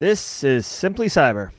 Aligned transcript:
This 0.00 0.42
is 0.42 0.66
Simply 0.66 1.08
Cyber. 1.08 1.50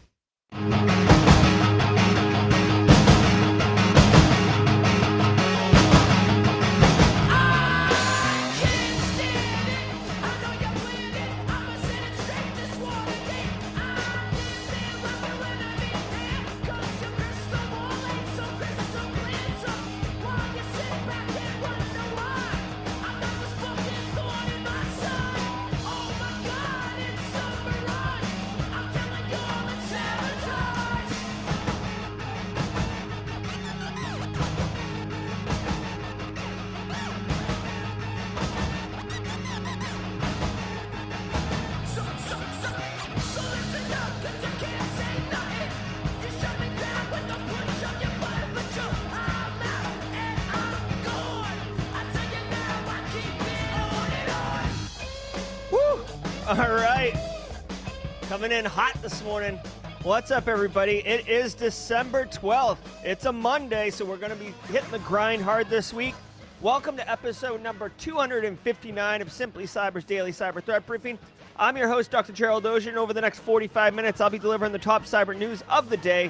Coming 58.51 58.65
in 58.65 58.69
hot 58.69 59.01
this 59.01 59.23
morning. 59.23 59.57
What's 60.03 60.29
up, 60.29 60.49
everybody? 60.49 60.97
It 61.07 61.25
is 61.25 61.53
December 61.53 62.25
12th. 62.25 62.80
It's 63.02 63.23
a 63.23 63.31
Monday, 63.31 63.89
so 63.91 64.03
we're 64.03 64.17
going 64.17 64.33
to 64.33 64.35
be 64.35 64.53
hitting 64.67 64.91
the 64.91 64.99
grind 64.99 65.41
hard 65.41 65.69
this 65.69 65.93
week. 65.93 66.16
Welcome 66.59 66.97
to 66.97 67.09
episode 67.09 67.63
number 67.63 67.88
259 67.97 69.21
of 69.21 69.31
Simply 69.31 69.63
Cyber's 69.63 70.03
Daily 70.03 70.33
Cyber 70.33 70.61
Threat 70.61 70.85
Briefing. 70.85 71.17
I'm 71.55 71.77
your 71.77 71.88
host, 71.88 72.11
Dr. 72.11 72.33
Gerald 72.33 72.66
Auger. 72.66 72.99
Over 72.99 73.13
the 73.13 73.21
next 73.21 73.39
45 73.39 73.93
minutes, 73.93 74.19
I'll 74.19 74.30
be 74.30 74.38
delivering 74.38 74.73
the 74.73 74.80
top 74.80 75.05
cyber 75.05 75.33
news 75.33 75.63
of 75.69 75.89
the 75.89 75.95
day 75.95 76.30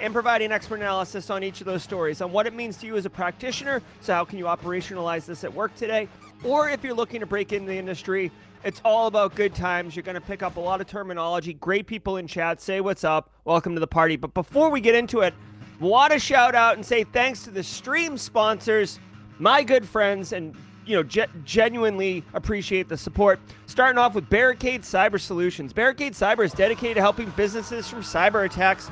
and 0.00 0.12
providing 0.12 0.50
expert 0.50 0.80
analysis 0.80 1.30
on 1.30 1.44
each 1.44 1.60
of 1.60 1.66
those 1.66 1.84
stories 1.84 2.20
on 2.20 2.32
what 2.32 2.48
it 2.48 2.54
means 2.54 2.76
to 2.78 2.86
you 2.86 2.96
as 2.96 3.06
a 3.06 3.10
practitioner. 3.10 3.80
So, 4.00 4.14
how 4.14 4.24
can 4.24 4.36
you 4.36 4.46
operationalize 4.46 5.26
this 5.26 5.44
at 5.44 5.54
work 5.54 5.76
today? 5.76 6.08
Or 6.42 6.68
if 6.68 6.82
you're 6.82 6.92
looking 6.92 7.20
to 7.20 7.26
break 7.26 7.52
into 7.52 7.68
the 7.68 7.78
industry, 7.78 8.32
it's 8.64 8.80
all 8.84 9.06
about 9.06 9.34
good 9.34 9.54
times. 9.54 9.96
You're 9.96 10.02
going 10.02 10.14
to 10.14 10.20
pick 10.20 10.42
up 10.42 10.56
a 10.56 10.60
lot 10.60 10.80
of 10.80 10.86
terminology. 10.86 11.54
Great 11.54 11.86
people 11.86 12.16
in 12.16 12.26
chat. 12.26 12.60
Say 12.60 12.80
what's 12.80 13.04
up. 13.04 13.30
Welcome 13.44 13.74
to 13.74 13.80
the 13.80 13.86
party. 13.86 14.16
But 14.16 14.34
before 14.34 14.70
we 14.70 14.80
get 14.80 14.94
into 14.94 15.20
it, 15.20 15.34
want 15.80 16.12
to 16.12 16.18
shout 16.18 16.54
out 16.54 16.76
and 16.76 16.84
say 16.84 17.04
thanks 17.04 17.42
to 17.44 17.50
the 17.50 17.62
stream 17.62 18.16
sponsors, 18.16 19.00
my 19.38 19.62
good 19.62 19.86
friends, 19.86 20.32
and 20.32 20.54
you 20.84 20.96
know, 20.96 21.02
ge- 21.02 21.28
genuinely 21.44 22.24
appreciate 22.34 22.88
the 22.88 22.96
support. 22.96 23.40
Starting 23.66 23.98
off 23.98 24.14
with 24.14 24.28
Barricade 24.28 24.82
Cyber 24.82 25.20
Solutions. 25.20 25.72
Barricade 25.72 26.12
Cyber 26.12 26.44
is 26.44 26.52
dedicated 26.52 26.96
to 26.96 27.00
helping 27.00 27.30
businesses 27.30 27.88
from 27.88 28.02
cyber 28.02 28.44
attacks 28.44 28.90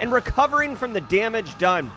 and 0.00 0.12
recovering 0.12 0.76
from 0.76 0.92
the 0.92 1.00
damage 1.02 1.56
done. 1.58 1.90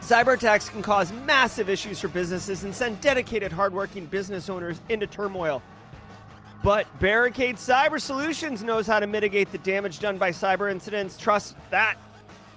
Cyber 0.00 0.34
attacks 0.34 0.68
can 0.68 0.82
cause 0.82 1.12
massive 1.24 1.68
issues 1.68 2.00
for 2.00 2.08
businesses 2.08 2.64
and 2.64 2.74
send 2.74 3.00
dedicated, 3.00 3.50
hardworking 3.50 4.06
business 4.06 4.48
owners 4.48 4.80
into 4.88 5.06
turmoil. 5.06 5.62
But 6.62 6.86
Barricade 6.98 7.56
Cyber 7.56 8.00
Solutions 8.00 8.64
knows 8.64 8.86
how 8.86 8.98
to 8.98 9.06
mitigate 9.06 9.52
the 9.52 9.58
damage 9.58 10.00
done 10.00 10.18
by 10.18 10.30
cyber 10.30 10.70
incidents. 10.70 11.16
Trust 11.16 11.56
that. 11.70 11.96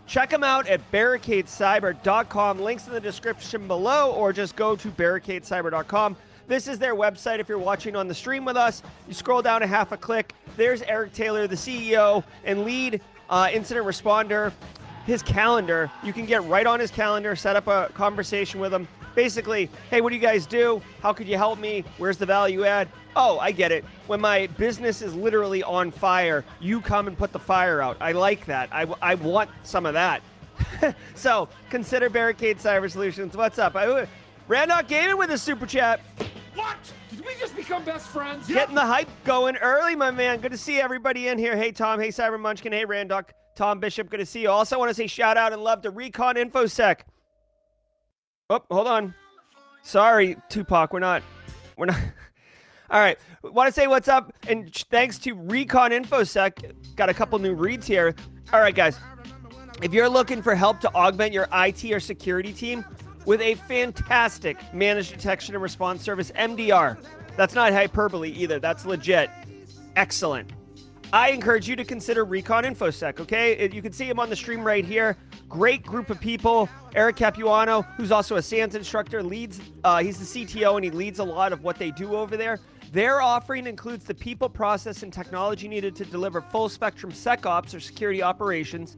Check 0.07 0.31
them 0.31 0.43
out 0.43 0.67
at 0.67 0.81
barricadecyber.com. 0.91 2.59
Links 2.59 2.87
in 2.87 2.93
the 2.93 2.99
description 2.99 3.67
below, 3.67 4.11
or 4.13 4.33
just 4.33 4.55
go 4.55 4.75
to 4.75 4.87
barricadecyber.com. 4.89 6.17
This 6.47 6.67
is 6.67 6.79
their 6.79 6.95
website 6.95 7.37
if 7.37 7.47
you're 7.47 7.59
watching 7.59 7.95
on 7.95 8.07
the 8.07 8.15
stream 8.15 8.43
with 8.43 8.57
us. 8.57 8.81
You 9.07 9.13
scroll 9.13 9.43
down 9.43 9.61
a 9.61 9.67
half 9.67 9.91
a 9.91 9.97
click. 9.97 10.33
There's 10.57 10.81
Eric 10.81 11.13
Taylor, 11.13 11.45
the 11.45 11.55
CEO 11.55 12.23
and 12.43 12.63
lead 12.63 13.01
uh, 13.29 13.49
incident 13.53 13.85
responder. 13.85 14.51
His 15.05 15.21
calendar, 15.21 15.91
you 16.03 16.11
can 16.11 16.25
get 16.25 16.43
right 16.45 16.65
on 16.65 16.79
his 16.79 16.89
calendar, 16.89 17.35
set 17.35 17.55
up 17.55 17.67
a 17.67 17.91
conversation 17.93 18.59
with 18.59 18.73
him. 18.73 18.87
Basically, 19.19 19.69
hey, 19.89 19.99
what 19.99 20.11
do 20.11 20.15
you 20.15 20.21
guys 20.21 20.45
do? 20.45 20.81
How 21.01 21.11
could 21.11 21.27
you 21.27 21.35
help 21.35 21.59
me? 21.59 21.83
Where's 21.97 22.17
the 22.17 22.25
value 22.25 22.63
add? 22.63 22.87
Oh, 23.17 23.37
I 23.37 23.51
get 23.51 23.69
it. 23.69 23.83
When 24.07 24.21
my 24.21 24.47
business 24.47 25.01
is 25.01 25.13
literally 25.13 25.61
on 25.61 25.91
fire, 25.91 26.45
you 26.61 26.79
come 26.79 27.05
and 27.05 27.17
put 27.17 27.33
the 27.33 27.39
fire 27.39 27.81
out. 27.81 27.97
I 27.99 28.13
like 28.13 28.45
that. 28.45 28.69
I, 28.71 28.85
I 29.01 29.15
want 29.15 29.49
some 29.63 29.85
of 29.85 29.93
that. 29.93 30.21
so 31.15 31.49
consider 31.69 32.09
Barricade 32.09 32.59
Cyber 32.59 32.89
Solutions. 32.89 33.35
What's 33.35 33.59
up? 33.59 33.75
I, 33.75 34.07
Randolph 34.47 34.87
Gaming 34.87 35.17
with 35.17 35.31
a 35.31 35.37
super 35.37 35.65
chat. 35.65 35.99
What? 36.55 36.77
Did 37.09 37.19
we 37.25 37.35
just 37.41 37.57
become 37.57 37.83
best 37.83 38.07
friends? 38.07 38.47
Getting 38.47 38.75
the 38.75 38.85
hype 38.85 39.09
going 39.25 39.57
early, 39.57 39.97
my 39.97 40.11
man. 40.11 40.39
Good 40.39 40.53
to 40.53 40.57
see 40.57 40.79
everybody 40.79 41.27
in 41.27 41.37
here. 41.37 41.57
Hey, 41.57 41.73
Tom. 41.73 41.99
Hey, 41.99 42.07
Cyber 42.07 42.39
Munchkin. 42.39 42.71
Hey, 42.71 42.85
Randock. 42.85 43.31
Tom 43.57 43.81
Bishop. 43.81 44.09
Good 44.09 44.21
to 44.21 44.25
see 44.25 44.43
you. 44.43 44.49
Also, 44.49 44.79
want 44.79 44.87
to 44.87 44.95
say 44.95 45.07
shout 45.07 45.35
out 45.35 45.51
and 45.51 45.61
love 45.61 45.81
to 45.81 45.89
Recon 45.89 46.35
InfoSec. 46.35 47.01
Oh, 48.49 48.63
hold 48.71 48.87
on. 48.87 49.13
Sorry, 49.83 50.35
Tupac. 50.49 50.91
We're 50.91 50.99
not. 50.99 51.21
We're 51.77 51.85
not. 51.85 51.99
All 52.89 52.99
right. 52.99 53.19
Want 53.43 53.67
to 53.67 53.73
say 53.73 53.85
what's 53.85 54.07
up? 54.07 54.33
And 54.47 54.73
thanks 54.89 55.19
to 55.19 55.33
Recon 55.33 55.91
InfoSec. 55.91 56.95
Got 56.95 57.09
a 57.09 57.13
couple 57.13 57.37
new 57.37 57.53
reads 57.53 57.85
here. 57.85 58.15
All 58.51 58.59
right, 58.59 58.73
guys. 58.73 58.99
If 59.83 59.93
you're 59.93 60.09
looking 60.09 60.41
for 60.41 60.55
help 60.55 60.79
to 60.81 60.93
augment 60.93 61.31
your 61.31 61.47
IT 61.53 61.85
or 61.91 61.99
security 61.99 62.51
team 62.51 62.83
with 63.25 63.39
a 63.41 63.53
fantastic 63.53 64.57
managed 64.73 65.11
detection 65.11 65.53
and 65.53 65.61
response 65.61 66.01
service, 66.01 66.31
MDR, 66.31 66.97
that's 67.37 67.53
not 67.53 67.71
hyperbole 67.71 68.31
either. 68.31 68.59
That's 68.59 68.85
legit. 68.85 69.29
Excellent. 69.95 70.51
I 71.11 71.29
encourage 71.29 71.67
you 71.67 71.75
to 71.75 71.83
consider 71.83 72.23
Recon 72.23 72.65
InfoSec, 72.65 73.19
okay? 73.19 73.67
You 73.73 73.81
can 73.81 73.91
see 73.91 74.07
him 74.07 74.19
on 74.19 74.29
the 74.29 74.35
stream 74.35 74.63
right 74.63 74.85
here. 74.85 75.17
Great 75.47 75.81
group 75.81 76.11
of 76.11 76.19
people. 76.19 76.69
Eric 76.93 77.15
Capuano, 77.15 77.81
who's 77.81 78.11
also 78.11 78.35
a 78.35 78.41
SANS 78.43 78.75
instructor, 78.75 79.23
leads, 79.23 79.59
uh, 79.83 80.03
he's 80.03 80.19
the 80.19 80.45
CTO 80.45 80.75
and 80.75 80.85
he 80.85 80.91
leads 80.91 81.17
a 81.17 81.23
lot 81.23 81.51
of 81.51 81.63
what 81.63 81.79
they 81.79 81.89
do 81.89 82.15
over 82.15 82.37
there. 82.37 82.59
Their 82.91 83.21
offering 83.21 83.65
includes 83.65 84.03
the 84.03 84.13
people, 84.13 84.49
process, 84.49 85.01
and 85.01 85.11
technology 85.11 85.67
needed 85.67 85.95
to 85.95 86.05
deliver 86.05 86.41
full 86.41 86.69
spectrum 86.69 87.11
SecOps 87.11 87.73
or 87.73 87.79
security 87.79 88.21
operations 88.21 88.95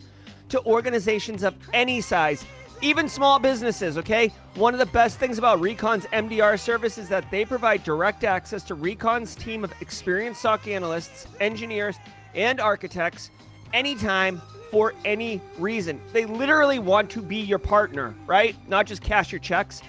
to 0.50 0.62
organizations 0.66 1.44
of 1.44 1.56
any 1.72 2.02
size, 2.02 2.46
even 2.82 3.08
small 3.08 3.38
businesses, 3.38 3.98
okay? 3.98 4.32
One 4.56 4.74
of 4.74 4.80
the 4.80 4.88
best 4.88 5.20
things 5.20 5.38
about 5.38 5.62
Recon's 5.62 6.06
MDR 6.08 6.60
service 6.60 6.98
is 6.98 7.08
that 7.10 7.30
they 7.30 7.46
provide 7.46 7.84
direct 7.84 8.24
access 8.24 8.64
to 8.64 8.76
Recon's 8.76 9.36
team 9.36 9.64
of 9.64 9.72
experienced 9.82 10.42
SOC 10.42 10.68
analysts, 10.68 11.28
engineers, 11.40 11.98
and 12.34 12.60
architects 12.60 13.30
anytime 13.74 14.42
for 14.72 14.94
any 15.06 15.42
reason. 15.60 16.02
They 16.12 16.26
literally 16.26 16.80
want 16.80 17.10
to 17.12 17.22
be 17.22 17.38
your 17.38 17.60
partner, 17.60 18.16
right? 18.26 18.56
Not 18.68 18.88
just 18.88 19.02
cash 19.02 19.32
your 19.32 19.40
checks. 19.40 19.82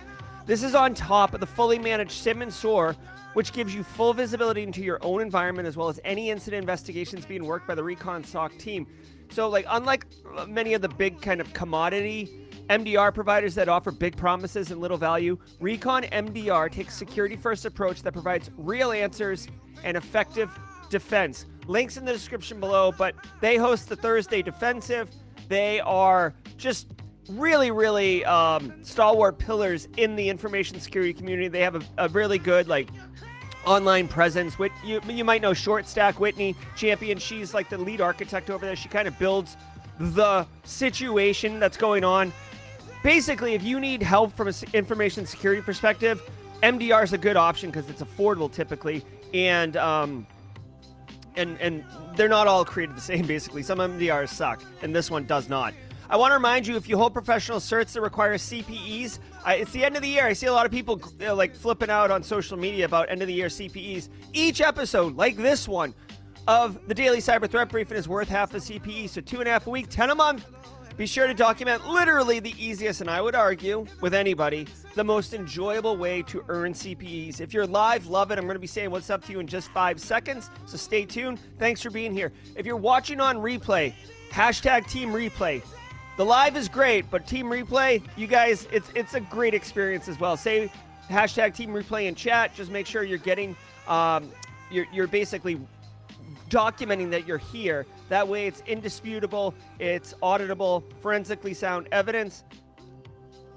This 0.44 0.62
is 0.62 0.74
on 0.74 0.92
top 0.92 1.34
of 1.34 1.40
the 1.40 1.46
fully 1.46 1.78
managed 1.78 2.12
SIEM 2.12 2.42
and 2.42 2.52
SOAR, 2.52 2.96
which 3.34 3.52
gives 3.52 3.74
you 3.74 3.82
full 3.82 4.12
visibility 4.12 4.62
into 4.62 4.82
your 4.82 4.98
own 5.02 5.22
environment 5.22 5.66
as 5.66 5.76
well 5.76 5.88
as 5.88 5.98
any 6.04 6.30
incident 6.30 6.60
investigations 6.60 7.24
being 7.24 7.44
worked 7.44 7.66
by 7.66 7.74
the 7.74 7.82
Recon 7.82 8.22
SOC 8.22 8.58
team. 8.58 8.86
So, 9.30 9.48
like, 9.48 9.64
unlike 9.70 10.04
many 10.46 10.74
of 10.74 10.82
the 10.82 10.88
big 10.88 11.22
kind 11.22 11.40
of 11.40 11.50
commodity 11.54 12.48
MDR 12.68 13.12
providers 13.12 13.54
that 13.54 13.68
offer 13.68 13.90
big 13.90 14.16
promises 14.16 14.70
and 14.70 14.80
little 14.80 14.96
value, 14.96 15.38
Recon 15.60 16.04
MDR 16.04 16.70
takes 16.70 16.94
security 16.94 17.36
first 17.36 17.64
approach 17.64 18.02
that 18.02 18.12
provides 18.12 18.50
real 18.56 18.92
answers 18.92 19.48
and 19.84 19.96
effective 19.96 20.50
defense. 20.90 21.46
Links 21.66 21.96
in 21.96 22.04
the 22.04 22.12
description 22.12 22.60
below, 22.60 22.92
but 22.96 23.14
they 23.40 23.56
host 23.56 23.88
the 23.88 23.96
Thursday 23.96 24.42
Defensive. 24.42 25.08
They 25.48 25.80
are 25.80 26.34
just 26.56 26.88
really, 27.28 27.70
really 27.70 28.24
um, 28.24 28.72
stalwart 28.82 29.38
pillars 29.38 29.88
in 29.96 30.16
the 30.16 30.28
information 30.28 30.78
security 30.80 31.12
community. 31.12 31.48
They 31.48 31.60
have 31.60 31.76
a, 31.76 31.82
a 31.98 32.08
really 32.08 32.38
good, 32.38 32.68
like, 32.68 32.88
online 33.64 34.08
presence. 34.08 34.58
Whit, 34.58 34.72
you, 34.84 35.00
you 35.08 35.24
might 35.24 35.42
know 35.42 35.54
Short 35.54 35.86
Stack 35.86 36.18
Whitney 36.18 36.56
Champion. 36.76 37.18
She's 37.18 37.54
like 37.54 37.68
the 37.68 37.78
lead 37.78 38.00
architect 38.00 38.50
over 38.50 38.66
there. 38.66 38.76
She 38.76 38.88
kind 38.88 39.06
of 39.06 39.18
builds 39.18 39.56
the 39.98 40.46
situation 40.64 41.60
that's 41.60 41.76
going 41.76 42.04
on. 42.04 42.32
Basically, 43.02 43.54
if 43.54 43.62
you 43.62 43.80
need 43.80 44.02
help 44.02 44.32
from 44.32 44.48
an 44.48 44.54
information 44.72 45.26
security 45.26 45.60
perspective, 45.62 46.22
MDR 46.62 47.02
is 47.02 47.12
a 47.12 47.18
good 47.18 47.36
option 47.36 47.70
because 47.70 47.90
it's 47.90 48.02
affordable 48.02 48.50
typically, 48.50 49.04
and 49.34 49.76
um, 49.76 50.26
and 51.34 51.60
and 51.60 51.84
they're 52.16 52.28
not 52.28 52.46
all 52.46 52.64
created 52.64 52.96
the 52.96 53.00
same. 53.00 53.26
Basically, 53.26 53.62
some 53.62 53.78
MDRs 53.78 54.28
suck, 54.28 54.62
and 54.82 54.94
this 54.94 55.10
one 55.10 55.26
does 55.26 55.48
not. 55.48 55.74
I 56.08 56.16
want 56.16 56.30
to 56.30 56.34
remind 56.34 56.66
you 56.66 56.76
if 56.76 56.88
you 56.88 56.98
hold 56.98 57.14
professional 57.14 57.58
certs 57.58 57.92
that 57.94 58.02
require 58.02 58.34
CPEs, 58.34 59.18
I, 59.44 59.54
it's 59.54 59.72
the 59.72 59.84
end 59.84 59.96
of 59.96 60.02
the 60.02 60.08
year. 60.08 60.26
I 60.26 60.34
see 60.34 60.46
a 60.46 60.52
lot 60.52 60.66
of 60.66 60.70
people 60.70 61.00
uh, 61.26 61.34
like 61.34 61.56
flipping 61.56 61.90
out 61.90 62.10
on 62.10 62.22
social 62.22 62.58
media 62.58 62.84
about 62.84 63.10
end 63.10 63.22
of 63.22 63.28
the 63.28 63.34
year 63.34 63.46
CPEs. 63.48 64.10
Each 64.32 64.60
episode, 64.60 65.16
like 65.16 65.36
this 65.36 65.66
one, 65.66 65.94
of 66.46 66.86
the 66.88 66.94
daily 66.94 67.18
cyber 67.18 67.48
threat 67.48 67.68
briefing 67.68 67.96
is 67.96 68.08
worth 68.08 68.28
half 68.28 68.54
a 68.54 68.58
CPE, 68.58 69.08
so 69.08 69.20
two 69.20 69.38
and 69.38 69.48
a 69.48 69.52
half 69.52 69.66
a 69.66 69.70
week, 69.70 69.86
10 69.88 70.10
a 70.10 70.14
month. 70.14 70.46
Be 70.96 71.06
sure 71.06 71.26
to 71.26 71.32
document 71.32 71.88
literally 71.88 72.38
the 72.38 72.54
easiest, 72.58 73.00
and 73.00 73.08
I 73.08 73.22
would 73.22 73.34
argue 73.34 73.86
with 74.02 74.12
anybody, 74.12 74.66
the 74.94 75.02
most 75.02 75.32
enjoyable 75.32 75.96
way 75.96 76.20
to 76.22 76.44
earn 76.48 76.74
CPEs. 76.74 77.40
If 77.40 77.54
you're 77.54 77.66
live, 77.66 78.06
love 78.08 78.30
it. 78.30 78.38
I'm 78.38 78.44
going 78.44 78.56
to 78.56 78.60
be 78.60 78.66
saying 78.66 78.90
what's 78.90 79.08
up 79.08 79.24
to 79.24 79.32
you 79.32 79.40
in 79.40 79.46
just 79.46 79.70
five 79.70 79.98
seconds, 79.98 80.50
so 80.66 80.76
stay 80.76 81.06
tuned. 81.06 81.38
Thanks 81.58 81.80
for 81.80 81.90
being 81.90 82.12
here. 82.12 82.30
If 82.56 82.66
you're 82.66 82.76
watching 82.76 83.20
on 83.20 83.38
replay, 83.38 83.94
hashtag 84.30 84.86
team 84.86 85.12
replay. 85.12 85.62
The 86.18 86.24
live 86.24 86.56
is 86.56 86.68
great, 86.68 87.10
but 87.10 87.26
team 87.26 87.46
replay, 87.46 88.02
you 88.16 88.26
guys, 88.26 88.68
it's 88.70 88.90
it's 88.94 89.14
a 89.14 89.20
great 89.20 89.54
experience 89.54 90.08
as 90.08 90.20
well. 90.20 90.36
Say 90.36 90.70
hashtag 91.08 91.54
team 91.54 91.70
replay 91.70 92.06
in 92.06 92.14
chat. 92.14 92.54
Just 92.54 92.70
make 92.70 92.86
sure 92.86 93.02
you're 93.02 93.16
getting, 93.16 93.56
um, 93.88 94.30
you're, 94.70 94.86
you're 94.92 95.06
basically 95.06 95.58
documenting 96.48 97.10
that 97.10 97.26
you're 97.26 97.38
here. 97.38 97.86
That 98.08 98.26
way, 98.26 98.46
it's 98.46 98.62
indisputable, 98.66 99.54
it's 99.78 100.14
auditable, 100.22 100.82
forensically 101.00 101.54
sound 101.54 101.88
evidence. 101.92 102.44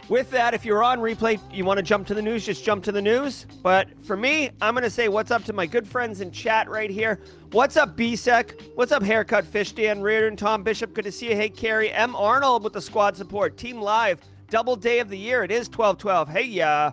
With 0.08 0.30
that, 0.32 0.54
if 0.54 0.64
you're 0.64 0.84
on 0.84 1.00
replay, 1.00 1.40
you 1.52 1.66
want 1.66 1.78
to 1.78 1.84
jump 1.84 2.06
to 2.08 2.14
the 2.14 2.22
news, 2.22 2.46
just 2.46 2.64
jump 2.64 2.84
to 2.84 2.92
the 2.92 3.02
news. 3.02 3.48
But 3.64 3.88
for 4.06 4.16
me, 4.16 4.52
I'm 4.62 4.76
going 4.76 4.84
to 4.84 4.90
say 4.90 5.08
what's 5.08 5.32
up 5.32 5.44
to 5.46 5.54
my 5.54 5.66
good 5.66 5.88
friends 5.88 6.22
in 6.22 6.30
chat 6.30 6.70
right 6.70 6.92
here. 6.92 7.20
What's 7.52 7.76
up, 7.76 7.98
BSEC? 7.98 8.76
What's 8.76 8.92
up, 8.92 9.02
Haircut 9.02 9.46
Fish, 9.46 9.72
Dan 9.72 10.02
Reardon, 10.02 10.38
Tom 10.38 10.62
Bishop? 10.62 10.94
Good 10.94 11.06
to 11.06 11.12
see 11.12 11.30
you. 11.30 11.36
Hey, 11.36 11.50
Carrie. 11.50 11.92
M. 11.92 12.16
Arnold 12.16 12.64
with 12.64 12.74
the 12.74 12.82
squad 12.82 13.18
support. 13.18 13.58
Team 13.58 13.82
Live, 13.82 14.22
double 14.50 14.76
day 14.76 15.00
of 15.00 15.10
the 15.10 15.18
year. 15.18 15.44
It 15.44 15.50
is 15.50 15.68
12 15.68 15.98
12. 15.98 16.30
Hey, 16.30 16.44
yeah. 16.44 16.70
Uh, 16.70 16.92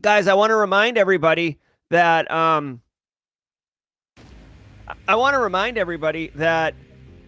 guys, 0.00 0.28
I 0.28 0.34
want 0.34 0.48
to 0.48 0.56
remind 0.56 0.96
everybody 0.96 1.58
that 1.90 2.30
um, 2.30 2.80
I 5.08 5.16
want 5.16 5.34
to 5.34 5.40
remind 5.40 5.78
everybody 5.78 6.28
that 6.34 6.74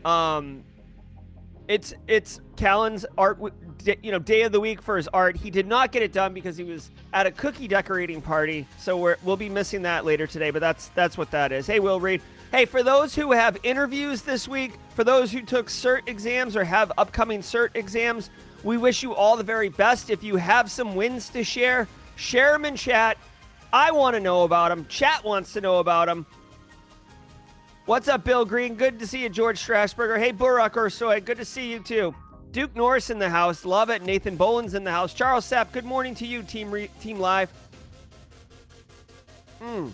um, 0.05 0.65
it's 1.69 1.95
it's 2.07 2.41
Callan's 2.57 3.07
art, 3.17 3.39
you 4.03 4.13
know, 4.13 4.19
day 4.19 4.43
of 4.43 4.53
the 4.53 4.61
week 4.61 4.83
for 4.83 4.97
his 4.97 5.09
art. 5.09 5.37
He 5.37 5.51
did 5.51 5.67
not 5.67 5.93
get 5.93 6.03
it 6.03 6.13
done 6.13 6.35
because 6.35 6.57
he 6.57 6.65
was 6.65 6.91
at 7.13 7.27
a 7.27 7.31
cookie 7.31 7.69
decorating 7.69 8.21
party, 8.21 8.67
so 8.79 8.97
we're, 8.97 9.17
we'll 9.23 9.37
be 9.37 9.49
missing 9.49 9.83
that 9.83 10.05
later 10.05 10.27
today. 10.27 10.51
But 10.51 10.61
that's 10.61 10.89
that's 10.89 11.17
what 11.17 11.31
that 11.31 11.53
is. 11.53 11.67
Hey, 11.67 11.81
Will 11.81 12.01
Reed. 12.01 12.23
Hey, 12.53 12.67
for 12.67 12.83
those 12.83 13.15
who 13.15 13.33
have 13.33 13.59
interviews 13.65 14.23
this 14.23 14.47
week, 14.47 14.75
for 14.95 15.03
those 15.03 15.33
who 15.33 15.43
took 15.43 15.67
CERT 15.67 16.07
exams 16.07 16.55
or 16.55 16.63
have 16.63 16.93
upcoming 16.99 17.41
CERT 17.41 17.71
exams, 17.75 18.31
we 18.63 18.77
wish 18.77 19.03
you 19.03 19.13
all 19.15 19.37
the 19.37 19.43
very 19.43 19.69
best. 19.69 20.09
If 20.09 20.23
you 20.23 20.37
have 20.37 20.71
some 20.71 20.95
wins 20.95 21.31
to 21.31 21.43
share, 21.43 21.89
share 22.15 22.53
them 22.53 22.65
in 22.65 22.77
chat. 22.77 23.19
I 23.73 23.91
want 23.91 24.15
to 24.15 24.21
know 24.21 24.45
about 24.45 24.69
them. 24.69 24.87
Chat 24.89 25.25
wants 25.25 25.53
to 25.55 25.61
know 25.61 25.81
about 25.81 26.07
them. 26.07 26.27
What's 27.87 28.09
up, 28.09 28.25
Bill 28.25 28.47
Green? 28.47 28.77
Good 28.77 28.99
to 29.01 29.07
see 29.07 29.23
you, 29.23 29.29
George 29.29 29.63
Strasburger. 29.63 30.19
Hey, 30.19 30.33
Burak 30.33 30.71
Orsoy. 30.71 31.23
Good 31.23 31.37
to 31.37 31.45
see 31.45 31.71
you, 31.71 31.81
too. 31.81 32.15
Duke 32.51 32.75
Norris 32.75 33.11
in 33.11 33.19
the 33.19 33.29
house. 33.29 33.67
Love 33.67 33.91
it. 33.91 34.03
Nathan 34.03 34.37
Boland's 34.37 34.73
in 34.73 34.85
the 34.85 34.91
house. 34.91 35.13
Charles 35.13 35.45
Sapp, 35.45 35.71
good 35.71 35.85
morning 35.85 36.15
to 36.15 36.27
you, 36.27 36.43
Team 36.43 36.71
Re- 36.71 36.89
Team 37.03 37.19
Live. 37.19 37.51
Hmm. 39.61 39.89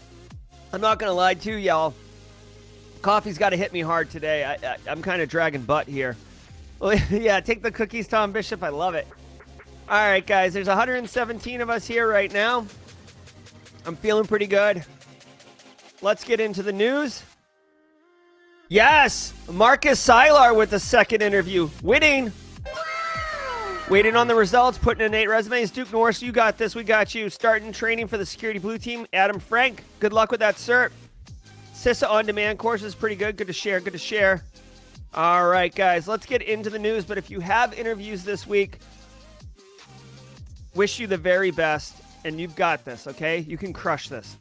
I'm 0.72 0.80
not 0.80 1.00
to 1.00 1.12
lie 1.12 1.34
to 1.34 1.56
y'all. 1.56 1.92
Coffee's 3.02 3.38
got 3.38 3.50
to 3.50 3.56
hit 3.56 3.72
me 3.72 3.80
hard 3.80 4.08
today. 4.08 4.44
I, 4.44 4.76
I'm 4.88 5.02
kind 5.02 5.20
of 5.20 5.28
dragging 5.28 5.62
butt 5.62 5.88
here. 5.88 6.16
Yeah, 7.10 7.40
take 7.40 7.60
the 7.60 7.72
cookies, 7.72 8.06
Tom 8.06 8.30
Bishop. 8.30 8.62
I 8.62 8.68
love 8.68 8.94
it. 8.94 9.08
All 9.88 9.98
right, 9.98 10.24
guys. 10.24 10.54
There's 10.54 10.68
117 10.68 11.60
of 11.60 11.68
us 11.68 11.88
here 11.88 12.08
right 12.08 12.32
now. 12.32 12.66
I'm 13.84 13.96
feeling 13.96 14.26
pretty 14.26 14.46
good. 14.46 14.84
Let's 16.02 16.22
get 16.22 16.38
into 16.38 16.62
the 16.62 16.72
news. 16.72 17.24
Yes, 18.70 19.34
Marcus 19.50 19.98
Sylar 20.06 20.56
with 20.56 20.70
the 20.70 20.78
second 20.78 21.22
interview, 21.22 21.68
winning. 21.82 22.30
Waiting 23.88 24.14
on 24.14 24.28
the 24.28 24.34
results, 24.36 24.78
putting 24.78 25.04
in 25.04 25.12
eight 25.12 25.26
resumes. 25.26 25.72
Duke 25.72 25.90
Norris, 25.90 26.22
you 26.22 26.30
got 26.30 26.56
this. 26.56 26.76
We 26.76 26.84
got 26.84 27.12
you. 27.12 27.28
Starting 27.30 27.72
training 27.72 28.06
for 28.06 28.16
the 28.16 28.24
security 28.24 28.60
blue 28.60 28.78
team. 28.78 29.08
Adam 29.12 29.40
Frank, 29.40 29.82
good 29.98 30.12
luck 30.12 30.30
with 30.30 30.38
that, 30.38 30.56
sir. 30.56 30.88
CISA 31.74 32.08
on 32.08 32.26
demand 32.26 32.60
course 32.60 32.84
is 32.84 32.94
pretty 32.94 33.16
good. 33.16 33.36
Good 33.36 33.48
to 33.48 33.52
share. 33.52 33.80
Good 33.80 33.94
to 33.94 33.98
share. 33.98 34.44
All 35.14 35.48
right, 35.48 35.74
guys, 35.74 36.06
let's 36.06 36.24
get 36.24 36.40
into 36.40 36.70
the 36.70 36.78
news. 36.78 37.04
But 37.04 37.18
if 37.18 37.28
you 37.28 37.40
have 37.40 37.76
interviews 37.76 38.22
this 38.22 38.46
week, 38.46 38.78
wish 40.76 41.00
you 41.00 41.08
the 41.08 41.16
very 41.16 41.50
best, 41.50 41.96
and 42.24 42.40
you've 42.40 42.54
got 42.54 42.84
this, 42.84 43.08
okay? 43.08 43.38
You 43.38 43.58
can 43.58 43.72
crush 43.72 44.08
this. 44.08 44.36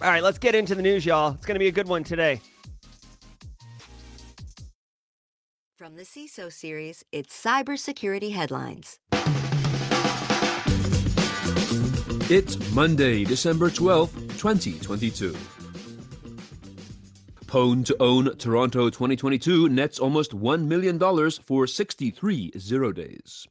All 0.00 0.10
right, 0.10 0.22
let's 0.22 0.38
get 0.38 0.54
into 0.54 0.76
the 0.76 0.82
news, 0.82 1.04
y'all. 1.04 1.32
It's 1.34 1.44
going 1.44 1.56
to 1.56 1.58
be 1.58 1.66
a 1.66 1.72
good 1.72 1.88
one 1.88 2.04
today. 2.04 2.40
From 5.82 5.96
the 5.96 6.04
CISO 6.04 6.52
series, 6.52 7.02
it's 7.10 7.44
Cybersecurity 7.44 8.34
Headlines. 8.34 9.00
It's 12.30 12.56
Monday, 12.72 13.24
December 13.24 13.68
12th, 13.68 14.14
2022. 14.38 15.34
Pwn 17.46 17.84
to 17.84 17.96
Own 17.98 18.36
Toronto 18.36 18.90
2022 18.90 19.70
nets 19.70 19.98
almost 19.98 20.30
$1 20.30 20.66
million 20.66 21.00
for 21.44 21.66
63 21.66 22.52
zero 22.56 22.92
days. 22.92 23.48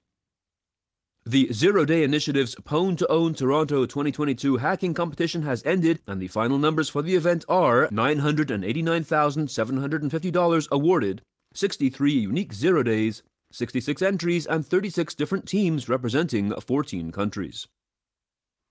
The 1.26 1.52
Zero 1.52 1.84
Day 1.84 2.04
Initiative's 2.04 2.56
Pwn 2.56 2.98
to 3.00 3.08
Own 3.08 3.34
Toronto 3.34 3.86
2022 3.86 4.56
hacking 4.56 4.94
competition 4.94 5.42
has 5.42 5.62
ended, 5.66 6.00
and 6.08 6.22
the 6.22 6.30
final 6.30 6.58
numbers 6.58 6.88
for 6.88 7.02
the 7.02 7.16
event 7.16 7.44
are 7.50 7.90
$989,750 7.90 10.68
awarded 10.72 11.22
63 11.54 12.12
unique 12.12 12.54
zero 12.54 12.84
days, 12.84 13.24
66 13.52 14.02
entries, 14.02 14.46
and 14.46 14.66
36 14.66 15.14
different 15.16 15.48
teams 15.48 15.90
representing 15.90 16.52
14 16.52 17.12
countries. 17.12 17.68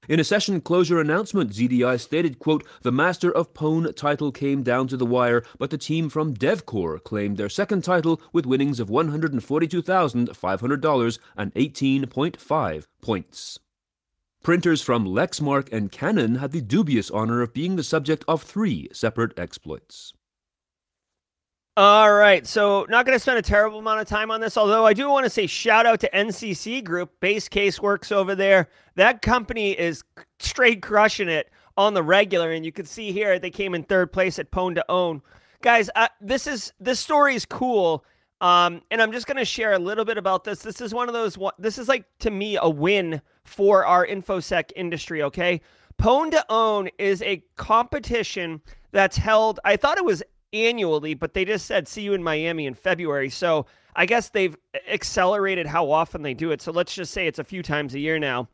In 0.08 0.18
a 0.18 0.24
session 0.24 0.62
closure 0.62 0.98
announcement, 0.98 1.52
ZDI 1.52 2.00
stated, 2.00 2.38
quote, 2.38 2.66
The 2.82 2.90
Master 2.90 3.30
of 3.30 3.52
Pwn 3.52 3.94
title 3.94 4.32
came 4.32 4.62
down 4.62 4.88
to 4.88 4.96
the 4.96 5.04
wire, 5.04 5.44
but 5.58 5.68
the 5.68 5.76
team 5.76 6.08
from 6.08 6.32
DevCore 6.34 7.04
claimed 7.04 7.36
their 7.36 7.50
second 7.50 7.84
title 7.84 8.18
with 8.32 8.46
winnings 8.46 8.80
of 8.80 8.88
$142,500 8.88 11.18
and 11.36 11.54
18.5 11.54 12.86
points. 13.02 13.58
Printers 14.42 14.80
from 14.80 15.04
Lexmark 15.04 15.70
and 15.70 15.92
Canon 15.92 16.36
had 16.36 16.52
the 16.52 16.62
dubious 16.62 17.10
honor 17.10 17.42
of 17.42 17.52
being 17.52 17.76
the 17.76 17.84
subject 17.84 18.24
of 18.26 18.42
three 18.42 18.88
separate 18.92 19.38
exploits. 19.38 20.14
All 21.76 22.12
right, 22.12 22.44
so 22.46 22.84
not 22.88 23.06
going 23.06 23.14
to 23.14 23.20
spend 23.20 23.38
a 23.38 23.42
terrible 23.42 23.78
amount 23.78 24.00
of 24.00 24.08
time 24.08 24.32
on 24.32 24.40
this, 24.40 24.56
although 24.56 24.84
I 24.84 24.92
do 24.92 25.08
want 25.08 25.24
to 25.24 25.30
say 25.30 25.46
shout 25.46 25.86
out 25.86 26.00
to 26.00 26.10
NCC 26.10 26.82
Group, 26.82 27.12
Base 27.20 27.48
Case 27.48 27.80
Works 27.80 28.10
over 28.10 28.34
there. 28.34 28.68
That 28.96 29.22
company 29.22 29.70
is 29.78 30.02
straight 30.40 30.82
crushing 30.82 31.28
it 31.28 31.48
on 31.76 31.94
the 31.94 32.02
regular, 32.02 32.50
and 32.50 32.66
you 32.66 32.72
can 32.72 32.86
see 32.86 33.12
here 33.12 33.38
they 33.38 33.50
came 33.50 33.76
in 33.76 33.84
third 33.84 34.12
place 34.12 34.40
at 34.40 34.50
Pwn 34.50 34.74
to 34.74 34.84
Own. 34.90 35.22
Guys, 35.62 35.88
uh, 35.94 36.08
this 36.20 36.48
is 36.48 36.72
this 36.80 36.98
story 36.98 37.36
is 37.36 37.46
cool, 37.46 38.04
um, 38.40 38.82
and 38.90 39.00
I'm 39.00 39.12
just 39.12 39.28
going 39.28 39.36
to 39.36 39.44
share 39.44 39.74
a 39.74 39.78
little 39.78 40.04
bit 40.04 40.18
about 40.18 40.42
this. 40.42 40.62
This 40.62 40.80
is 40.80 40.92
one 40.92 41.08
of 41.08 41.14
those. 41.14 41.38
This 41.56 41.78
is 41.78 41.86
like 41.86 42.04
to 42.18 42.32
me 42.32 42.58
a 42.60 42.68
win 42.68 43.22
for 43.44 43.86
our 43.86 44.04
infosec 44.04 44.72
industry. 44.74 45.22
Okay, 45.22 45.60
Pwn 45.98 46.32
to 46.32 46.44
Own 46.48 46.90
is 46.98 47.22
a 47.22 47.44
competition 47.54 48.60
that's 48.90 49.16
held. 49.16 49.60
I 49.64 49.76
thought 49.76 49.98
it 49.98 50.04
was 50.04 50.20
annually, 50.52 51.14
but 51.14 51.34
they 51.34 51.44
just 51.44 51.66
said 51.66 51.88
see 51.88 52.02
you 52.02 52.14
in 52.14 52.22
Miami 52.22 52.66
in 52.66 52.74
February. 52.74 53.30
So 53.30 53.66
I 53.94 54.06
guess 54.06 54.28
they've 54.28 54.56
accelerated 54.88 55.66
how 55.66 55.90
often 55.90 56.22
they 56.22 56.34
do 56.34 56.50
it. 56.50 56.62
So 56.62 56.72
let's 56.72 56.94
just 56.94 57.12
say 57.12 57.26
it's 57.26 57.38
a 57.38 57.44
few 57.44 57.62
times 57.62 57.94
a 57.94 57.98
year 57.98 58.18
now. 58.18 58.48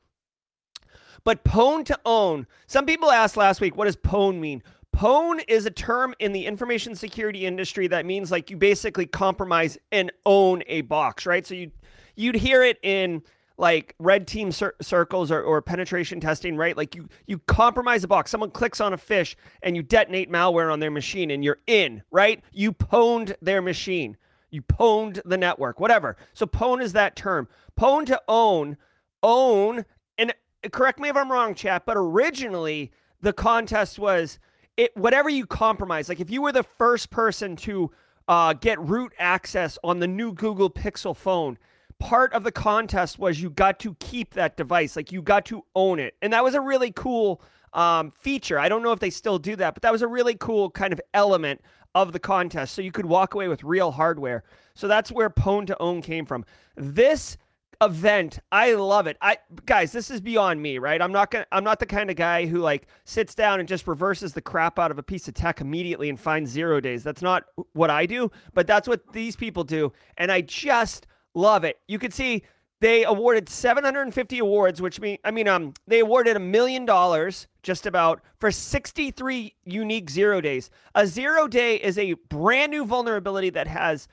But 1.24 1.44
pwn 1.44 1.84
to 1.86 1.98
own. 2.04 2.46
Some 2.66 2.86
people 2.86 3.10
asked 3.10 3.36
last 3.36 3.60
week, 3.60 3.76
what 3.76 3.86
does 3.86 3.96
pwn 3.96 4.38
mean? 4.38 4.62
Pwn 4.94 5.42
is 5.48 5.66
a 5.66 5.70
term 5.70 6.14
in 6.20 6.32
the 6.32 6.46
information 6.46 6.94
security 6.94 7.44
industry 7.44 7.86
that 7.88 8.06
means 8.06 8.30
like 8.30 8.50
you 8.50 8.56
basically 8.56 9.06
compromise 9.06 9.76
and 9.92 10.10
own 10.24 10.62
a 10.68 10.82
box, 10.82 11.26
right? 11.26 11.46
So 11.46 11.54
you 11.54 11.70
you'd 12.14 12.36
hear 12.36 12.62
it 12.62 12.78
in 12.82 13.22
like 13.58 13.94
red 13.98 14.26
team 14.26 14.52
cir- 14.52 14.74
circles 14.80 15.30
or, 15.30 15.42
or 15.42 15.62
penetration 15.62 16.20
testing, 16.20 16.56
right? 16.56 16.76
Like 16.76 16.94
you 16.94 17.08
you 17.26 17.38
compromise 17.38 18.04
a 18.04 18.08
box. 18.08 18.30
Someone 18.30 18.50
clicks 18.50 18.80
on 18.80 18.92
a 18.92 18.98
phish 18.98 19.34
and 19.62 19.76
you 19.76 19.82
detonate 19.82 20.30
malware 20.30 20.72
on 20.72 20.80
their 20.80 20.90
machine 20.90 21.30
and 21.30 21.42
you're 21.42 21.60
in, 21.66 22.02
right? 22.10 22.42
You 22.52 22.72
pwned 22.72 23.34
their 23.40 23.62
machine. 23.62 24.16
You 24.50 24.62
pwned 24.62 25.20
the 25.24 25.36
network, 25.36 25.80
whatever. 25.80 26.16
So 26.34 26.46
pwn 26.46 26.82
is 26.82 26.92
that 26.92 27.16
term. 27.16 27.48
Pwn 27.78 28.06
to 28.06 28.20
own, 28.28 28.76
own, 29.22 29.84
and 30.18 30.34
correct 30.72 30.98
me 30.98 31.08
if 31.08 31.16
I'm 31.16 31.30
wrong, 31.30 31.54
chat, 31.54 31.84
but 31.86 31.96
originally 31.96 32.92
the 33.20 33.32
contest 33.32 33.98
was 33.98 34.38
it 34.76 34.94
whatever 34.96 35.30
you 35.30 35.46
compromise. 35.46 36.08
Like 36.08 36.20
if 36.20 36.30
you 36.30 36.42
were 36.42 36.52
the 36.52 36.62
first 36.62 37.10
person 37.10 37.56
to 37.56 37.90
uh, 38.28 38.52
get 38.52 38.78
root 38.80 39.12
access 39.18 39.78
on 39.82 40.00
the 40.00 40.06
new 40.06 40.32
Google 40.32 40.68
Pixel 40.70 41.16
phone 41.16 41.58
part 41.98 42.32
of 42.32 42.44
the 42.44 42.52
contest 42.52 43.18
was 43.18 43.40
you 43.40 43.50
got 43.50 43.78
to 43.80 43.94
keep 44.00 44.34
that 44.34 44.56
device, 44.56 44.96
like 44.96 45.12
you 45.12 45.22
got 45.22 45.46
to 45.46 45.64
own 45.74 45.98
it, 45.98 46.14
and 46.22 46.32
that 46.32 46.44
was 46.44 46.54
a 46.54 46.60
really 46.60 46.92
cool 46.92 47.42
um, 47.72 48.10
feature. 48.10 48.58
I 48.58 48.68
don't 48.68 48.82
know 48.82 48.92
if 48.92 49.00
they 49.00 49.10
still 49.10 49.38
do 49.38 49.56
that, 49.56 49.74
but 49.74 49.82
that 49.82 49.92
was 49.92 50.02
a 50.02 50.08
really 50.08 50.34
cool 50.34 50.70
kind 50.70 50.92
of 50.92 51.00
element 51.14 51.60
of 51.94 52.12
the 52.12 52.18
contest. 52.18 52.74
So 52.74 52.82
you 52.82 52.92
could 52.92 53.06
walk 53.06 53.34
away 53.34 53.48
with 53.48 53.64
real 53.64 53.90
hardware. 53.90 54.44
So 54.74 54.88
that's 54.88 55.10
where 55.10 55.30
Pwn 55.30 55.66
to 55.68 55.80
Own 55.80 56.02
came 56.02 56.26
from. 56.26 56.44
This 56.76 57.38
event, 57.82 58.38
I 58.52 58.74
love 58.74 59.06
it. 59.06 59.16
I 59.20 59.38
guys, 59.64 59.92
this 59.92 60.10
is 60.10 60.20
beyond 60.20 60.60
me, 60.62 60.78
right? 60.78 61.00
I'm 61.00 61.12
not 61.12 61.30
gonna 61.30 61.46
I'm 61.52 61.64
not 61.64 61.78
the 61.78 61.86
kind 61.86 62.10
of 62.10 62.16
guy 62.16 62.46
who 62.46 62.58
like 62.58 62.86
sits 63.04 63.34
down 63.34 63.60
and 63.60 63.68
just 63.68 63.86
reverses 63.86 64.32
the 64.32 64.40
crap 64.40 64.78
out 64.78 64.90
of 64.90 64.98
a 64.98 65.02
piece 65.02 65.28
of 65.28 65.34
tech 65.34 65.60
immediately 65.60 66.08
and 66.08 66.18
finds 66.18 66.50
zero 66.50 66.80
days. 66.80 67.02
That's 67.02 67.22
not 67.22 67.44
what 67.72 67.90
I 67.90 68.06
do, 68.06 68.30
but 68.54 68.66
that's 68.66 68.88
what 68.88 69.12
these 69.12 69.36
people 69.36 69.64
do. 69.64 69.92
And 70.16 70.32
I 70.32 70.40
just 70.40 71.06
love 71.36 71.62
it. 71.62 71.78
You 71.86 71.98
can 71.98 72.10
see 72.10 72.42
they 72.80 73.04
awarded 73.04 73.48
750 73.48 74.38
awards, 74.38 74.82
which 74.82 75.00
mean 75.00 75.18
I 75.24 75.30
mean 75.30 75.46
um 75.48 75.74
they 75.86 76.00
awarded 76.00 76.36
a 76.36 76.40
million 76.40 76.84
dollars 76.84 77.46
just 77.62 77.86
about 77.86 78.20
for 78.38 78.50
63 78.50 79.54
unique 79.64 80.10
zero 80.10 80.40
days. 80.40 80.70
A 80.94 81.06
zero 81.06 81.46
day 81.46 81.76
is 81.76 81.98
a 81.98 82.14
brand 82.28 82.72
new 82.72 82.84
vulnerability 82.84 83.50
that 83.50 83.68
has 83.68 84.08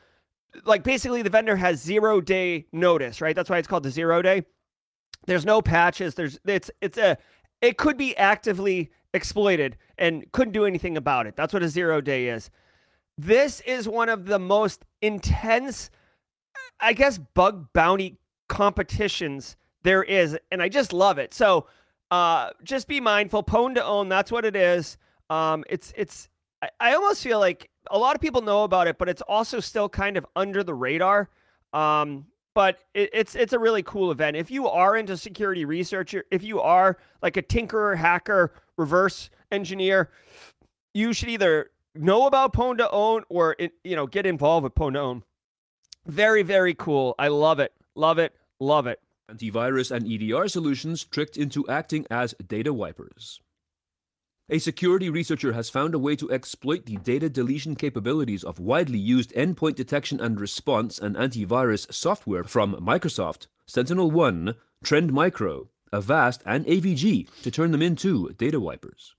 like 0.65 0.83
basically 0.83 1.21
the 1.21 1.29
vendor 1.29 1.55
has 1.55 1.81
zero 1.81 2.21
day 2.21 2.65
notice, 2.71 3.21
right? 3.21 3.35
That's 3.35 3.49
why 3.49 3.57
it's 3.57 3.67
called 3.67 3.83
the 3.83 3.91
zero 3.91 4.21
day. 4.21 4.43
There's 5.25 5.45
no 5.45 5.61
patches. 5.61 6.15
There's 6.15 6.39
it's 6.45 6.69
it's 6.81 6.97
a 6.97 7.17
it 7.61 7.77
could 7.77 7.97
be 7.97 8.15
actively 8.17 8.91
exploited 9.13 9.77
and 9.97 10.29
couldn't 10.31 10.53
do 10.53 10.65
anything 10.65 10.97
about 10.97 11.27
it. 11.27 11.35
That's 11.35 11.53
what 11.53 11.63
a 11.63 11.69
zero 11.69 12.01
day 12.01 12.27
is. 12.27 12.49
This 13.17 13.61
is 13.61 13.87
one 13.87 14.09
of 14.09 14.25
the 14.25 14.39
most 14.39 14.85
intense, 15.01 15.91
I 16.83 16.93
guess, 16.93 17.17
bug 17.17 17.67
bounty 17.73 18.17
competitions 18.49 19.55
there 19.83 20.03
is, 20.03 20.37
and 20.51 20.61
I 20.61 20.69
just 20.69 20.93
love 20.93 21.17
it. 21.17 21.33
So 21.33 21.67
uh, 22.11 22.51
just 22.63 22.87
be 22.87 22.99
mindful. 22.99 23.43
Pwn 23.43 23.75
to 23.75 23.83
own, 23.83 24.09
that's 24.09 24.31
what 24.31 24.45
it 24.45 24.55
is. 24.55 24.97
Um, 25.29 25.63
it's 25.69 25.93
it's 25.95 26.29
I, 26.61 26.69
I 26.79 26.93
almost 26.93 27.23
feel 27.23 27.39
like 27.39 27.69
a 27.91 27.97
lot 27.97 28.15
of 28.15 28.21
people 28.21 28.41
know 28.41 28.63
about 28.63 28.87
it, 28.87 28.97
but 28.97 29.09
it's 29.09 29.21
also 29.23 29.59
still 29.59 29.89
kind 29.89 30.17
of 30.17 30.25
under 30.35 30.63
the 30.63 30.73
radar. 30.73 31.29
Um, 31.73 32.25
but 32.53 32.79
it, 32.93 33.09
it's 33.13 33.35
it's 33.35 33.53
a 33.53 33.59
really 33.59 33.83
cool 33.83 34.11
event. 34.11 34.37
If 34.37 34.51
you 34.51 34.67
are 34.67 34.95
into 34.95 35.17
security 35.17 35.65
research, 35.65 36.15
if 36.31 36.43
you 36.43 36.61
are 36.61 36.97
like 37.21 37.37
a 37.37 37.41
tinkerer, 37.41 37.97
hacker, 37.97 38.53
reverse 38.77 39.29
engineer, 39.51 40.11
you 40.93 41.13
should 41.13 41.29
either 41.29 41.71
know 41.95 42.27
about 42.27 42.53
Pwn 42.53 42.77
to 42.77 42.89
Own 42.91 43.23
or 43.29 43.55
you 43.83 43.95
know 43.95 44.07
get 44.07 44.25
involved 44.25 44.63
with 44.63 44.75
Pwn 44.75 44.93
to 44.93 44.99
Own. 44.99 45.23
Very 46.05 46.43
very 46.43 46.73
cool. 46.73 47.15
I 47.17 47.29
love 47.29 47.59
it. 47.59 47.73
Love 47.95 48.19
it. 48.19 48.35
Love 48.59 48.87
it. 48.87 48.99
Antivirus 49.31 49.89
and 49.89 50.05
EDR 50.05 50.47
solutions 50.47 51.03
tricked 51.03 51.37
into 51.37 51.67
acting 51.67 52.05
as 52.11 52.35
data 52.45 52.73
wipers. 52.73 53.41
A 54.49 54.59
security 54.59 55.09
researcher 55.09 55.53
has 55.53 55.69
found 55.69 55.95
a 55.95 55.99
way 55.99 56.17
to 56.17 56.29
exploit 56.29 56.85
the 56.85 56.97
data 56.97 57.29
deletion 57.29 57.75
capabilities 57.75 58.43
of 58.43 58.59
widely 58.59 58.99
used 58.99 59.31
endpoint 59.33 59.75
detection 59.75 60.19
and 60.19 60.39
response 60.39 60.99
and 60.99 61.15
antivirus 61.15 61.91
software 61.93 62.43
from 62.43 62.75
Microsoft, 62.75 63.47
SentinelOne, 63.67 64.55
Trend 64.83 65.13
Micro, 65.13 65.69
Avast, 65.93 66.43
and 66.45 66.65
AVG 66.65 67.29
to 67.41 67.51
turn 67.51 67.71
them 67.71 67.81
into 67.81 68.33
data 68.33 68.59
wipers. 68.59 69.15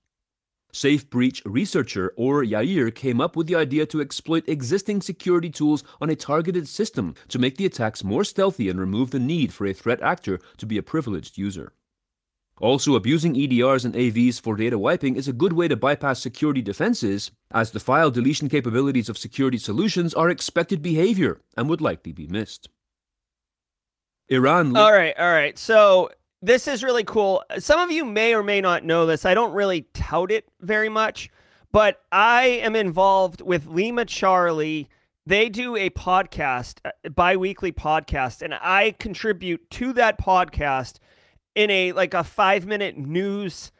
SafeBreach 0.75 1.41
researcher 1.45 2.13
Or 2.17 2.43
Yair 2.43 2.93
came 2.93 3.21
up 3.21 3.37
with 3.37 3.47
the 3.47 3.55
idea 3.55 3.85
to 3.85 4.01
exploit 4.01 4.43
existing 4.49 5.01
security 5.01 5.49
tools 5.49 5.85
on 6.01 6.09
a 6.09 6.17
targeted 6.17 6.67
system 6.67 7.15
to 7.29 7.39
make 7.39 7.55
the 7.55 7.65
attacks 7.65 8.03
more 8.03 8.25
stealthy 8.25 8.67
and 8.67 8.77
remove 8.77 9.11
the 9.11 9.19
need 9.19 9.53
for 9.53 9.65
a 9.65 9.73
threat 9.73 10.01
actor 10.01 10.37
to 10.57 10.65
be 10.65 10.77
a 10.77 10.83
privileged 10.83 11.37
user. 11.37 11.71
Also, 12.59 12.95
abusing 12.95 13.35
EDRs 13.35 13.85
and 13.85 13.93
AVs 13.93 14.41
for 14.41 14.57
data 14.57 14.77
wiping 14.77 15.15
is 15.15 15.29
a 15.29 15.33
good 15.33 15.53
way 15.53 15.69
to 15.69 15.77
bypass 15.77 16.19
security 16.19 16.61
defenses, 16.61 17.31
as 17.51 17.71
the 17.71 17.79
file 17.79 18.11
deletion 18.11 18.49
capabilities 18.49 19.07
of 19.07 19.17
security 19.17 19.57
solutions 19.57 20.13
are 20.13 20.29
expected 20.29 20.81
behavior 20.81 21.39
and 21.55 21.69
would 21.69 21.79
likely 21.79 22.11
be 22.11 22.27
missed. 22.27 22.67
Iran. 24.27 24.75
All 24.75 24.91
right, 24.91 25.17
all 25.17 25.31
right. 25.31 25.57
So 25.57 26.11
this 26.45 26.67
is 26.67 26.83
really 26.83 27.03
cool. 27.03 27.43
Some 27.57 27.79
of 27.79 27.91
you 27.91 28.05
may 28.05 28.35
or 28.35 28.43
may 28.43 28.61
not 28.61 28.83
know 28.83 29.07
this. 29.07 29.25
I 29.25 29.33
don't 29.33 29.53
really 29.53 29.87
tout 29.93 30.31
it 30.31 30.47
very 30.61 30.89
much, 30.89 31.31
but 31.71 32.01
I 32.11 32.43
am 32.61 32.75
involved 32.75 33.41
with 33.41 33.65
Lima 33.65 34.05
Charlie. 34.05 34.87
They 35.25 35.49
do 35.49 35.75
a 35.75 35.89
podcast, 35.89 36.77
a 37.03 37.09
bi-weekly 37.09 37.71
podcast, 37.71 38.43
and 38.43 38.53
I 38.53 38.93
contribute 38.99 39.67
to 39.71 39.91
that 39.93 40.19
podcast 40.19 40.99
in 41.55 41.71
a 41.71 41.93
like 41.93 42.13
a 42.13 42.23
five 42.23 42.67
minute 42.67 42.95
news. 42.95 43.71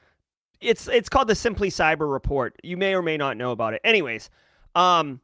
It's 0.60 0.88
it's 0.88 1.08
called 1.08 1.28
the 1.28 1.36
Simply 1.36 1.70
Cyber 1.70 2.12
Report. 2.12 2.56
You 2.64 2.78
may 2.78 2.96
or 2.96 3.04
may 3.04 3.18
not 3.18 3.38
know 3.38 3.52
about 3.52 3.76
it. 3.76 3.82
Anyways, 3.84 4.32
um, 4.74 5.22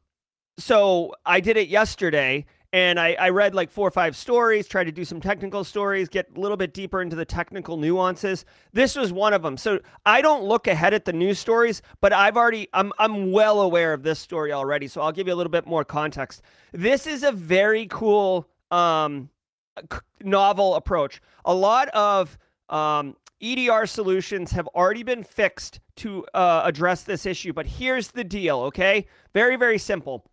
so 0.60 1.16
I 1.26 1.40
did 1.40 1.58
it 1.58 1.70
yesterday, 1.70 2.46
and 2.74 3.00
I, 3.00 3.14
I 3.20 3.30
read 3.30 3.54
like 3.54 3.70
four 3.70 3.88
or 3.88 3.92
five 3.92 4.16
stories, 4.16 4.68
tried 4.68 4.86
to 4.86 4.92
do 4.92 5.04
some 5.04 5.20
technical 5.20 5.64
stories, 5.64 6.08
get 6.08 6.30
a 6.36 6.40
little 6.40 6.58
bit 6.58 6.74
deeper 6.74 7.02
into 7.02 7.16
the 7.16 7.26
technical 7.26 7.78
nuances. 7.78 8.46
This 8.72 8.96
was 8.96 9.12
one 9.12 9.34
of 9.34 9.42
them. 9.42 9.58
So 9.58 9.80
I 10.06 10.22
don't 10.22 10.44
look 10.44 10.68
ahead 10.68 10.94
at 10.94 11.06
the 11.06 11.14
news 11.14 11.38
stories, 11.38 11.82
but 12.00 12.14
I've 12.14 12.38
already 12.38 12.70
I'm 12.74 12.94
I'm 12.98 13.32
well 13.32 13.62
aware 13.62 13.94
of 13.94 14.04
this 14.04 14.20
story 14.20 14.54
already. 14.54 14.88
So 14.88 15.02
I'll 15.02 15.12
give 15.12 15.28
you 15.28 15.34
a 15.34 15.36
little 15.36 15.52
bit 15.52 15.66
more 15.66 15.84
context. 15.84 16.42
This 16.72 17.08
is 17.08 17.24
a 17.24 17.32
very 17.32 17.88
cool 17.88 18.48
um 18.72 19.30
novel 20.24 20.76
approach. 20.76 21.22
A 21.46 21.54
lot 21.54 21.90
of 21.90 22.38
um, 22.70 23.16
EDR 23.42 23.86
solutions 23.86 24.52
have 24.52 24.68
already 24.68 25.04
been 25.04 25.24
fixed 25.24 25.80
to 25.98 26.26
uh, 26.34 26.62
address 26.64 27.04
this 27.04 27.26
issue, 27.26 27.54
but 27.54 27.66
here's 27.66 28.10
the 28.10 28.24
deal, 28.24 28.60
okay? 28.60 29.06
Very, 29.34 29.56
very 29.56 29.78
simple. 29.78 30.26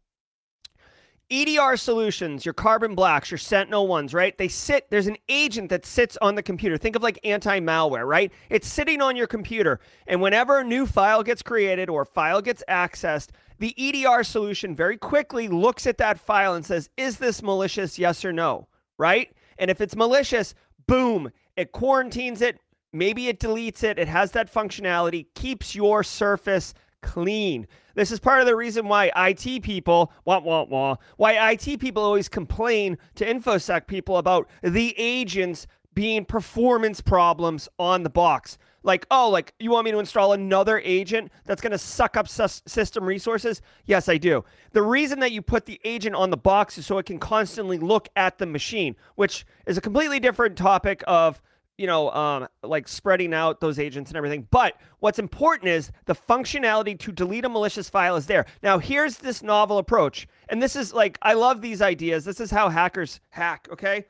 EDR 1.31 1.77
solutions, 1.77 2.45
your 2.45 2.55
Carbon 2.55 2.95
Blacks, 2.95 3.31
your 3.31 3.39
Sentinel 3.39 3.87
ones, 3.87 4.15
right? 4.15 4.37
They 4.39 4.49
sit, 4.49 4.91
there's 4.91 5.07
an 5.07 5.19
agent 5.29 5.71
that 5.71 5.85
sits 5.85 6.17
on 6.23 6.35
the 6.35 6.43
computer. 6.43 6.77
Think 6.79 6.97
of 6.97 7.03
like 7.03 7.19
anti 7.25 7.61
malware, 7.61 8.07
right? 8.07 8.33
It's 8.51 8.69
sitting 8.69 9.03
on 9.03 9.17
your 9.17 9.27
computer. 9.27 9.81
And 10.07 10.23
whenever 10.23 10.59
a 10.59 10.65
new 10.65 10.87
file 10.87 11.23
gets 11.23 11.43
created 11.43 11.91
or 11.91 12.05
file 12.05 12.41
gets 12.41 12.65
accessed, 12.69 13.29
the 13.59 13.75
EDR 13.77 14.23
solution 14.25 14.75
very 14.75 14.97
quickly 14.97 15.49
looks 15.49 15.87
at 15.87 15.99
that 15.99 16.19
file 16.19 16.55
and 16.55 16.65
says, 16.65 16.89
is 16.97 17.19
this 17.19 17.43
malicious? 17.43 17.99
Yes 17.99 18.25
or 18.25 18.33
no? 18.33 18.69
right? 18.99 19.33
And 19.59 19.71
if 19.71 19.81
it's 19.81 19.97
malicious, 19.97 20.55
boom, 20.87 21.31
it 21.57 21.73
quarantines 21.73 22.43
it. 22.43 22.59
Maybe 22.93 23.29
it 23.29 23.41
deletes 23.41 23.83
it. 23.83 23.99
It 23.99 24.09
has 24.09 24.33
that 24.33 24.53
functionality, 24.53 25.27
keeps 25.35 25.75
your 25.75 26.03
surface 26.03 26.75
clean. 27.03 27.67
This 27.95 28.11
is 28.11 28.21
part 28.21 28.41
of 28.41 28.47
the 28.47 28.57
reason 28.57 28.89
why 28.89 29.11
IT 29.17 29.63
people, 29.63 30.13
wah, 30.25 30.41
wah, 30.41 30.65
wah, 30.65 30.97
why 31.17 31.53
IT 31.53 31.81
people 31.81 32.03
always 32.03 32.29
complain 32.29 32.99
to 33.17 33.27
InfoSec 33.27 33.87
people 33.87 34.19
about 34.19 34.49
the 34.63 34.95
agents 34.99 35.67
being 35.95 36.25
performance 36.25 37.01
problems 37.01 37.69
on 37.79 38.05
the 38.05 38.11
box. 38.11 38.57
Like, 38.85 39.05
oh, 39.11 39.29
like 39.29 39.53
you 39.59 39.71
want 39.73 39.85
me 39.85 39.91
to 39.91 39.99
install 39.99 40.33
another 40.33 40.81
agent 40.85 41.33
that's 41.45 41.61
going 41.61 41.73
to 41.73 41.79
suck 41.79 42.17
up 42.17 42.29
system 42.29 43.05
resources? 43.05 43.61
Yes, 43.85 44.09
I 44.09 44.17
do. 44.17 44.45
The 44.71 44.83
reason 44.83 45.19
that 45.19 45.33
you 45.33 45.43
put 45.43 45.67
the 45.67 45.81
agent 45.85 46.15
on 46.15 46.31
the 46.31 46.37
box 46.37 46.79
is 46.79 46.87
so 46.87 46.99
it 46.99 47.07
can 47.07 47.19
constantly 47.19 47.79
look 47.79 48.09
at 48.15 48.39
the 48.39 48.47
machine, 48.47 48.95
which 49.17 49.45
is 49.67 49.77
a 49.77 49.81
completely 49.81 50.21
different 50.21 50.57
topic 50.57 51.03
of 51.09 51.43
you 51.79 51.87
know, 51.87 52.11
um, 52.11 52.49
like 52.63 52.89
spreading 52.89 53.33
out 53.33 53.61
those 53.61 53.79
agents 53.79 54.11
and 54.11 54.17
everything. 54.17 54.47
But 54.51 54.75
what's 54.99 55.19
important 55.19 55.71
is 55.71 55.91
the 56.05 56.15
functionality 56.15 56.99
to 56.99 57.13
delete 57.13 57.45
a 57.45 57.49
malicious 57.49 57.89
file 57.89 58.17
is 58.17 58.27
there. 58.27 58.47
Now, 58.63 58.79
here's 58.79 59.17
this 59.17 59.43
novel 59.43 59.79
approach. 59.79 60.27
And 60.49 60.63
this 60.63 60.77
is 60.77 60.93
like, 60.93 61.19
I 61.23 61.35
love 61.35 61.63
these 61.63 61.81
ideas. 61.81 62.25
This 62.25 62.41
is 62.41 62.51
how 62.51 62.69
hackers 62.69 63.21
hack, 63.31 63.69
okay? 63.73 64.05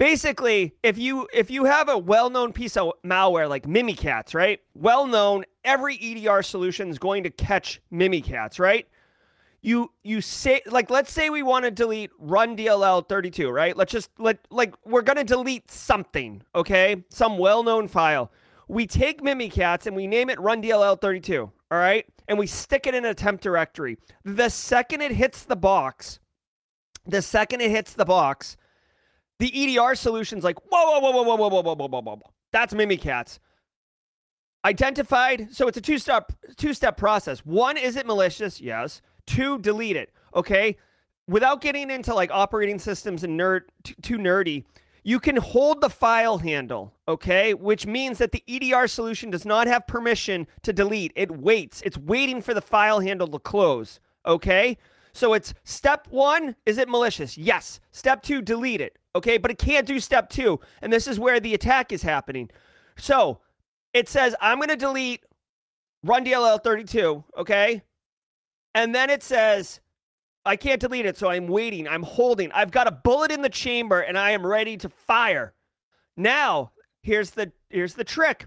basically 0.00 0.74
if 0.82 0.96
you 0.96 1.28
if 1.32 1.50
you 1.50 1.66
have 1.66 1.90
a 1.90 1.98
well-known 1.98 2.54
piece 2.54 2.74
of 2.78 2.90
malware 3.04 3.46
like 3.46 3.66
mimikatz 3.66 4.34
right 4.34 4.60
well 4.72 5.06
known 5.06 5.44
every 5.62 5.98
edr 5.98 6.42
solution 6.42 6.88
is 6.88 6.98
going 6.98 7.22
to 7.22 7.28
catch 7.28 7.82
mimikatz 7.92 8.58
right 8.58 8.88
you 9.62 9.90
you 10.02 10.20
say 10.20 10.62
like 10.66 10.90
let's 10.90 11.12
say 11.12 11.30
we 11.30 11.42
want 11.42 11.64
to 11.64 11.70
delete 11.70 12.10
run 12.18 12.56
dll 12.56 13.06
32 13.06 13.50
right 13.50 13.76
let's 13.76 13.92
just 13.92 14.10
let 14.18 14.38
like 14.50 14.74
we're 14.84 15.02
to 15.02 15.24
delete 15.24 15.70
something 15.70 16.42
okay 16.54 17.04
some 17.10 17.36
well-known 17.36 17.86
file 17.86 18.30
we 18.68 18.86
take 18.86 19.22
mimikatz 19.22 19.86
and 19.86 19.94
we 19.94 20.06
name 20.06 20.30
it 20.30 20.40
run 20.40 20.62
dll 20.62 20.98
32 21.00 21.50
all 21.70 21.78
right 21.78 22.06
and 22.28 22.38
we 22.38 22.46
stick 22.46 22.86
it 22.86 22.94
in 22.94 23.04
a 23.04 23.14
temp 23.14 23.40
directory 23.40 23.98
the 24.24 24.48
second 24.48 25.02
it 25.02 25.12
hits 25.12 25.44
the 25.44 25.56
box 25.56 26.20
the 27.06 27.20
second 27.20 27.60
it 27.60 27.70
hits 27.70 27.92
the 27.92 28.04
box 28.04 28.56
the 29.40 29.78
EDR 29.78 29.94
solution's 29.94 30.44
like, 30.44 30.58
whoa, 30.70 31.00
whoa, 31.00 31.00
whoa, 31.00 31.22
whoa, 31.22 31.22
whoa, 31.22 31.48
whoa, 31.48 31.48
whoa, 31.48 31.62
whoa, 31.62 31.74
whoa, 31.74 31.88
whoa, 31.88 32.02
whoa. 32.02 32.32
That's 32.52 32.74
Mimikatz. 32.74 33.38
Identified. 34.66 35.48
So 35.50 35.66
it's 35.66 35.78
a 35.78 35.80
two-step 35.80 36.30
two-step 36.58 36.98
process. 36.98 37.40
One, 37.40 37.78
is 37.78 37.96
it 37.96 38.06
malicious? 38.06 38.60
Yes. 38.60 39.00
Two, 39.30 39.58
delete 39.58 39.96
it. 39.96 40.12
Okay. 40.34 40.76
Without 41.28 41.60
getting 41.60 41.90
into 41.90 42.12
like 42.12 42.32
operating 42.32 42.80
systems 42.80 43.22
and 43.22 43.38
nerd 43.38 43.62
too 44.02 44.18
nerdy, 44.18 44.64
you 45.04 45.20
can 45.20 45.36
hold 45.36 45.80
the 45.80 45.88
file 45.88 46.36
handle, 46.36 46.92
okay? 47.06 47.54
Which 47.54 47.86
means 47.86 48.18
that 48.18 48.32
the 48.32 48.42
EDR 48.48 48.88
solution 48.88 49.30
does 49.30 49.46
not 49.46 49.68
have 49.68 49.86
permission 49.86 50.48
to 50.62 50.72
delete. 50.72 51.12
It 51.14 51.30
waits. 51.30 51.80
It's 51.82 51.96
waiting 51.96 52.42
for 52.42 52.54
the 52.54 52.60
file 52.60 52.98
handle 52.98 53.28
to 53.28 53.38
close, 53.38 54.00
okay? 54.26 54.76
So 55.12 55.34
it's 55.34 55.54
step 55.62 56.08
one, 56.10 56.56
is 56.66 56.78
it 56.78 56.88
malicious? 56.88 57.38
Yes. 57.38 57.78
Step 57.92 58.22
two, 58.22 58.42
delete 58.42 58.80
it, 58.80 58.98
okay? 59.14 59.38
But 59.38 59.52
it 59.52 59.58
can't 59.58 59.86
do 59.86 60.00
step 60.00 60.28
two. 60.28 60.58
And 60.82 60.92
this 60.92 61.06
is 61.06 61.20
where 61.20 61.38
the 61.38 61.54
attack 61.54 61.92
is 61.92 62.02
happening. 62.02 62.50
So 62.96 63.40
it 63.94 64.08
says, 64.08 64.34
I'm 64.40 64.58
going 64.58 64.68
to 64.70 64.76
delete 64.76 65.24
run 66.02 66.24
DLL32, 66.24 67.22
okay? 67.38 67.82
And 68.74 68.94
then 68.94 69.10
it 69.10 69.22
says, 69.22 69.80
I 70.44 70.56
can't 70.56 70.80
delete 70.80 71.06
it, 71.06 71.18
so 71.18 71.28
I'm 71.28 71.46
waiting. 71.46 71.86
I'm 71.86 72.02
holding. 72.02 72.50
I've 72.52 72.70
got 72.70 72.86
a 72.86 72.92
bullet 72.92 73.30
in 73.30 73.42
the 73.42 73.48
chamber 73.48 74.00
and 74.00 74.18
I 74.18 74.30
am 74.30 74.46
ready 74.46 74.76
to 74.78 74.88
fire. 74.88 75.52
Now, 76.16 76.72
here's 77.02 77.30
the 77.30 77.52
here's 77.68 77.94
the 77.94 78.04
trick. 78.04 78.46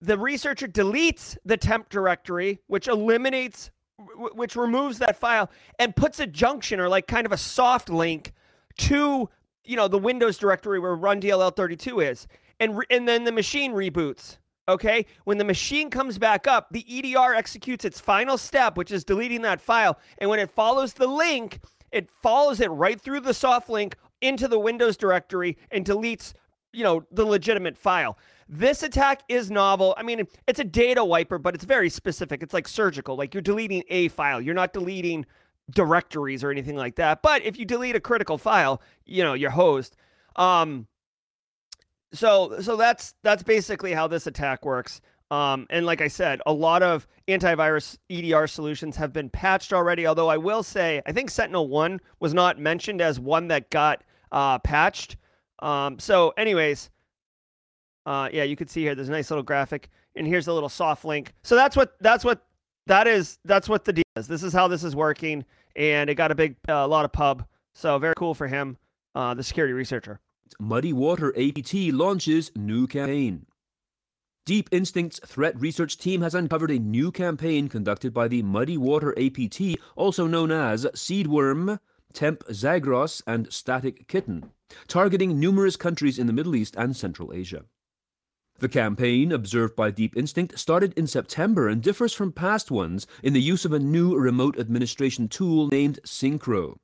The 0.00 0.18
researcher 0.18 0.68
deletes 0.68 1.36
the 1.44 1.56
temp 1.56 1.88
directory, 1.88 2.60
which 2.66 2.88
eliminates 2.88 3.70
which 4.16 4.54
removes 4.54 4.98
that 4.98 5.16
file 5.16 5.50
and 5.78 5.94
puts 5.94 6.20
a 6.20 6.26
junction 6.26 6.78
or 6.78 6.88
like 6.88 7.08
kind 7.08 7.26
of 7.26 7.32
a 7.32 7.36
soft 7.36 7.88
link 7.88 8.32
to, 8.78 9.28
you 9.64 9.76
know, 9.76 9.88
the 9.88 9.98
Windows 9.98 10.38
directory 10.38 10.78
where 10.78 10.94
run 10.94 11.20
DLL32 11.20 12.10
is. 12.10 12.28
And 12.60 12.78
re- 12.78 12.86
and 12.90 13.08
then 13.08 13.24
the 13.24 13.32
machine 13.32 13.72
reboots. 13.72 14.38
Okay. 14.68 15.06
When 15.24 15.38
the 15.38 15.44
machine 15.44 15.88
comes 15.88 16.18
back 16.18 16.46
up, 16.46 16.68
the 16.70 16.84
EDR 16.86 17.34
executes 17.34 17.84
its 17.84 17.98
final 17.98 18.36
step, 18.36 18.76
which 18.76 18.92
is 18.92 19.02
deleting 19.02 19.42
that 19.42 19.60
file. 19.60 19.98
And 20.18 20.28
when 20.28 20.38
it 20.38 20.50
follows 20.50 20.92
the 20.92 21.06
link, 21.06 21.60
it 21.90 22.10
follows 22.10 22.60
it 22.60 22.68
right 22.68 23.00
through 23.00 23.20
the 23.20 23.32
soft 23.32 23.70
link 23.70 23.96
into 24.20 24.46
the 24.46 24.58
Windows 24.58 24.96
directory 24.96 25.56
and 25.70 25.86
deletes, 25.86 26.34
you 26.72 26.84
know, 26.84 27.02
the 27.10 27.24
legitimate 27.24 27.78
file. 27.78 28.18
This 28.46 28.82
attack 28.82 29.22
is 29.28 29.50
novel. 29.50 29.94
I 29.96 30.02
mean, 30.02 30.26
it's 30.46 30.60
a 30.60 30.64
data 30.64 31.04
wiper, 31.04 31.38
but 31.38 31.54
it's 31.54 31.64
very 31.64 31.88
specific. 31.88 32.42
It's 32.42 32.54
like 32.54 32.68
surgical. 32.68 33.16
Like 33.16 33.34
you're 33.34 33.42
deleting 33.42 33.84
a 33.88 34.08
file. 34.08 34.40
You're 34.40 34.54
not 34.54 34.72
deleting 34.72 35.24
directories 35.70 36.44
or 36.44 36.50
anything 36.50 36.76
like 36.76 36.96
that. 36.96 37.22
But 37.22 37.42
if 37.42 37.58
you 37.58 37.64
delete 37.64 37.96
a 37.96 38.00
critical 38.00 38.38
file, 38.38 38.82
you 39.04 39.22
know, 39.22 39.34
your 39.34 39.50
host, 39.50 39.96
um, 40.36 40.86
so 42.12 42.60
so 42.60 42.76
that's 42.76 43.14
that's 43.22 43.42
basically 43.42 43.92
how 43.92 44.06
this 44.06 44.26
attack 44.26 44.64
works. 44.64 45.00
Um, 45.30 45.66
and 45.68 45.84
like 45.84 46.00
I 46.00 46.08
said, 46.08 46.40
a 46.46 46.52
lot 46.52 46.82
of 46.82 47.06
antivirus 47.28 47.98
EDR 48.08 48.46
solutions 48.46 48.96
have 48.96 49.12
been 49.12 49.28
patched 49.28 49.72
already. 49.72 50.06
Although 50.06 50.28
I 50.28 50.38
will 50.38 50.62
say, 50.62 51.02
I 51.06 51.12
think 51.12 51.30
Sentinel 51.30 51.68
One 51.68 52.00
was 52.20 52.32
not 52.32 52.58
mentioned 52.58 53.02
as 53.02 53.20
one 53.20 53.48
that 53.48 53.68
got 53.70 54.02
uh, 54.32 54.58
patched. 54.60 55.16
Um, 55.58 55.98
so, 55.98 56.32
anyways, 56.38 56.90
uh, 58.06 58.30
yeah, 58.32 58.44
you 58.44 58.56
can 58.56 58.68
see 58.68 58.82
here. 58.82 58.94
There's 58.94 59.10
a 59.10 59.12
nice 59.12 59.30
little 59.30 59.42
graphic, 59.42 59.90
and 60.16 60.26
here's 60.26 60.48
a 60.48 60.52
little 60.52 60.70
soft 60.70 61.04
link. 61.04 61.34
So 61.42 61.54
that's 61.54 61.76
what 61.76 61.94
that's 62.00 62.24
what 62.24 62.46
that 62.86 63.06
is. 63.06 63.38
That's 63.44 63.68
what 63.68 63.84
the 63.84 63.92
deal 63.92 64.04
is. 64.16 64.28
This 64.28 64.42
is 64.42 64.54
how 64.54 64.66
this 64.66 64.82
is 64.82 64.96
working, 64.96 65.44
and 65.76 66.08
it 66.08 66.14
got 66.14 66.30
a 66.30 66.34
big 66.34 66.56
a 66.68 66.76
uh, 66.76 66.88
lot 66.88 67.04
of 67.04 67.12
pub. 67.12 67.44
So 67.74 67.98
very 67.98 68.14
cool 68.16 68.34
for 68.34 68.46
him, 68.46 68.78
uh, 69.14 69.34
the 69.34 69.42
security 69.42 69.74
researcher. 69.74 70.20
Muddy 70.60 70.92
Water 70.92 71.32
APT 71.38 71.74
launches 71.92 72.50
new 72.56 72.86
campaign. 72.86 73.46
Deep 74.46 74.68
Instinct's 74.72 75.20
threat 75.26 75.60
research 75.60 75.98
team 75.98 76.22
has 76.22 76.34
uncovered 76.34 76.70
a 76.70 76.78
new 76.78 77.12
campaign 77.12 77.68
conducted 77.68 78.14
by 78.14 78.28
the 78.28 78.42
Muddy 78.42 78.78
Water 78.78 79.14
APT, 79.18 79.78
also 79.94 80.26
known 80.26 80.50
as 80.50 80.86
Seedworm, 80.94 81.78
Temp 82.14 82.42
Zagros, 82.50 83.22
and 83.26 83.52
Static 83.52 84.08
Kitten, 84.08 84.50
targeting 84.86 85.38
numerous 85.38 85.76
countries 85.76 86.18
in 86.18 86.26
the 86.26 86.32
Middle 86.32 86.56
East 86.56 86.74
and 86.78 86.96
Central 86.96 87.32
Asia. 87.34 87.64
The 88.60 88.68
campaign, 88.68 89.30
observed 89.30 89.76
by 89.76 89.90
Deep 89.90 90.16
Instinct, 90.16 90.58
started 90.58 90.92
in 90.96 91.06
September 91.06 91.68
and 91.68 91.82
differs 91.82 92.12
from 92.12 92.32
past 92.32 92.70
ones 92.70 93.06
in 93.22 93.34
the 93.34 93.42
use 93.42 93.64
of 93.64 93.72
a 93.72 93.78
new 93.78 94.16
remote 94.16 94.58
administration 94.58 95.28
tool 95.28 95.68
named 95.68 96.00
Syncro. 96.04 96.78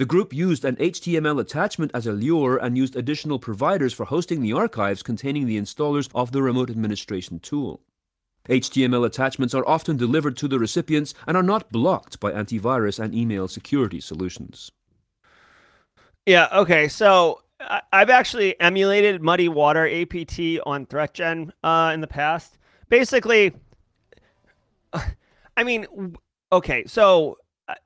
The 0.00 0.06
group 0.06 0.32
used 0.32 0.64
an 0.64 0.76
HTML 0.76 1.38
attachment 1.38 1.90
as 1.92 2.06
a 2.06 2.12
lure 2.12 2.56
and 2.56 2.74
used 2.74 2.96
additional 2.96 3.38
providers 3.38 3.92
for 3.92 4.06
hosting 4.06 4.40
the 4.40 4.54
archives 4.54 5.02
containing 5.02 5.46
the 5.46 5.58
installers 5.58 6.08
of 6.14 6.32
the 6.32 6.40
remote 6.40 6.70
administration 6.70 7.38
tool. 7.38 7.82
HTML 8.48 9.04
attachments 9.04 9.52
are 9.52 9.68
often 9.68 9.98
delivered 9.98 10.38
to 10.38 10.48
the 10.48 10.58
recipients 10.58 11.12
and 11.26 11.36
are 11.36 11.42
not 11.42 11.70
blocked 11.70 12.18
by 12.18 12.32
antivirus 12.32 12.98
and 12.98 13.14
email 13.14 13.46
security 13.46 14.00
solutions. 14.00 14.72
Yeah, 16.24 16.48
okay. 16.50 16.88
So 16.88 17.42
I've 17.92 18.08
actually 18.08 18.58
emulated 18.58 19.20
Muddy 19.20 19.50
Water 19.50 19.86
APT 19.86 20.60
on 20.64 20.86
ThreatGen 20.86 21.50
uh, 21.62 21.90
in 21.92 22.00
the 22.00 22.06
past. 22.06 22.56
Basically, 22.88 23.52
I 24.94 25.62
mean, 25.62 26.16
okay, 26.52 26.84
so 26.86 27.36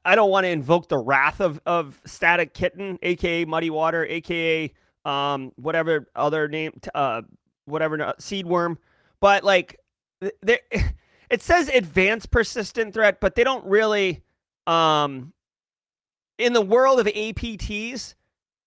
I 0.05 0.15
don't 0.15 0.31
want 0.31 0.45
to 0.45 0.51
invoke 0.51 0.89
the 0.89 0.99
wrath 0.99 1.41
of 1.41 1.61
of 1.67 2.01
Static 2.07 2.55
Kitten, 2.55 2.99
aka 3.03 3.45
Muddy 3.45 3.71
Water, 3.71 4.05
aka 4.07 4.73
um 5.05 5.53
whatever 5.57 6.09
other 6.15 6.49
name, 6.49 6.73
uh, 6.95 7.23
whatever 7.67 8.01
uh, 8.03 8.13
seed 8.19 8.47
worm, 8.47 8.79
but 9.21 9.45
like 9.45 9.79
there, 10.43 10.61
it 11.31 11.43
says 11.43 11.69
advanced 11.69 12.31
persistent 12.31 12.95
threat, 12.95 13.21
but 13.21 13.35
they 13.35 13.45
don't 13.45 13.65
really 13.65 14.23
um 14.67 15.33
in 16.39 16.53
the 16.53 16.63
world 16.63 17.01
of 17.01 17.07
APTs, 17.07 18.15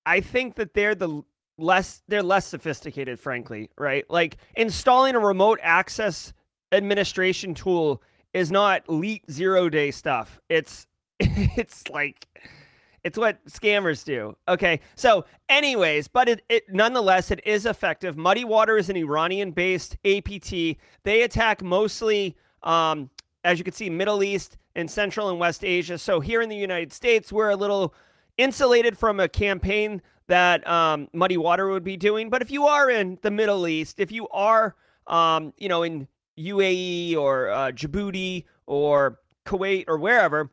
I 0.05 0.21
think 0.21 0.55
that 0.55 0.73
they're 0.73 0.95
the 0.95 1.23
less 1.57 2.01
they're 2.07 2.23
less 2.23 2.47
sophisticated, 2.47 3.19
frankly, 3.19 3.69
right? 3.77 4.05
Like 4.09 4.37
installing 4.55 5.15
a 5.15 5.19
remote 5.19 5.59
access 5.61 6.33
administration 6.71 7.53
tool 7.53 8.01
is 8.33 8.51
not 8.51 8.83
leak 8.87 9.23
zero 9.31 9.69
day 9.69 9.91
stuff. 9.91 10.39
It's 10.49 10.87
it's 11.19 11.89
like 11.89 12.27
it's 13.03 13.17
what 13.17 13.43
scammers 13.45 14.03
do. 14.03 14.35
Okay. 14.49 14.81
So, 14.95 15.23
anyways, 15.47 16.07
but 16.09 16.27
it, 16.27 16.43
it 16.49 16.63
nonetheless 16.69 17.31
it 17.31 17.39
is 17.45 17.65
effective. 17.65 18.17
Muddy 18.17 18.43
Water 18.43 18.77
is 18.77 18.89
an 18.89 18.97
Iranian-based 18.97 19.97
APT. 20.03 20.77
They 21.03 21.21
attack 21.21 21.63
mostly, 21.63 22.35
um, 22.63 23.09
as 23.45 23.57
you 23.57 23.63
can 23.63 23.73
see, 23.73 23.89
Middle 23.89 24.23
East 24.23 24.57
and 24.75 24.91
Central 24.91 25.29
and 25.29 25.39
West 25.39 25.63
Asia. 25.63 25.97
So 25.97 26.19
here 26.19 26.41
in 26.41 26.49
the 26.49 26.55
United 26.57 26.91
States, 26.91 27.31
we're 27.31 27.51
a 27.51 27.55
little 27.55 27.93
insulated 28.37 28.97
from 28.97 29.19
a 29.21 29.29
campaign 29.29 30.01
that 30.27 30.67
um, 30.67 31.07
Muddy 31.13 31.37
Water 31.37 31.69
would 31.69 31.85
be 31.85 31.95
doing. 31.95 32.29
But 32.29 32.41
if 32.41 32.51
you 32.51 32.65
are 32.65 32.89
in 32.89 33.17
the 33.21 33.31
Middle 33.31 33.67
East, 33.67 34.01
if 34.01 34.11
you 34.11 34.27
are, 34.29 34.75
um, 35.07 35.53
you 35.57 35.69
know, 35.69 35.83
in 35.83 36.07
UAE 36.37 37.15
or 37.15 37.49
uh, 37.51 37.71
Djibouti 37.71 38.43
or 38.65 39.19
Kuwait 39.45 39.85
or 39.87 39.97
wherever 39.97 40.51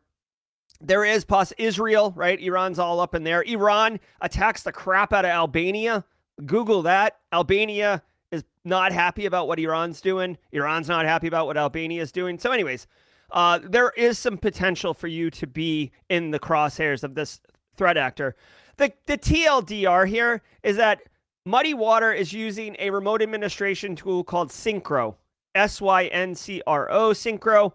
there 0.81 1.05
is 1.05 1.25
plus 1.25 1.53
Israel, 1.59 2.13
right? 2.17 2.41
Iran's 2.41 2.79
all 2.79 3.01
up 3.01 3.15
in 3.15 3.25
there. 3.25 3.43
Iran 3.43 4.01
attacks 4.21 4.63
the 4.63 4.73
crap 4.73 5.13
out 5.13 5.25
of 5.25 5.31
Albania. 5.31 6.05
Google 6.45 6.83
that. 6.83 7.19
Albania 7.33 8.03
is 8.33 8.45
not 8.65 8.93
happy 8.93 9.27
about 9.27 9.49
what 9.49 9.59
Iran's 9.59 10.01
doing. 10.01 10.37
Iran's 10.53 10.89
not 10.89 11.07
happy 11.07 11.29
about 11.29 11.47
what 11.47 11.57
Albania 11.57 12.03
is 12.03 12.13
doing. 12.13 12.39
So, 12.39 12.51
anyways, 12.51 12.87
uh, 13.31 13.61
there 13.63 13.93
is 13.97 14.19
some 14.19 14.37
potential 14.37 14.95
for 14.95 15.07
you 15.07 15.31
to 15.31 15.47
be 15.47 15.93
in 16.09 16.31
the 16.31 16.41
crosshairs 16.41 17.05
of 17.05 17.15
this 17.15 17.41
threat 17.77 17.97
actor. 17.97 18.37
The 18.77 18.93
the 19.07 19.17
TLDR 19.17 20.09
here 20.09 20.43
is 20.63 20.77
that 20.77 21.03
Muddy 21.47 21.75
Water 21.75 22.13
is 22.13 22.33
using 22.33 22.75
a 22.79 22.91
remote 22.91 23.23
administration 23.23 23.95
tool 23.95 24.25
called 24.25 24.51
Syncro. 24.51 25.15
S 25.55 25.81
Y 25.81 26.07
N 26.07 26.35
C 26.35 26.63
R 26.67 26.91
O 26.91 27.11
Syncro. 27.11 27.73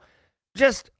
Just 0.55 0.91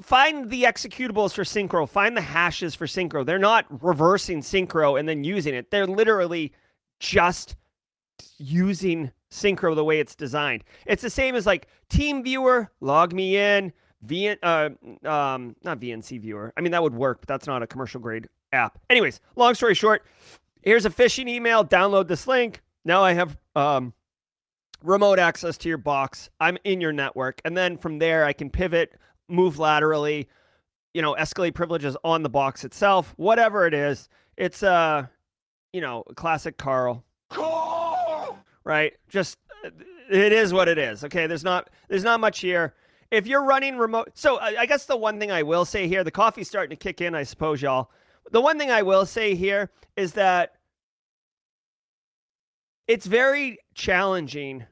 find 0.00 0.50
the 0.50 0.64
executables 0.64 1.32
for 1.32 1.44
Syncro, 1.44 1.88
find 1.88 2.16
the 2.16 2.20
hashes 2.20 2.74
for 2.74 2.86
Syncro. 2.86 3.24
They're 3.24 3.38
not 3.38 3.66
reversing 3.82 4.40
Syncro 4.40 4.98
and 4.98 5.08
then 5.08 5.24
using 5.24 5.54
it. 5.54 5.70
They're 5.70 5.86
literally 5.86 6.52
just 7.00 7.56
using 8.38 9.10
Syncro 9.30 9.74
the 9.74 9.84
way 9.84 10.00
it's 10.00 10.14
designed. 10.14 10.64
It's 10.86 11.02
the 11.02 11.10
same 11.10 11.34
as 11.34 11.46
like 11.46 11.68
TeamViewer, 11.90 12.68
log 12.80 13.12
me 13.12 13.36
in, 13.36 13.72
V 14.02 14.36
uh 14.42 14.70
um 15.04 15.56
not 15.64 15.80
VNC 15.80 16.20
viewer. 16.20 16.52
I 16.56 16.60
mean 16.60 16.72
that 16.72 16.82
would 16.82 16.94
work, 16.94 17.20
but 17.20 17.28
that's 17.28 17.46
not 17.46 17.62
a 17.62 17.66
commercial 17.66 18.00
grade 18.00 18.28
app. 18.52 18.78
Anyways, 18.90 19.20
long 19.36 19.54
story 19.54 19.74
short, 19.74 20.04
here's 20.62 20.84
a 20.84 20.90
phishing 20.90 21.28
email, 21.28 21.64
download 21.64 22.06
this 22.06 22.26
link. 22.26 22.62
Now 22.84 23.02
I 23.02 23.14
have 23.14 23.36
um 23.56 23.94
remote 24.82 25.18
access 25.18 25.56
to 25.58 25.68
your 25.68 25.78
box. 25.78 26.28
I'm 26.40 26.58
in 26.64 26.80
your 26.80 26.92
network. 26.92 27.40
And 27.44 27.56
then 27.56 27.76
from 27.78 27.98
there 27.98 28.24
I 28.24 28.32
can 28.34 28.50
pivot 28.50 28.92
move 29.28 29.58
laterally, 29.58 30.28
you 30.92 31.02
know, 31.02 31.14
escalate 31.14 31.54
privileges 31.54 31.96
on 32.04 32.22
the 32.22 32.28
box 32.28 32.64
itself, 32.64 33.14
whatever 33.16 33.66
it 33.66 33.74
is. 33.74 34.08
It's 34.36 34.62
uh, 34.62 35.06
you 35.72 35.80
know, 35.80 36.04
classic 36.14 36.56
Carl. 36.56 37.04
Carl! 37.30 38.38
Right? 38.64 38.92
Just 39.08 39.38
it 40.10 40.32
is 40.32 40.52
what 40.52 40.68
it 40.68 40.78
is. 40.78 41.04
Okay, 41.04 41.26
there's 41.26 41.44
not 41.44 41.70
there's 41.88 42.04
not 42.04 42.20
much 42.20 42.40
here. 42.40 42.74
If 43.10 43.26
you're 43.26 43.44
running 43.44 43.76
remote, 43.76 44.10
so 44.14 44.40
I 44.40 44.66
guess 44.66 44.86
the 44.86 44.96
one 44.96 45.20
thing 45.20 45.30
I 45.30 45.42
will 45.42 45.64
say 45.64 45.86
here, 45.86 46.02
the 46.02 46.10
coffee's 46.10 46.48
starting 46.48 46.76
to 46.76 46.82
kick 46.82 47.00
in, 47.00 47.14
I 47.14 47.22
suppose, 47.22 47.62
y'all. 47.62 47.90
The 48.32 48.40
one 48.40 48.58
thing 48.58 48.70
I 48.70 48.82
will 48.82 49.06
say 49.06 49.34
here 49.34 49.70
is 49.96 50.14
that 50.14 50.54
it's 52.88 53.06
very 53.06 53.58
challenging 53.74 54.64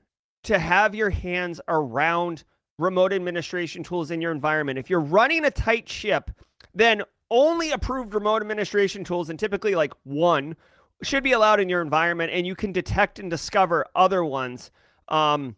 to 0.45 0.59
have 0.59 0.95
your 0.95 1.11
hands 1.11 1.61
around 1.69 2.45
remote 2.83 3.13
administration 3.13 3.83
tools 3.83 4.11
in 4.11 4.21
your 4.21 4.33
environment. 4.33 4.79
If 4.79 4.91
you're 4.91 5.01
running 5.01 5.45
a 5.45 5.51
tight 5.51 5.89
ship, 5.89 6.31
then 6.75 7.03
only 7.31 7.71
approved 7.73 8.15
remote 8.15 8.43
administration 8.43 9.05
tools, 9.05 9.31
and 9.31 9.39
typically 9.39 9.75
like 9.75 9.93
one, 10.05 10.57
should 11.03 11.23
be 11.25 11.33
allowed 11.33 11.61
in 11.61 11.69
your 11.69 11.81
environment, 11.83 12.33
and 12.33 12.47
you 12.47 12.55
can 12.55 12.73
detect 12.73 13.19
and 13.19 13.31
discover 13.31 13.87
other 13.95 14.25
ones. 14.25 14.71
Um, 15.09 15.57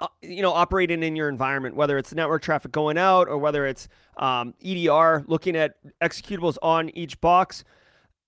uh, 0.00 0.06
you 0.22 0.40
know, 0.40 0.52
operating 0.52 1.02
in 1.02 1.16
your 1.16 1.28
environment, 1.28 1.74
whether 1.74 1.98
it's 1.98 2.14
network 2.14 2.42
traffic 2.42 2.70
going 2.70 2.96
out 2.96 3.28
or 3.28 3.38
whether 3.38 3.66
it's 3.66 3.88
um, 4.18 4.54
EDR 4.64 5.24
looking 5.26 5.56
at 5.56 5.74
executables 6.00 6.56
on 6.62 6.90
each 6.90 7.20
box. 7.20 7.64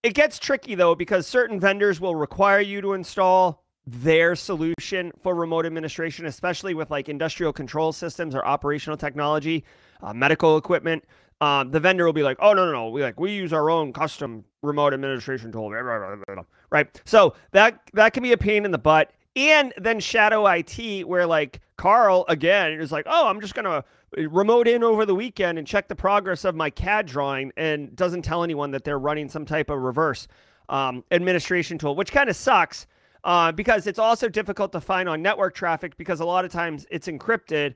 It 0.02 0.14
gets 0.14 0.40
tricky 0.40 0.74
though 0.74 0.96
because 0.96 1.26
certain 1.26 1.60
vendors 1.60 2.00
will 2.00 2.16
require 2.16 2.60
you 2.60 2.80
to 2.80 2.94
install 2.94 3.61
their 3.86 4.36
solution 4.36 5.12
for 5.20 5.34
remote 5.34 5.66
administration, 5.66 6.26
especially 6.26 6.74
with 6.74 6.90
like 6.90 7.08
industrial 7.08 7.52
control 7.52 7.92
systems 7.92 8.34
or 8.34 8.44
operational 8.46 8.96
technology, 8.96 9.64
uh, 10.02 10.12
medical 10.12 10.56
equipment. 10.56 11.04
Um, 11.40 11.72
the 11.72 11.80
vendor 11.80 12.04
will 12.04 12.12
be 12.12 12.22
like, 12.22 12.36
"Oh 12.40 12.52
no, 12.52 12.64
no, 12.66 12.72
no, 12.72 12.88
we 12.90 13.02
like 13.02 13.18
we 13.18 13.32
use 13.32 13.52
our 13.52 13.68
own 13.70 13.92
custom 13.92 14.44
remote 14.62 14.94
administration 14.94 15.50
tool." 15.50 15.72
Right? 16.70 17.02
So 17.04 17.34
that 17.50 17.80
that 17.92 18.14
can 18.14 18.22
be 18.22 18.32
a 18.32 18.36
pain 18.38 18.64
in 18.64 18.70
the 18.70 18.78
butt 18.78 19.12
and 19.36 19.72
then 19.76 20.00
shadow 20.00 20.46
IT, 20.46 21.06
where 21.06 21.26
like 21.26 21.60
Carl 21.76 22.24
again 22.28 22.72
is 22.72 22.92
like, 22.92 23.06
oh, 23.08 23.28
I'm 23.28 23.40
just 23.40 23.54
gonna 23.54 23.84
remote 24.16 24.68
in 24.68 24.84
over 24.84 25.06
the 25.06 25.14
weekend 25.14 25.58
and 25.58 25.66
check 25.66 25.88
the 25.88 25.94
progress 25.94 26.44
of 26.44 26.54
my 26.54 26.70
CAD 26.70 27.06
drawing, 27.06 27.52
and 27.56 27.94
doesn't 27.96 28.22
tell 28.22 28.44
anyone 28.44 28.70
that 28.72 28.84
they're 28.84 28.98
running 28.98 29.28
some 29.28 29.44
type 29.44 29.70
of 29.70 29.80
reverse 29.80 30.28
um, 30.68 31.04
administration 31.10 31.78
tool, 31.78 31.94
which 31.94 32.12
kind 32.12 32.28
of 32.28 32.36
sucks 32.36 32.86
uh, 33.24 33.52
because 33.52 33.86
it's 33.86 33.98
also 33.98 34.28
difficult 34.28 34.72
to 34.72 34.80
find 34.80 35.08
on 35.08 35.22
network 35.22 35.54
traffic 35.54 35.96
because 35.96 36.20
a 36.20 36.24
lot 36.24 36.44
of 36.44 36.52
times 36.52 36.86
it's 36.90 37.08
encrypted. 37.08 37.74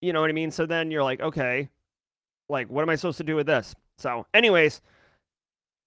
You 0.00 0.12
know 0.12 0.20
what 0.20 0.30
I 0.30 0.32
mean? 0.32 0.50
So 0.50 0.66
then 0.66 0.90
you're 0.90 1.02
like, 1.02 1.20
okay, 1.20 1.68
like 2.48 2.68
what 2.68 2.82
am 2.82 2.88
I 2.88 2.96
supposed 2.96 3.18
to 3.18 3.24
do 3.24 3.36
with 3.36 3.46
this? 3.46 3.74
So, 3.98 4.26
anyways, 4.32 4.80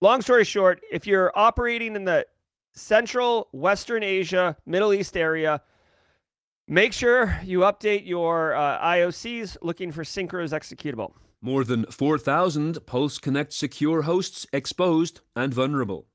long 0.02 0.22
story 0.22 0.44
short, 0.44 0.82
if 0.92 1.08
you're 1.08 1.32
operating 1.34 1.96
in 1.96 2.04
the 2.04 2.26
Central, 2.74 3.48
Western 3.52 4.04
Asia, 4.04 4.56
Middle 4.66 4.94
East 4.94 5.18
area. 5.18 5.62
Make 6.68 6.94
sure 6.94 7.38
you 7.44 7.60
update 7.62 8.06
your 8.06 8.56
uh, 8.56 8.80
IOCs 8.80 9.58
looking 9.62 9.92
for 9.92 10.04
Syncro's 10.04 10.54
executable. 10.54 11.12
More 11.42 11.64
than 11.64 11.86
4,000 11.86 12.86
Pulse 12.86 13.18
Connect 13.18 13.52
secure 13.52 14.04
hosts 14.04 14.46
exposed 14.54 15.22
and 15.36 15.54
vulnerable. 15.54 16.08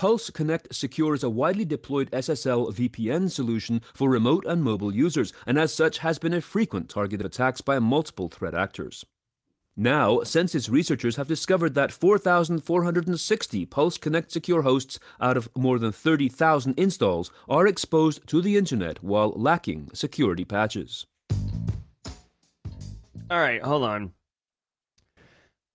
Pulse 0.00 0.30
Connect 0.30 0.74
Secure 0.74 1.12
is 1.12 1.22
a 1.22 1.28
widely 1.28 1.66
deployed 1.66 2.10
SSL 2.10 2.72
VPN 2.72 3.30
solution 3.30 3.82
for 3.92 4.08
remote 4.08 4.46
and 4.46 4.62
mobile 4.62 4.94
users, 4.94 5.34
and 5.46 5.58
as 5.58 5.74
such 5.74 5.98
has 5.98 6.18
been 6.18 6.32
a 6.32 6.40
frequent 6.40 6.88
target 6.88 7.20
of 7.20 7.26
attacks 7.26 7.60
by 7.60 7.78
multiple 7.78 8.30
threat 8.30 8.54
actors. 8.54 9.04
Now, 9.76 10.20
Censys 10.20 10.70
researchers 10.70 11.16
have 11.16 11.28
discovered 11.28 11.74
that 11.74 11.92
4,460 11.92 13.66
Pulse 13.66 13.98
Connect 13.98 14.32
secure 14.32 14.62
hosts 14.62 14.98
out 15.20 15.36
of 15.36 15.50
more 15.54 15.78
than 15.78 15.92
30,000 15.92 16.78
installs 16.78 17.30
are 17.46 17.66
exposed 17.66 18.26
to 18.28 18.40
the 18.40 18.56
internet 18.56 19.04
while 19.04 19.34
lacking 19.36 19.90
security 19.92 20.46
patches. 20.46 21.04
All 23.30 23.38
right, 23.38 23.62
hold 23.62 23.84
on. 23.84 24.12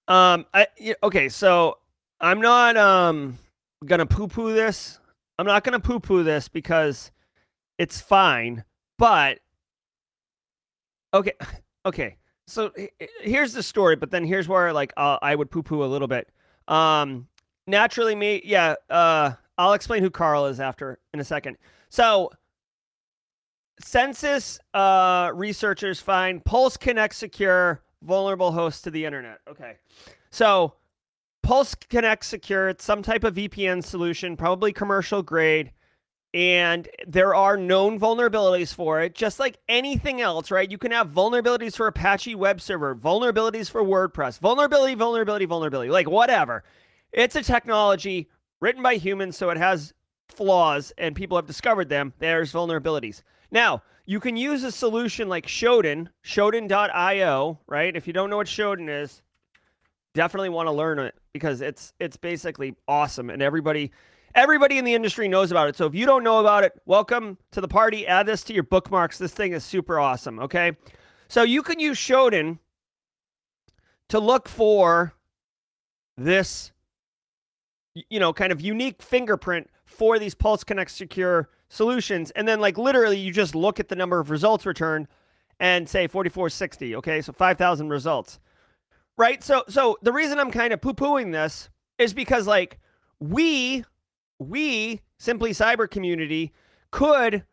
Um, 0.08 0.48
I 0.52 0.66
okay, 1.04 1.30
so 1.30 1.78
I'm 2.20 2.42
not 2.42 2.76
um 2.76 3.38
gonna 3.86 4.06
poo-poo 4.06 4.54
this. 4.54 5.00
I'm 5.38 5.46
not 5.46 5.64
gonna 5.64 5.80
poo-poo 5.80 6.24
this 6.24 6.48
because 6.48 7.12
it's 7.78 8.00
fine, 8.02 8.64
but 8.98 9.40
okay, 11.14 11.34
okay 11.86 12.18
so 12.48 12.72
here's 13.22 13.54
the 13.54 13.64
story, 13.64 13.96
but 13.96 14.12
then 14.12 14.24
here's 14.24 14.48
where 14.48 14.72
like 14.72 14.94
uh, 14.98 15.18
I 15.22 15.36
would 15.36 15.50
poo 15.50 15.64
poo 15.64 15.84
a 15.84 15.86
little 15.86 16.08
bit. 16.08 16.30
Um, 16.68 17.28
naturally, 17.68 18.16
me, 18.16 18.42
yeah. 18.44 18.76
Uh, 18.90 19.32
I'll 19.58 19.74
explain 19.74 20.04
who 20.04 20.10
Carl 20.10 20.46
is 20.46 20.60
after 20.60 21.00
in 21.14 21.20
a 21.20 21.24
second. 21.24 21.58
So, 21.90 22.32
Censys 23.82 24.60
uh, 24.74 25.32
researchers 25.34 26.00
find 26.00 26.44
Pulse 26.44 26.78
Connect 26.78 27.16
secure 27.16 27.82
vulnerable 28.04 28.52
hosts 28.52 28.82
to 28.84 28.92
the 28.92 29.06
internet. 29.06 29.40
Okay, 29.48 29.78
so 30.30 30.74
Pulse 31.46 31.76
Connect 31.76 32.26
secure, 32.26 32.70
it's 32.70 32.84
some 32.84 33.02
type 33.02 33.24
of 33.24 33.36
VPN 33.36 33.84
solution, 33.84 34.36
probably 34.36 34.74
commercial 34.74 35.22
grade 35.22 35.72
and 36.36 36.90
there 37.08 37.34
are 37.34 37.56
known 37.56 37.98
vulnerabilities 37.98 38.74
for 38.74 39.00
it, 39.00 39.16
just 39.16 39.40
like 39.40 39.58
anything 39.70 40.20
else, 40.20 40.52
right? 40.52 40.70
You 40.70 40.78
can 40.78 40.92
have 40.92 41.10
vulnerabilities 41.10 41.78
for 41.78 41.88
Apache 41.88 42.36
web 42.36 42.60
server, 42.60 42.94
vulnerabilities 42.94 43.70
for 43.70 43.82
WordPress, 43.86 44.40
vulnerability, 44.40 44.96
vulnerability, 44.96 45.46
vulnerability, 45.46 45.90
like 45.90 46.10
whatever. 46.10 46.66
It's 47.14 47.38
a 47.38 47.42
technology 47.42 48.30
written 48.60 48.84
by 48.84 48.96
humans, 48.96 49.38
so 49.38 49.50
it 49.50 49.58
has 49.58 49.94
flaws, 50.28 50.92
and 50.98 51.16
people 51.16 51.38
have 51.38 51.46
discovered 51.48 51.88
them. 51.88 52.12
There's 52.20 52.52
vulnerabilities. 52.52 53.22
Now, 53.50 53.82
you 54.06 54.20
can 54.20 54.36
use 54.36 54.64
a 54.64 54.74
solution 54.74 55.30
like 55.30 55.48
Shodan, 55.48 56.10
Shodan.io, 56.26 57.60
right? 57.66 57.96
If 57.96 58.08
you 58.08 58.12
don't 58.12 58.30
know 58.30 58.38
what 58.38 58.48
Shodan 58.48 58.90
is, 58.90 59.22
definitely 60.16 60.50
want 60.50 60.66
to 60.68 60.72
learn 60.72 60.98
it 60.98 61.14
because 61.32 61.62
it's 61.62 61.94
it's 62.00 62.18
basically 62.18 62.76
awesome, 62.88 63.30
and 63.30 63.44
everybody 63.44 63.92
Everybody 64.36 64.78
in 64.78 64.84
the 64.84 64.94
industry 64.94 65.30
knows 65.30 65.50
about 65.50 65.70
it. 65.70 65.78
So 65.78 65.86
if 65.86 65.96
you 65.96 66.06
don't 66.06 66.22
know 66.22 66.42
about 66.42 66.66
it, 66.66 66.74
welcome 66.86 67.38
to 67.52 67.62
the 67.62 67.70
party. 67.70 68.06
Add 68.06 68.26
this 68.26 68.44
to 68.44 68.54
your 68.54 68.64
bookmarks. 68.64 69.18
This 69.18 69.32
thing 69.32 69.54
is 69.54 69.64
super 69.64 69.98
awesome. 69.98 70.40
Okay. 70.40 70.74
So 71.30 71.44
you 71.44 71.64
can 71.64 71.80
use 71.80 71.98
Shodan 71.98 72.60
to 74.10 74.20
look 74.20 74.50
for 74.50 75.14
this, 76.18 76.74
you 77.94 78.20
know, 78.20 78.34
kind 78.34 78.52
of 78.52 78.60
unique 78.60 79.02
fingerprint 79.02 79.70
for 79.86 80.20
these 80.20 80.36
Pulse 80.36 80.66
Connect 80.66 80.92
secure 80.92 81.48
solutions. 81.70 82.32
And 82.32 82.46
then, 82.46 82.60
like, 82.60 82.78
literally, 82.78 83.18
you 83.18 83.32
just 83.32 83.56
look 83.56 83.80
at 83.80 83.88
the 83.88 83.96
number 83.96 84.20
of 84.20 84.30
results 84.30 84.66
returned 84.66 85.08
and 85.62 85.88
say 85.88 86.08
4460. 86.08 86.98
Okay. 86.98 87.22
So 87.22 87.32
5,000 87.32 87.88
results. 87.88 88.42
Right. 89.18 89.44
So, 89.44 89.64
so 89.70 89.98
the 90.02 90.12
reason 90.12 90.40
I'm 90.40 90.52
kind 90.52 90.74
of 90.74 90.82
poo 90.82 90.94
pooing 90.94 91.32
this 91.32 91.70
is 91.98 92.14
because, 92.14 92.48
like, 92.48 92.80
we 93.20 93.86
we, 94.40 95.02
Simply 95.18 95.52
Cyber 95.52 95.90
community, 95.90 96.52
could 96.92 97.46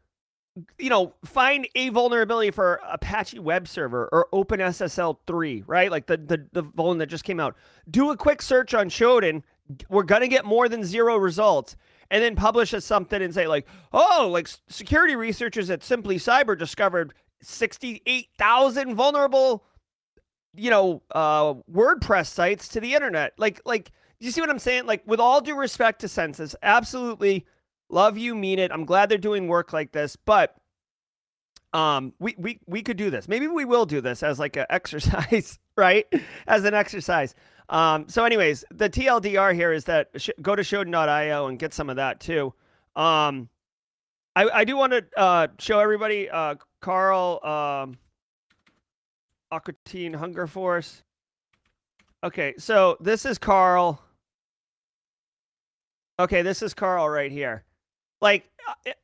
you 0.78 0.90
know, 0.90 1.14
find 1.24 1.66
a 1.74 1.88
vulnerability 1.88 2.50
for 2.50 2.80
Apache 2.90 3.38
web 3.38 3.66
server 3.66 4.08
or 4.12 4.26
OpenSSL 4.32 5.16
3, 5.26 5.64
right? 5.66 5.90
Like 5.90 6.06
the, 6.06 6.18
the, 6.18 6.46
the 6.52 6.62
vuln 6.62 6.98
that 6.98 7.06
just 7.06 7.24
came 7.24 7.40
out. 7.40 7.56
Do 7.90 8.10
a 8.10 8.16
quick 8.16 8.42
search 8.42 8.74
on 8.74 8.90
Shodan. 8.90 9.42
We're 9.88 10.02
going 10.02 10.20
to 10.20 10.28
get 10.28 10.44
more 10.44 10.68
than 10.68 10.84
zero 10.84 11.16
results. 11.16 11.76
And 12.10 12.22
then 12.22 12.36
publish 12.36 12.74
as 12.74 12.84
something 12.84 13.22
and 13.22 13.32
say, 13.32 13.46
like, 13.46 13.66
oh, 13.94 14.28
like 14.30 14.46
security 14.68 15.16
researchers 15.16 15.70
at 15.70 15.82
Simply 15.82 16.16
Cyber 16.16 16.58
discovered 16.58 17.14
68,000 17.40 18.94
vulnerable, 18.94 19.64
you 20.54 20.70
know, 20.70 21.02
uh, 21.12 21.54
WordPress 21.72 22.26
sites 22.26 22.68
to 22.68 22.80
the 22.80 22.94
internet. 22.94 23.32
Like, 23.38 23.60
like, 23.64 23.90
you 24.20 24.30
see 24.30 24.40
what 24.40 24.50
I'm 24.50 24.58
saying? 24.58 24.86
Like, 24.86 25.02
with 25.06 25.20
all 25.20 25.40
due 25.40 25.56
respect 25.56 26.00
to 26.00 26.06
Censys, 26.06 26.54
absolutely 26.62 27.46
love 27.88 28.16
you, 28.18 28.34
mean 28.34 28.58
it. 28.58 28.70
I'm 28.72 28.84
glad 28.84 29.08
they're 29.08 29.18
doing 29.18 29.48
work 29.48 29.72
like 29.72 29.92
this, 29.92 30.16
but 30.16 30.56
um, 31.72 32.12
we 32.18 32.34
we 32.38 32.60
we 32.66 32.82
could 32.82 32.96
do 32.96 33.10
this. 33.10 33.28
Maybe 33.28 33.48
we 33.48 33.64
will 33.64 33.86
do 33.86 34.00
this 34.00 34.22
as 34.22 34.38
like 34.38 34.56
an 34.56 34.66
exercise, 34.70 35.58
right? 35.76 36.06
As 36.46 36.64
an 36.64 36.74
exercise. 36.74 37.34
Um, 37.68 38.08
so, 38.08 38.24
anyways, 38.24 38.64
the 38.70 38.90
TLDR 38.90 39.54
here 39.54 39.72
is 39.72 39.84
that 39.84 40.10
sh- 40.16 40.30
go 40.42 40.54
to 40.54 40.62
Shodan.io 40.62 41.46
and 41.46 41.58
get 41.58 41.72
some 41.72 41.88
of 41.88 41.96
that 41.96 42.20
too. 42.20 42.52
Um, 42.96 43.48
I 44.36 44.48
I 44.50 44.64
do 44.64 44.76
want 44.76 44.92
to 44.92 45.04
uh, 45.16 45.48
show 45.58 45.78
everybody 45.78 46.28
uh, 46.28 46.56
Carl 46.80 47.40
um, 47.44 47.96
Aqua 49.52 49.74
Teen 49.84 50.14
Hunger 50.14 50.46
Force. 50.46 51.02
Okay, 52.24 52.54
so 52.56 52.96
this 53.00 53.26
is 53.26 53.36
Carl. 53.36 54.02
Okay, 56.18 56.40
this 56.40 56.62
is 56.62 56.72
Carl 56.72 57.08
right 57.08 57.30
here. 57.30 57.64
Like, 58.22 58.48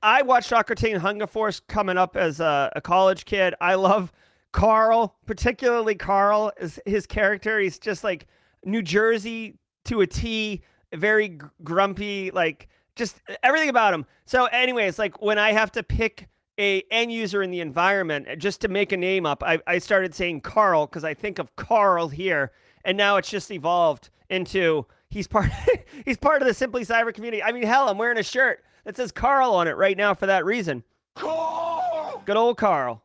I 0.02 0.22
watched 0.22 0.52
Aqua 0.52 0.74
Teen 0.74 0.96
Hunger 0.96 1.26
Force 1.26 1.60
coming 1.60 1.98
up 1.98 2.16
as 2.16 2.40
a, 2.40 2.72
a, 2.76 2.80
college 2.80 3.24
kid. 3.24 3.54
I 3.60 3.74
love 3.74 4.12
Carl, 4.52 5.16
particularly 5.26 5.96
Carl, 5.96 6.52
is 6.58 6.80
his 6.86 7.06
character. 7.06 7.58
He's 7.58 7.78
just 7.78 8.02
like 8.02 8.26
New 8.64 8.82
Jersey 8.82 9.58
to 9.84 10.00
a 10.00 10.06
T, 10.06 10.62
very 10.94 11.38
grumpy, 11.62 12.30
like 12.30 12.68
just 12.96 13.20
everything 13.42 13.68
about 13.68 13.92
him. 13.92 14.06
So, 14.24 14.46
anyways, 14.46 14.98
like 14.98 15.20
when 15.20 15.38
I 15.38 15.52
have 15.52 15.72
to 15.72 15.82
pick 15.82 16.28
a 16.58 16.82
end 16.90 17.12
user 17.12 17.42
in 17.42 17.50
the 17.50 17.60
environment 17.60 18.28
uh, 18.28 18.36
just 18.36 18.60
to 18.62 18.68
make 18.68 18.92
a 18.92 18.96
name 18.96 19.26
up, 19.26 19.42
I, 19.42 19.60
I 19.66 19.78
started 19.78 20.14
saying 20.14 20.40
Carl 20.40 20.86
because 20.86 21.04
I 21.04 21.14
think 21.14 21.38
of 21.38 21.54
Carl 21.56 22.08
here, 22.08 22.52
and 22.84 22.96
now 22.96 23.16
it's 23.16 23.30
just 23.30 23.50
evolved 23.50 24.10
into 24.28 24.86
He's 25.10 25.26
part 25.26 25.50
he's 26.04 26.16
part 26.16 26.42
of 26.42 26.48
the 26.48 26.54
Simply 26.54 26.84
Cyber 26.84 27.12
community. 27.12 27.42
I 27.42 27.52
mean, 27.52 27.62
hell, 27.62 27.88
I'm 27.88 27.98
wearing 27.98 28.18
a 28.18 28.22
shirt 28.22 28.62
that 28.84 28.96
says 28.96 29.12
Carl 29.12 29.52
on 29.52 29.68
it 29.68 29.76
right 29.76 29.96
now 29.96 30.14
for 30.14 30.26
that 30.26 30.44
reason. 30.44 30.84
Carl! 31.14 32.22
Good 32.24 32.36
old 32.36 32.58
Carl. 32.58 33.02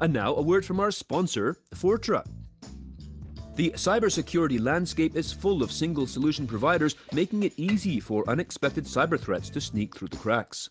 And 0.00 0.12
now 0.12 0.34
a 0.34 0.42
word 0.42 0.64
from 0.64 0.80
our 0.80 0.90
sponsor, 0.90 1.56
Fortra. 1.74 2.24
The 3.56 3.70
cybersecurity 3.70 4.60
landscape 4.60 5.16
is 5.16 5.32
full 5.32 5.64
of 5.64 5.72
single 5.72 6.06
solution 6.06 6.46
providers, 6.46 6.94
making 7.12 7.42
it 7.42 7.52
easy 7.56 7.98
for 7.98 8.28
unexpected 8.30 8.84
cyber 8.84 9.18
threats 9.18 9.50
to 9.50 9.60
sneak 9.60 9.96
through 9.96 10.08
the 10.08 10.16
cracks. 10.16 10.70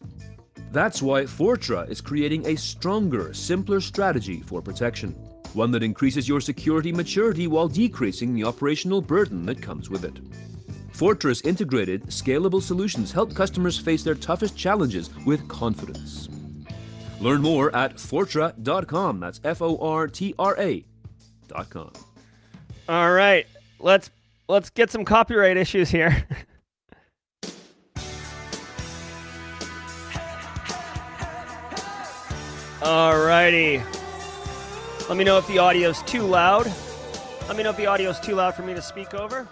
That's 0.71 1.01
why 1.01 1.23
Fortra 1.23 1.89
is 1.89 2.01
creating 2.01 2.45
a 2.47 2.55
stronger, 2.55 3.33
simpler 3.33 3.79
strategy 3.79 4.41
for 4.41 4.61
protection, 4.61 5.11
one 5.53 5.71
that 5.71 5.83
increases 5.83 6.27
your 6.27 6.41
security 6.41 6.91
maturity 6.91 7.47
while 7.47 7.67
decreasing 7.67 8.33
the 8.33 8.43
operational 8.43 9.01
burden 9.01 9.45
that 9.45 9.61
comes 9.61 9.89
with 9.89 10.03
it. 10.03 10.19
Fortra's 10.91 11.41
integrated, 11.41 12.07
scalable 12.07 12.61
solutions 12.61 13.11
help 13.11 13.35
customers 13.35 13.77
face 13.77 14.03
their 14.03 14.15
toughest 14.15 14.57
challenges 14.57 15.09
with 15.25 15.47
confidence. 15.47 16.27
Learn 17.19 17.41
more 17.41 17.75
at 17.75 17.95
fortra.com. 17.95 19.19
That's 19.19 19.39
F 19.43 19.61
O 19.61 19.77
R 19.77 20.07
T 20.07 20.33
R 20.37 20.55
A.com. 20.57 21.93
All 22.89 23.11
right, 23.11 23.47
let's 23.79 24.09
let's 24.47 24.69
get 24.69 24.91
some 24.91 25.05
copyright 25.05 25.57
issues 25.57 25.89
here. 25.89 26.25
All 32.81 33.17
righty. 33.17 33.81
Let 35.09 35.17
me 35.17 35.23
know 35.23 35.39
if 35.39 35.47
the 35.47 35.57
audio's 35.57 36.03
too 36.03 36.21
loud. 36.21 36.71
Let 37.47 37.57
me 37.57 37.63
know 37.63 37.71
if 37.71 37.77
the 37.77 37.87
audio's 37.87 38.19
too 38.19 38.35
loud 38.35 38.53
for 38.53 38.61
me 38.61 38.75
to 38.75 38.81
speak 38.81 39.15
over. 39.15 39.47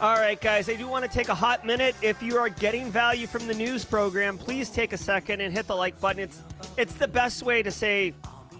All 0.00 0.16
right, 0.16 0.40
guys, 0.40 0.68
I 0.68 0.74
do 0.74 0.88
want 0.88 1.04
to 1.04 1.10
take 1.10 1.28
a 1.28 1.34
hot 1.34 1.64
minute. 1.64 1.94
If 2.02 2.20
you 2.20 2.36
are 2.36 2.48
getting 2.48 2.90
value 2.90 3.26
from 3.26 3.46
the 3.46 3.54
news 3.54 3.84
program, 3.84 4.36
please 4.38 4.70
take 4.70 4.92
a 4.92 4.98
second 4.98 5.40
and 5.40 5.54
hit 5.54 5.68
the 5.68 5.76
like 5.76 5.98
button. 6.00 6.20
It's 6.20 6.42
it's 6.76 6.94
the 6.94 7.08
best 7.08 7.44
way 7.44 7.62
to 7.62 7.70
say 7.70 8.12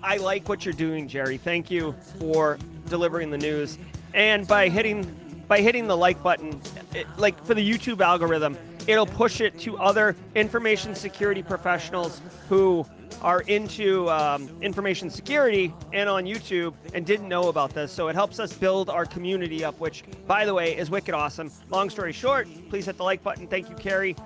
I 0.02 0.18
like 0.18 0.48
what 0.48 0.64
you're 0.64 0.72
doing, 0.72 1.08
Jerry. 1.08 1.38
Thank 1.38 1.70
you 1.70 1.94
for 2.20 2.56
delivering 2.88 3.30
the 3.30 3.38
news. 3.38 3.78
And 4.14 4.46
by 4.46 4.68
hitting 4.68 5.04
by 5.48 5.60
hitting 5.60 5.88
the 5.88 5.96
like 5.96 6.22
button, 6.22 6.60
it, 6.94 7.06
like 7.18 7.44
for 7.44 7.54
the 7.54 7.68
YouTube 7.68 8.00
algorithm, 8.00 8.56
it'll 8.86 9.06
push 9.06 9.40
it 9.40 9.58
to 9.60 9.76
other 9.78 10.16
information 10.34 10.94
security 10.94 11.42
professionals 11.42 12.20
who 12.48 12.86
are 13.22 13.40
into 13.42 14.08
um, 14.10 14.48
information 14.60 15.10
security 15.10 15.72
and 15.92 16.08
on 16.08 16.24
YouTube 16.24 16.74
and 16.94 17.06
didn't 17.06 17.28
know 17.28 17.48
about 17.48 17.72
this. 17.72 17.90
So 17.90 18.08
it 18.08 18.14
helps 18.14 18.38
us 18.38 18.52
build 18.52 18.90
our 18.90 19.06
community 19.06 19.64
up, 19.64 19.78
which, 19.80 20.04
by 20.26 20.44
the 20.44 20.54
way, 20.54 20.76
is 20.76 20.90
wicked 20.90 21.14
awesome. 21.14 21.50
Long 21.70 21.90
story 21.90 22.12
short, 22.12 22.48
please 22.68 22.86
hit 22.86 22.96
the 22.96 23.04
like 23.04 23.22
button. 23.22 23.46
Thank 23.46 23.68
you, 23.68 23.76
Carrie. 23.76 24.16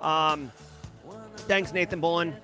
Um, 0.00 0.50
thanks, 1.36 1.72
Nathan 1.72 2.00
Bullen. 2.00 2.34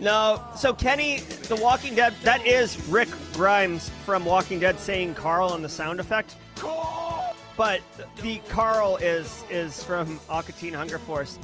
No, 0.00 0.42
so 0.56 0.72
Kenny, 0.72 1.20
The 1.20 1.56
Walking 1.56 1.94
Dead, 1.94 2.14
that 2.24 2.44
is 2.44 2.84
Rick 2.88 3.08
Grimes 3.32 3.90
from 4.04 4.24
Walking 4.24 4.58
Dead 4.58 4.78
saying 4.80 5.14
Carl 5.14 5.50
on 5.50 5.62
the 5.62 5.68
sound 5.68 6.00
effect. 6.00 6.34
Carl! 6.56 7.13
But 7.56 7.80
the 8.20 8.38
Carl 8.48 8.96
is 8.96 9.44
is 9.50 9.82
from 9.82 10.18
Aqua 10.28 10.52
Teen 10.54 10.74
Hunger 10.74 10.98
Force. 10.98 11.38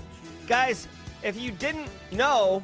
Guys, 0.46 0.88
if 1.22 1.40
you 1.40 1.52
didn't 1.52 1.88
know, 2.10 2.62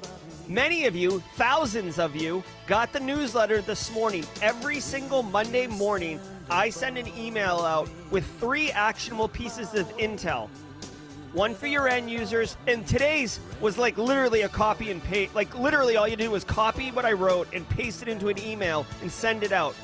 many 0.48 0.86
of 0.86 0.96
you, 0.96 1.22
thousands 1.36 1.98
of 1.98 2.16
you, 2.16 2.42
got 2.66 2.92
the 2.92 3.00
newsletter 3.00 3.60
this 3.60 3.92
morning. 3.92 4.24
Every 4.42 4.80
single 4.80 5.22
Monday 5.22 5.66
morning, 5.66 6.18
I 6.50 6.70
send 6.70 6.98
an 6.98 7.06
email 7.16 7.58
out 7.60 7.88
with 8.10 8.24
three 8.40 8.70
actionable 8.72 9.28
pieces 9.28 9.74
of 9.74 9.86
intel. 9.96 10.48
One 11.32 11.54
for 11.54 11.66
your 11.66 11.86
end 11.86 12.10
users, 12.10 12.56
and 12.66 12.86
today's 12.86 13.40
was 13.60 13.76
like 13.76 13.98
literally 13.98 14.42
a 14.42 14.48
copy 14.48 14.90
and 14.90 15.02
paste. 15.04 15.34
Like 15.34 15.56
literally, 15.56 15.96
all 15.96 16.08
you 16.08 16.16
do 16.16 16.30
was 16.30 16.44
copy 16.44 16.90
what 16.90 17.04
I 17.04 17.12
wrote 17.12 17.52
and 17.52 17.68
paste 17.68 18.00
it 18.02 18.08
into 18.08 18.28
an 18.28 18.38
email 18.38 18.86
and 19.02 19.12
send 19.12 19.42
it 19.42 19.52
out. 19.52 19.74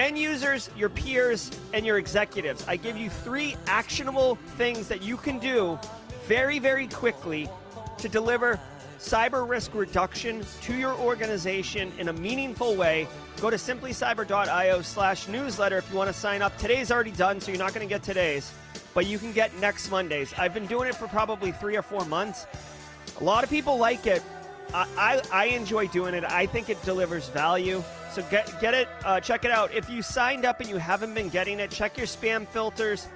End 0.00 0.18
users, 0.18 0.70
your 0.78 0.88
peers, 0.88 1.50
and 1.74 1.84
your 1.84 1.98
executives. 1.98 2.64
I 2.66 2.76
give 2.76 2.96
you 2.96 3.10
three 3.10 3.54
actionable 3.66 4.36
things 4.56 4.88
that 4.88 5.02
you 5.02 5.18
can 5.18 5.38
do 5.38 5.78
very, 6.26 6.58
very 6.58 6.86
quickly 6.86 7.50
to 7.98 8.08
deliver 8.08 8.58
cyber 8.98 9.46
risk 9.46 9.74
reduction 9.74 10.42
to 10.62 10.74
your 10.74 10.94
organization 10.94 11.92
in 11.98 12.08
a 12.08 12.14
meaningful 12.14 12.76
way. 12.76 13.06
Go 13.42 13.50
to 13.50 13.58
simplycyber.io 13.58 14.80
slash 14.80 15.28
newsletter 15.28 15.76
if 15.76 15.90
you 15.90 15.98
want 15.98 16.08
to 16.08 16.18
sign 16.18 16.40
up. 16.40 16.56
Today's 16.56 16.90
already 16.90 17.10
done, 17.10 17.38
so 17.38 17.50
you're 17.50 17.58
not 17.58 17.74
going 17.74 17.86
to 17.86 17.94
get 17.94 18.02
today's, 18.02 18.50
but 18.94 19.04
you 19.04 19.18
can 19.18 19.32
get 19.32 19.54
next 19.58 19.90
Monday's. 19.90 20.32
I've 20.38 20.54
been 20.54 20.66
doing 20.66 20.88
it 20.88 20.94
for 20.94 21.08
probably 21.08 21.52
three 21.52 21.76
or 21.76 21.82
four 21.82 22.06
months. 22.06 22.46
A 23.20 23.24
lot 23.24 23.44
of 23.44 23.50
people 23.50 23.76
like 23.76 24.06
it. 24.06 24.22
I, 24.72 24.86
I, 24.96 25.22
I 25.30 25.44
enjoy 25.48 25.88
doing 25.88 26.14
it. 26.14 26.24
I 26.24 26.46
think 26.46 26.70
it 26.70 26.82
delivers 26.84 27.28
value. 27.28 27.84
So 28.12 28.22
get 28.24 28.60
get 28.60 28.74
it, 28.74 28.88
uh, 29.04 29.20
check 29.20 29.44
it 29.44 29.52
out. 29.52 29.72
If 29.72 29.88
you 29.88 30.02
signed 30.02 30.44
up 30.44 30.60
and 30.60 30.68
you 30.68 30.76
haven't 30.76 31.14
been 31.14 31.28
getting 31.28 31.60
it, 31.60 31.70
check 31.70 31.96
your 31.96 32.06
spam 32.06 32.46
filters. 32.46 33.06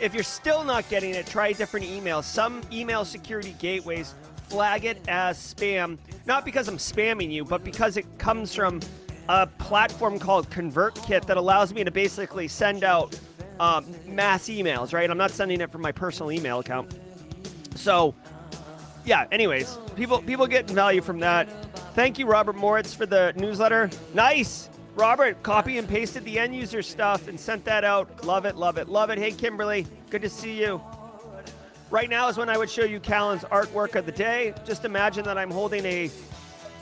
If 0.00 0.14
you're 0.14 0.24
still 0.24 0.64
not 0.64 0.88
getting 0.88 1.14
it, 1.14 1.26
try 1.26 1.48
a 1.48 1.54
different 1.54 1.86
email. 1.86 2.22
Some 2.22 2.60
email 2.72 3.04
security 3.04 3.54
gateways 3.60 4.14
flag 4.48 4.84
it 4.84 4.98
as 5.06 5.38
spam, 5.38 5.96
not 6.26 6.44
because 6.44 6.66
I'm 6.66 6.76
spamming 6.76 7.30
you, 7.30 7.44
but 7.44 7.62
because 7.62 7.96
it 7.96 8.04
comes 8.18 8.52
from 8.54 8.80
a 9.28 9.46
platform 9.46 10.18
called 10.18 10.50
ConvertKit 10.50 11.24
that 11.26 11.36
allows 11.36 11.72
me 11.72 11.84
to 11.84 11.90
basically 11.92 12.48
send 12.48 12.82
out 12.82 13.18
um, 13.60 13.86
mass 14.06 14.48
emails. 14.48 14.92
Right? 14.92 15.08
I'm 15.08 15.16
not 15.16 15.30
sending 15.30 15.60
it 15.60 15.70
from 15.70 15.82
my 15.82 15.92
personal 15.92 16.32
email 16.32 16.58
account. 16.58 16.98
So 17.76 18.12
yeah, 19.04 19.26
anyways, 19.30 19.78
people 19.94 20.20
people 20.22 20.48
get 20.48 20.68
value 20.68 21.00
from 21.00 21.20
that. 21.20 21.48
Thank 21.94 22.18
you, 22.18 22.26
Robert 22.26 22.56
Moritz, 22.56 22.94
for 22.94 23.04
the 23.04 23.34
newsletter. 23.36 23.90
Nice. 24.14 24.70
Robert, 24.94 25.42
copy 25.42 25.76
and 25.76 25.86
pasted 25.86 26.24
the 26.24 26.38
end 26.38 26.56
user 26.56 26.82
stuff 26.82 27.28
and 27.28 27.38
sent 27.38 27.66
that 27.66 27.84
out. 27.84 28.24
Love 28.24 28.46
it, 28.46 28.56
love 28.56 28.78
it, 28.78 28.88
love 28.88 29.10
it. 29.10 29.18
Hey, 29.18 29.30
Kimberly, 29.30 29.86
good 30.08 30.22
to 30.22 30.30
see 30.30 30.58
you. 30.58 30.80
Right 31.90 32.08
now 32.08 32.28
is 32.28 32.38
when 32.38 32.48
I 32.48 32.56
would 32.56 32.70
show 32.70 32.84
you 32.84 32.98
Callan's 32.98 33.44
artwork 33.44 33.94
of 33.94 34.06
the 34.06 34.12
day. 34.12 34.54
Just 34.64 34.86
imagine 34.86 35.24
that 35.24 35.36
I'm 35.36 35.50
holding 35.50 35.84
a 35.84 36.10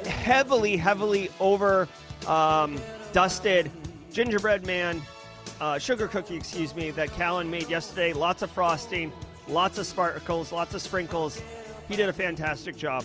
heavily, 0.07 0.77
heavily 0.77 1.29
over 1.41 1.89
um, 2.29 2.79
dusted 3.13 3.69
gingerbread 4.13 4.65
man, 4.65 5.03
uh, 5.61 5.79
sugar 5.79 6.07
cookie, 6.07 6.37
excuse 6.37 6.75
me, 6.77 6.93
that 6.93 7.11
Callan 7.15 7.51
made 7.51 7.69
yesterday. 7.69 8.13
Lots 8.13 8.43
of 8.43 8.51
frosting, 8.53 9.13
lots 9.49 9.77
of 9.79 9.87
sparkles, 9.87 10.53
lots 10.53 10.75
of 10.75 10.83
sprinkles. 10.83 11.43
He 11.89 11.97
did 11.97 12.09
a 12.09 12.13
fantastic 12.13 12.77
job. 12.77 13.05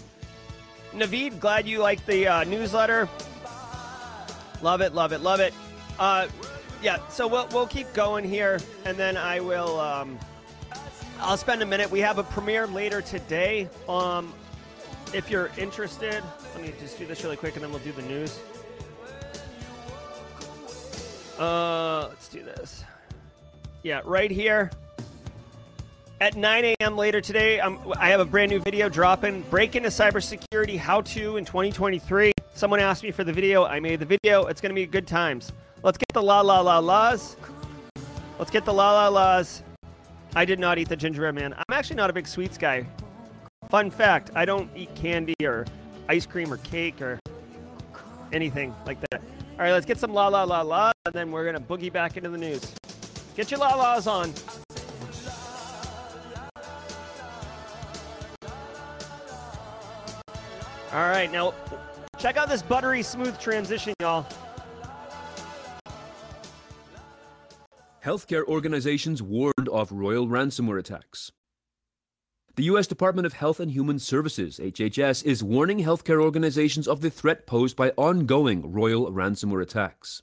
Naveed, 0.96 1.40
glad 1.42 1.68
you 1.68 1.80
like 1.80 2.06
the 2.06 2.26
uh, 2.26 2.44
newsletter. 2.46 3.10
Love 4.62 4.80
it, 4.80 4.94
love 4.94 5.12
it, 5.12 5.20
love 5.20 5.42
it. 5.42 5.54
Uh, 6.00 6.28
yeah, 6.82 7.06
so 7.10 7.28
we'll, 7.28 7.48
we'll 7.52 7.68
keep 7.68 7.92
going 7.94 8.24
here, 8.24 8.60
and 8.86 8.98
then 8.98 9.18
I 9.18 9.42
will. 9.42 9.78
Um, 9.80 10.18
I'll 11.20 11.36
spend 11.36 11.62
a 11.62 11.66
minute. 11.66 11.92
We 11.92 12.00
have 12.00 12.18
a 12.18 12.24
premiere 12.24 12.66
later 12.66 13.02
today. 13.02 13.70
Um, 13.90 14.34
if 15.14 15.30
you're 15.30 15.52
interested, 15.58 16.24
let 16.54 16.62
me 16.62 16.74
just 16.80 16.98
do 16.98 17.06
this 17.06 17.24
really 17.26 17.38
quick, 17.38 17.56
and 17.56 17.64
then 17.64 17.72
we'll 17.72 17.80
do 17.80 17.92
the 17.92 18.02
news. 18.04 18.40
Uh, 21.38 22.08
let's 22.08 22.30
do 22.30 22.42
this. 22.42 22.86
Yeah, 23.84 24.00
right 24.06 24.32
here 24.32 24.72
at 26.22 26.36
9 26.36 26.66
a.m. 26.66 26.98
later 26.98 27.22
today, 27.22 27.60
um, 27.60 27.80
I 27.98 28.10
have 28.10 28.20
a 28.20 28.26
brand 28.26 28.52
new 28.52 28.60
video 28.60 28.90
dropping. 28.90 29.42
Break 29.44 29.76
into 29.76 29.90
cybersecurity 29.90 30.78
how 30.78 31.02
to 31.02 31.38
in 31.38 31.46
2023. 31.46 32.32
Someone 32.54 32.80
asked 32.80 33.04
me 33.04 33.12
for 33.12 33.24
the 33.24 33.34
video. 33.34 33.66
I 33.66 33.80
made 33.80 34.00
the 34.00 34.06
video. 34.06 34.46
It's 34.46 34.62
going 34.62 34.70
to 34.70 34.76
be 34.76 34.86
good 34.86 35.08
times. 35.08 35.52
Let's 35.84 35.98
get 35.98 36.08
the 36.14 36.22
la 36.22 36.42
la 36.42 36.62
la 36.62 36.80
la's. 36.80 37.36
Let's 38.40 38.52
get 38.52 38.66
the 38.66 38.74
la 38.74 38.94
la 38.94 39.08
la's. 39.10 39.62
I 40.36 40.46
did 40.46 40.60
not 40.60 40.78
eat 40.78 40.90
the 40.90 40.96
gingerbread 40.96 41.36
man. 41.36 41.54
I'm 41.54 41.74
actually 41.74 41.98
not 41.98 42.10
a 42.10 42.14
big 42.14 42.28
sweets 42.28 42.58
guy. 42.58 42.86
Fun 43.70 43.90
fact 43.90 44.32
I 44.36 44.46
don't 44.46 44.70
eat 44.76 44.94
candy 44.96 45.36
or 45.44 45.66
ice 46.08 46.26
cream 46.26 46.52
or 46.52 46.58
cake 46.58 47.02
or 47.02 47.20
anything 48.32 48.74
like 48.86 49.00
that. 49.10 49.22
All 49.22 49.60
right, 49.60 49.72
let's 49.72 49.86
get 49.86 49.98
some 49.98 50.14
la 50.14 50.28
la 50.28 50.44
la 50.44 50.62
la, 50.62 50.92
and 51.06 51.14
then 51.14 51.32
we're 51.32 51.50
going 51.50 51.56
to 51.56 51.62
boogie 51.62 51.92
back 51.92 52.18
into 52.18 52.30
the 52.30 52.38
news. 52.38 52.74
Get 53.36 53.52
your 53.52 53.60
la 53.60 53.76
la's 53.76 54.08
on. 54.08 54.34
All 60.96 61.10
right, 61.10 61.30
now 61.30 61.54
check 62.20 62.38
out 62.38 62.48
this 62.48 62.62
buttery 62.62 63.04
smooth 63.04 63.38
transition, 63.38 63.94
y'all. 64.00 64.26
Healthcare 68.02 68.46
organizations 68.46 69.22
warned 69.22 69.68
of 69.74 69.92
royal 69.92 70.30
ransomware 70.30 70.80
attacks. 70.80 71.34
The 72.56 72.64
U.S. 72.64 72.88
Department 72.88 73.26
of 73.26 73.34
Health 73.34 73.60
and 73.60 73.72
Human 73.72 74.00
Services, 74.00 74.58
HHS, 74.58 75.26
is 75.26 75.44
warning 75.44 75.80
healthcare 75.80 76.22
organizations 76.22 76.88
of 76.88 77.02
the 77.02 77.10
threat 77.10 77.46
posed 77.46 77.76
by 77.76 77.92
ongoing 77.98 78.72
royal 78.72 79.12
ransomware 79.12 79.64
attacks. 79.64 80.22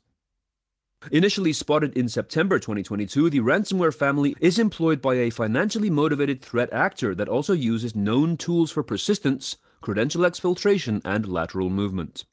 Initially 1.10 1.52
spotted 1.52 1.94
in 1.98 2.08
September 2.08 2.58
2022, 2.58 3.28
the 3.28 3.40
ransomware 3.40 3.94
family 3.94 4.34
is 4.40 4.58
employed 4.58 5.02
by 5.02 5.16
a 5.16 5.28
financially 5.28 5.90
motivated 5.90 6.40
threat 6.40 6.72
actor 6.72 7.14
that 7.14 7.28
also 7.28 7.52
uses 7.52 7.94
known 7.94 8.38
tools 8.38 8.70
for 8.70 8.82
persistence, 8.82 9.58
credential 9.82 10.22
exfiltration, 10.22 11.02
and 11.04 11.28
lateral 11.28 11.68
movement. 11.68 12.24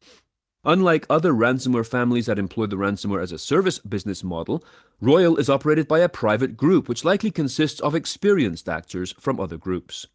Unlike 0.64 1.06
other 1.10 1.34
ransomware 1.34 1.88
families 1.88 2.26
that 2.26 2.40
employ 2.40 2.66
the 2.66 2.76
ransomware 2.76 3.22
as 3.22 3.32
a 3.32 3.38
service 3.38 3.80
business 3.80 4.24
model, 4.24 4.64
Royal 5.02 5.38
is 5.38 5.50
operated 5.50 5.88
by 5.88 6.00
a 6.00 6.10
private 6.10 6.58
group 6.58 6.90
which 6.90 7.06
likely 7.06 7.32
consists 7.32 7.80
of 7.80 7.96
experienced 7.96 8.68
actors 8.68 9.14
from 9.20 9.40
other 9.40 9.58
groups. 9.58 10.08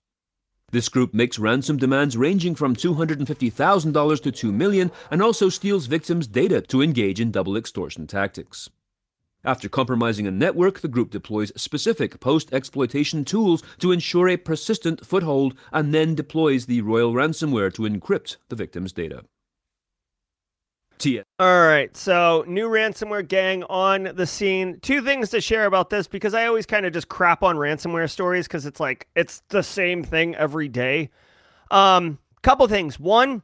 This 0.70 0.88
group 0.88 1.14
makes 1.14 1.38
ransom 1.38 1.76
demands 1.76 2.16
ranging 2.16 2.54
from 2.54 2.76
$250,000 2.76 4.22
to 4.22 4.32
2 4.32 4.52
million 4.52 4.90
and 5.10 5.22
also 5.22 5.48
steals 5.48 5.86
victims' 5.86 6.26
data 6.26 6.60
to 6.62 6.82
engage 6.82 7.20
in 7.20 7.30
double 7.30 7.56
extortion 7.56 8.06
tactics. 8.06 8.68
After 9.44 9.68
compromising 9.68 10.26
a 10.26 10.30
network, 10.30 10.80
the 10.80 10.88
group 10.88 11.10
deploys 11.10 11.52
specific 11.56 12.18
post 12.20 12.52
exploitation 12.52 13.24
tools 13.24 13.62
to 13.78 13.92
ensure 13.92 14.28
a 14.28 14.36
persistent 14.36 15.04
foothold 15.04 15.54
and 15.72 15.92
then 15.92 16.14
deploys 16.14 16.66
the 16.66 16.80
Royal 16.80 17.12
ransomware 17.12 17.72
to 17.74 17.82
encrypt 17.82 18.36
the 18.48 18.56
victim's 18.56 18.92
data. 18.92 19.24
TS. 20.98 21.24
All 21.38 21.66
right, 21.66 21.94
so 21.96 22.44
new 22.46 22.68
ransomware 22.68 23.26
gang 23.26 23.64
on 23.64 24.12
the 24.14 24.26
scene. 24.26 24.78
Two 24.80 25.02
things 25.02 25.28
to 25.30 25.40
share 25.40 25.66
about 25.66 25.90
this 25.90 26.06
because 26.06 26.34
I 26.34 26.46
always 26.46 26.66
kind 26.66 26.86
of 26.86 26.92
just 26.92 27.08
crap 27.08 27.42
on 27.42 27.56
ransomware 27.56 28.08
stories 28.08 28.46
because 28.46 28.64
it's 28.64 28.80
like 28.80 29.08
it's 29.14 29.42
the 29.48 29.62
same 29.62 30.04
thing 30.04 30.34
every 30.36 30.68
day. 30.68 31.10
Um, 31.70 32.18
couple 32.42 32.66
things. 32.68 33.00
One, 33.00 33.42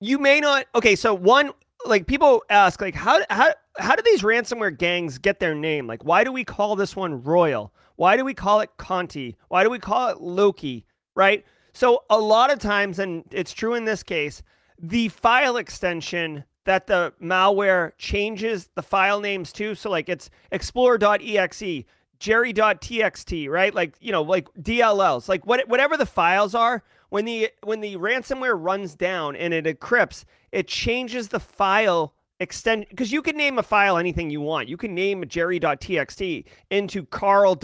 you 0.00 0.18
may 0.18 0.40
not. 0.40 0.66
Okay, 0.74 0.96
so 0.96 1.12
one, 1.14 1.52
like 1.86 2.06
people 2.06 2.44
ask, 2.50 2.80
like 2.80 2.94
how 2.94 3.22
how 3.30 3.52
how 3.78 3.94
do 3.94 4.02
these 4.02 4.22
ransomware 4.22 4.76
gangs 4.76 5.18
get 5.18 5.40
their 5.40 5.54
name? 5.54 5.86
Like, 5.86 6.04
why 6.04 6.24
do 6.24 6.32
we 6.32 6.44
call 6.44 6.76
this 6.76 6.96
one 6.96 7.22
Royal? 7.22 7.72
Why 7.96 8.16
do 8.16 8.24
we 8.24 8.34
call 8.34 8.60
it 8.60 8.70
Conti? 8.76 9.36
Why 9.48 9.64
do 9.64 9.70
we 9.70 9.78
call 9.78 10.08
it 10.08 10.20
Loki? 10.20 10.84
Right. 11.14 11.44
So 11.72 12.04
a 12.10 12.18
lot 12.18 12.50
of 12.50 12.58
times, 12.58 12.98
and 12.98 13.24
it's 13.30 13.52
true 13.52 13.74
in 13.74 13.84
this 13.84 14.02
case 14.02 14.42
the 14.78 15.08
file 15.08 15.56
extension 15.56 16.44
that 16.64 16.86
the 16.86 17.12
malware 17.22 17.92
changes 17.96 18.68
the 18.74 18.82
file 18.82 19.20
names 19.20 19.52
to. 19.54 19.74
So 19.74 19.90
like 19.90 20.08
it's 20.08 20.30
explorer.exe, 20.52 21.84
jerry.txt, 22.18 23.48
right? 23.48 23.74
Like, 23.74 23.94
you 24.00 24.12
know, 24.12 24.22
like 24.22 24.48
DLLs, 24.54 25.28
like 25.28 25.46
what, 25.46 25.68
whatever 25.68 25.96
the 25.96 26.06
files 26.06 26.54
are, 26.54 26.82
when 27.10 27.24
the 27.24 27.50
when 27.62 27.80
the 27.80 27.96
ransomware 27.96 28.56
runs 28.58 28.94
down 28.94 29.36
and 29.36 29.54
it 29.54 29.64
encrypts, 29.64 30.24
it 30.52 30.66
changes 30.66 31.28
the 31.28 31.40
file 31.40 32.14
extend 32.40 32.86
because 32.90 33.12
you 33.12 33.22
can 33.22 33.36
name 33.36 33.58
a 33.58 33.62
file 33.62 33.96
anything 33.96 34.28
you 34.28 34.40
want. 34.40 34.68
You 34.68 34.76
can 34.76 34.94
name 34.94 35.24
jerry.txt 35.28 36.44
into 36.70 37.04
carl. 37.06 37.56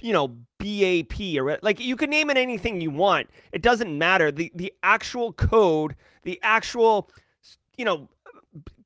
you 0.00 0.12
know, 0.12 0.28
BAP 0.58 1.20
or 1.36 1.58
like 1.62 1.80
you 1.80 1.96
can 1.96 2.10
name 2.10 2.30
it 2.30 2.36
anything 2.36 2.80
you 2.80 2.90
want. 2.90 3.28
It 3.52 3.62
doesn't 3.62 3.96
matter. 3.96 4.30
The 4.30 4.52
the 4.54 4.72
actual 4.82 5.32
code 5.32 5.96
the 6.24 6.40
actual, 6.42 7.10
you 7.76 7.84
know, 7.84 8.08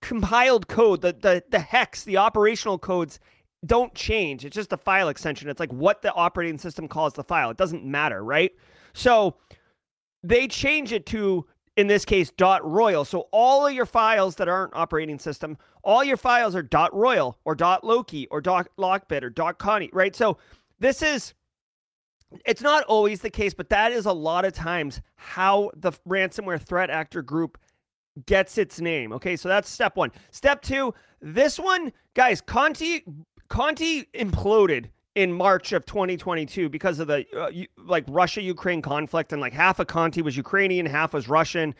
compiled 0.00 0.68
code, 0.68 1.00
the 1.00 1.12
the 1.12 1.42
the 1.48 1.60
hex, 1.60 2.04
the 2.04 2.18
operational 2.18 2.78
codes 2.78 3.18
don't 3.66 3.94
change. 3.94 4.44
It's 4.44 4.54
just 4.54 4.72
a 4.72 4.76
file 4.76 5.08
extension. 5.08 5.48
It's 5.48 5.60
like 5.60 5.72
what 5.72 6.02
the 6.02 6.12
operating 6.14 6.58
system 6.58 6.88
calls 6.88 7.14
the 7.14 7.24
file. 7.24 7.50
It 7.50 7.56
doesn't 7.56 7.84
matter, 7.84 8.22
right? 8.24 8.52
So 8.92 9.36
they 10.22 10.48
change 10.48 10.92
it 10.92 11.06
to 11.06 11.46
in 11.76 11.86
this 11.86 12.04
case 12.04 12.30
dot 12.30 12.68
royal. 12.68 13.04
So 13.04 13.28
all 13.30 13.66
of 13.66 13.72
your 13.72 13.86
files 13.86 14.34
that 14.36 14.48
aren't 14.48 14.74
operating 14.74 15.18
system, 15.18 15.56
all 15.84 16.02
your 16.02 16.16
files 16.16 16.56
are 16.56 16.62
dot 16.62 16.94
royal 16.94 17.38
or 17.44 17.54
dot 17.54 17.84
loki 17.84 18.26
or 18.28 18.40
dot 18.40 18.68
lockbit 18.78 19.22
or 19.22 19.30
dot 19.30 19.58
conti, 19.58 19.90
right? 19.92 20.14
So 20.14 20.38
this 20.80 21.02
is 21.02 21.34
it's 22.44 22.60
not 22.62 22.84
always 22.84 23.20
the 23.20 23.30
case, 23.30 23.54
but 23.54 23.70
that 23.70 23.90
is 23.90 24.06
a 24.06 24.12
lot 24.12 24.44
of 24.44 24.52
times 24.52 25.00
how 25.16 25.70
the 25.76 25.92
ransomware 26.06 26.60
threat 26.60 26.90
actor 26.90 27.22
group 27.22 27.58
gets 28.26 28.58
its 28.58 28.80
name. 28.80 29.12
Okay, 29.12 29.36
so 29.36 29.48
that's 29.48 29.70
step 29.70 29.96
one. 29.96 30.10
Step 30.30 30.60
two, 30.60 30.92
this 31.20 31.58
one, 31.58 31.92
guys, 32.14 32.40
Conti 32.40 33.04
Conti 33.48 34.04
imploded 34.14 34.90
in 35.14 35.32
March 35.32 35.72
of 35.72 35.84
2022 35.86 36.68
because 36.68 37.00
of 37.00 37.08
the 37.08 37.26
uh, 37.36 37.50
like 37.76 38.04
Russia 38.08 38.42
Ukraine 38.42 38.82
conflict, 38.82 39.32
and 39.32 39.40
like 39.40 39.52
half 39.52 39.78
of 39.78 39.86
Conti 39.86 40.22
was 40.22 40.36
Ukrainian, 40.36 40.86
half 40.86 41.12
was 41.12 41.28
Russian. 41.28 41.74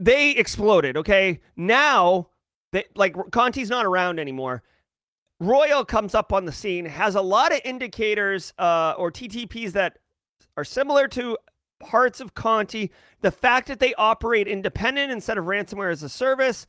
They 0.00 0.30
exploded. 0.30 0.96
Okay, 0.96 1.40
now 1.56 2.28
that 2.72 2.86
like 2.96 3.16
Conti's 3.32 3.70
not 3.70 3.84
around 3.84 4.18
anymore. 4.18 4.62
Royal 5.40 5.84
comes 5.84 6.14
up 6.14 6.32
on 6.32 6.46
the 6.46 6.52
scene, 6.52 6.84
has 6.84 7.14
a 7.14 7.20
lot 7.20 7.52
of 7.52 7.60
indicators 7.64 8.52
uh, 8.58 8.94
or 8.98 9.12
TTPs 9.12 9.70
that 9.72 9.98
are 10.56 10.64
similar 10.64 11.06
to 11.08 11.38
parts 11.80 12.20
of 12.20 12.34
Conti. 12.34 12.90
The 13.20 13.30
fact 13.30 13.68
that 13.68 13.78
they 13.78 13.94
operate 13.94 14.48
independent 14.48 15.12
instead 15.12 15.38
of 15.38 15.44
ransomware 15.44 15.92
as 15.92 16.02
a 16.02 16.08
service, 16.08 16.66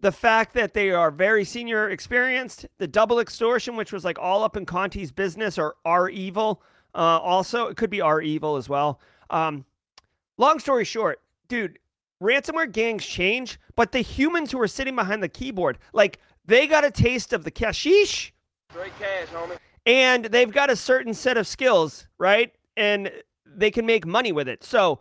the 0.00 0.12
fact 0.12 0.54
that 0.54 0.74
they 0.74 0.90
are 0.90 1.10
very 1.10 1.44
senior 1.44 1.90
experienced, 1.90 2.66
the 2.78 2.86
double 2.86 3.20
extortion, 3.20 3.76
which 3.76 3.92
was 3.92 4.04
like 4.04 4.18
all 4.18 4.42
up 4.42 4.56
in 4.56 4.66
Conti's 4.66 5.10
business, 5.10 5.58
or 5.58 5.76
REvil. 5.84 6.62
Uh, 6.94 6.98
also, 6.98 7.66
it 7.66 7.76
could 7.76 7.90
be 7.90 8.00
REvil 8.00 8.56
as 8.56 8.68
well. 8.68 9.00
Um, 9.30 9.64
long 10.38 10.58
story 10.58 10.84
short, 10.84 11.20
dude, 11.48 11.78
ransomware 12.22 12.70
gangs 12.70 13.04
change, 13.04 13.58
but 13.74 13.92
the 13.92 14.00
humans 14.00 14.52
who 14.52 14.60
are 14.60 14.68
sitting 14.68 14.96
behind 14.96 15.22
the 15.22 15.28
keyboard, 15.28 15.78
like 15.92 16.18
they 16.44 16.66
got 16.66 16.84
a 16.84 16.90
taste 16.90 17.32
of 17.32 17.44
the 17.44 17.50
cashish. 17.50 18.32
Straight 18.70 18.92
cash, 18.98 19.28
homie. 19.28 19.58
And 19.84 20.24
they've 20.26 20.50
got 20.50 20.70
a 20.70 20.76
certain 20.76 21.14
set 21.14 21.36
of 21.36 21.46
skills, 21.46 22.08
right? 22.18 22.52
And 22.76 23.10
they 23.46 23.70
can 23.70 23.86
make 23.86 24.04
money 24.04 24.32
with 24.32 24.48
it. 24.48 24.64
So, 24.64 25.00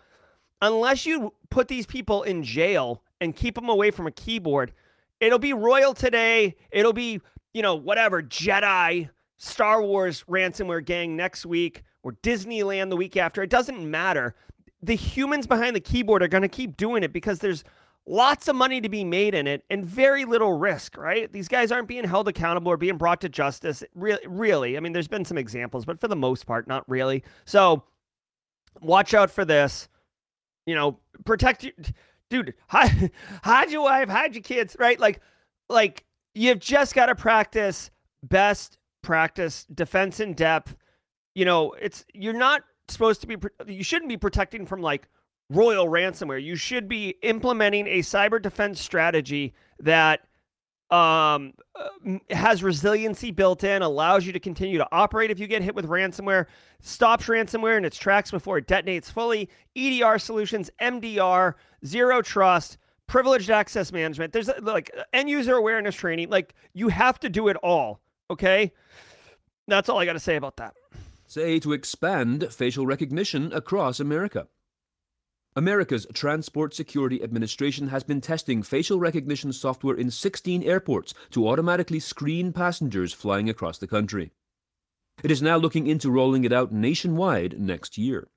unless 0.62 1.06
you 1.06 1.34
put 1.50 1.68
these 1.68 1.86
people 1.86 2.24
in 2.24 2.44
jail 2.44 3.02
and 3.20 3.36
keep 3.36 3.56
them 3.56 3.70
away 3.70 3.92
from 3.92 4.08
a 4.08 4.12
keyboard, 4.12 4.74
it'll 5.20 5.40
be 5.40 5.54
Royal 5.54 5.94
today. 5.94 6.56
It'll 6.72 6.94
be, 6.94 7.22
you 7.54 7.62
know, 7.62 7.76
whatever, 7.76 8.22
Jedi, 8.22 9.10
Star 9.38 9.82
Wars 9.82 10.24
ransomware 10.30 10.84
gang 10.84 11.16
next 11.16 11.46
week, 11.46 11.84
or 12.04 12.14
Disneyland 12.24 12.90
the 12.90 12.96
week 12.96 13.18
after. 13.18 13.42
It 13.44 13.50
doesn't 13.50 13.90
matter. 13.90 14.36
The 14.84 14.96
humans 14.96 15.48
behind 15.48 15.76
the 15.76 15.80
keyboard 15.80 16.22
are 16.22 16.28
going 16.28 16.44
to 16.44 16.48
keep 16.48 16.78
doing 16.78 17.04
it 17.04 17.12
because 17.12 17.40
there's 17.40 17.64
lots 18.08 18.48
of 18.48 18.56
money 18.56 18.80
to 18.80 18.90
be 18.90 19.04
made 19.04 19.34
in 19.34 19.48
it 19.48 19.64
and 19.72 19.84
very 19.84 20.26
little 20.26 20.54
risk, 20.54 20.96
right? 20.96 21.32
These 21.32 21.48
guys 21.48 21.72
aren't 21.72 21.88
being 21.88 22.04
held 22.04 22.28
accountable 22.28 22.72
or 22.72 22.78
being 22.78 22.98
brought 22.98 23.20
to 23.22 23.30
justice. 23.30 23.84
Really. 23.96 24.78
I 24.78 24.80
mean, 24.80 24.94
there's 24.94 25.08
been 25.08 25.26
some 25.26 25.38
examples, 25.38 25.86
but 25.86 26.00
for 26.00 26.08
the 26.08 26.16
most 26.16 26.46
part, 26.46 26.68
not 26.68 26.88
really. 26.88 27.24
So 27.46 27.84
watch 28.82 29.16
out 29.16 29.32
for 29.32 29.44
this. 29.44 29.90
You 30.68 30.76
know, 30.76 31.00
protect 31.26 31.64
you, 31.64 31.72
dude. 32.30 32.54
Hide, 32.68 33.12
hide 33.44 33.72
your 33.72 33.84
wife, 33.84 34.10
hide 34.10 34.36
your 34.36 34.44
kids, 34.44 34.76
right? 34.80 35.00
Like, 35.00 35.22
like 35.70 36.04
you've 36.34 36.60
just 36.60 36.94
got 36.96 37.08
to 37.08 37.16
practice 37.16 37.92
best 38.24 38.78
practice 39.02 39.66
defense 39.74 40.20
in 40.20 40.34
depth. 40.34 40.76
You 41.34 41.46
know, 41.46 41.74
it's 41.82 42.06
you're 42.14 42.34
not 42.34 42.64
supposed 42.88 43.22
to 43.22 43.28
be. 43.28 43.38
You 43.68 43.84
shouldn't 43.84 44.10
be 44.10 44.18
protecting 44.18 44.66
from 44.66 44.82
like 44.82 45.08
royal 45.50 45.88
ransomware. 45.88 46.42
You 46.44 46.56
should 46.56 46.88
be 46.88 47.16
implementing 47.22 47.88
a 47.88 48.00
cyber 48.00 48.42
defense 48.42 48.82
strategy 48.82 49.54
that 49.80 50.22
um, 50.92 51.54
uh, 51.76 52.20
has 52.30 52.62
resiliency 52.62 53.32
built 53.32 53.64
in, 53.64 53.82
allows 53.82 54.26
you 54.26 54.34
to 54.34 54.40
continue 54.40 54.78
to 54.78 54.88
operate 54.92 55.32
if 55.32 55.40
you 55.40 55.48
get 55.48 55.62
hit 55.62 55.74
with 55.74 55.88
ransomware, 55.88 56.46
stops 56.80 57.26
ransomware 57.26 57.78
in 57.78 57.86
its 57.86 57.98
tracks 57.98 58.32
before 58.32 58.58
it 58.60 58.68
detonates 58.68 59.12
fully. 59.12 59.50
EDR 59.76 60.20
solutions, 60.20 60.70
MDR, 60.80 61.56
zero 61.86 62.22
trust, 62.22 62.78
privileged 63.08 63.50
access 63.50 63.92
management. 63.92 64.32
There's 64.32 64.50
like 64.62 64.92
end 65.14 65.30
user 65.30 65.56
awareness 65.56 65.96
training. 65.96 66.30
Like 66.30 66.54
you 66.74 66.90
have 66.90 67.20
to 67.22 67.30
do 67.30 67.48
it 67.48 67.58
all. 67.58 68.00
Okay. 68.30 68.72
That's 69.68 69.90
all 69.90 69.98
I 69.98 70.06
got 70.06 70.14
to 70.14 70.20
say 70.20 70.36
about 70.36 70.58
that. 70.58 70.76
Say 71.28 71.60
to 71.60 71.74
expand 71.74 72.48
facial 72.52 72.86
recognition 72.86 73.52
across 73.52 74.00
America. 74.00 74.48
America's 75.58 76.06
Transport 76.14 76.74
Security 76.74 77.24
Administration 77.24 77.88
has 77.88 78.04
been 78.04 78.20
testing 78.20 78.62
facial 78.62 79.00
recognition 79.00 79.54
software 79.54 79.96
in 79.96 80.12
16 80.12 80.62
airports 80.64 81.14
to 81.32 81.48
automatically 81.48 82.02
screen 82.02 82.52
passengers 82.52 83.14
flying 83.14 83.50
across 83.50 83.78
the 83.78 83.88
country. 83.88 84.34
It 85.24 85.32
is 85.32 85.42
now 85.42 85.56
looking 85.56 85.88
into 85.88 86.12
rolling 86.12 86.44
it 86.44 86.52
out 86.52 86.74
nationwide 86.74 87.58
next 87.58 87.98
year. 87.98 88.28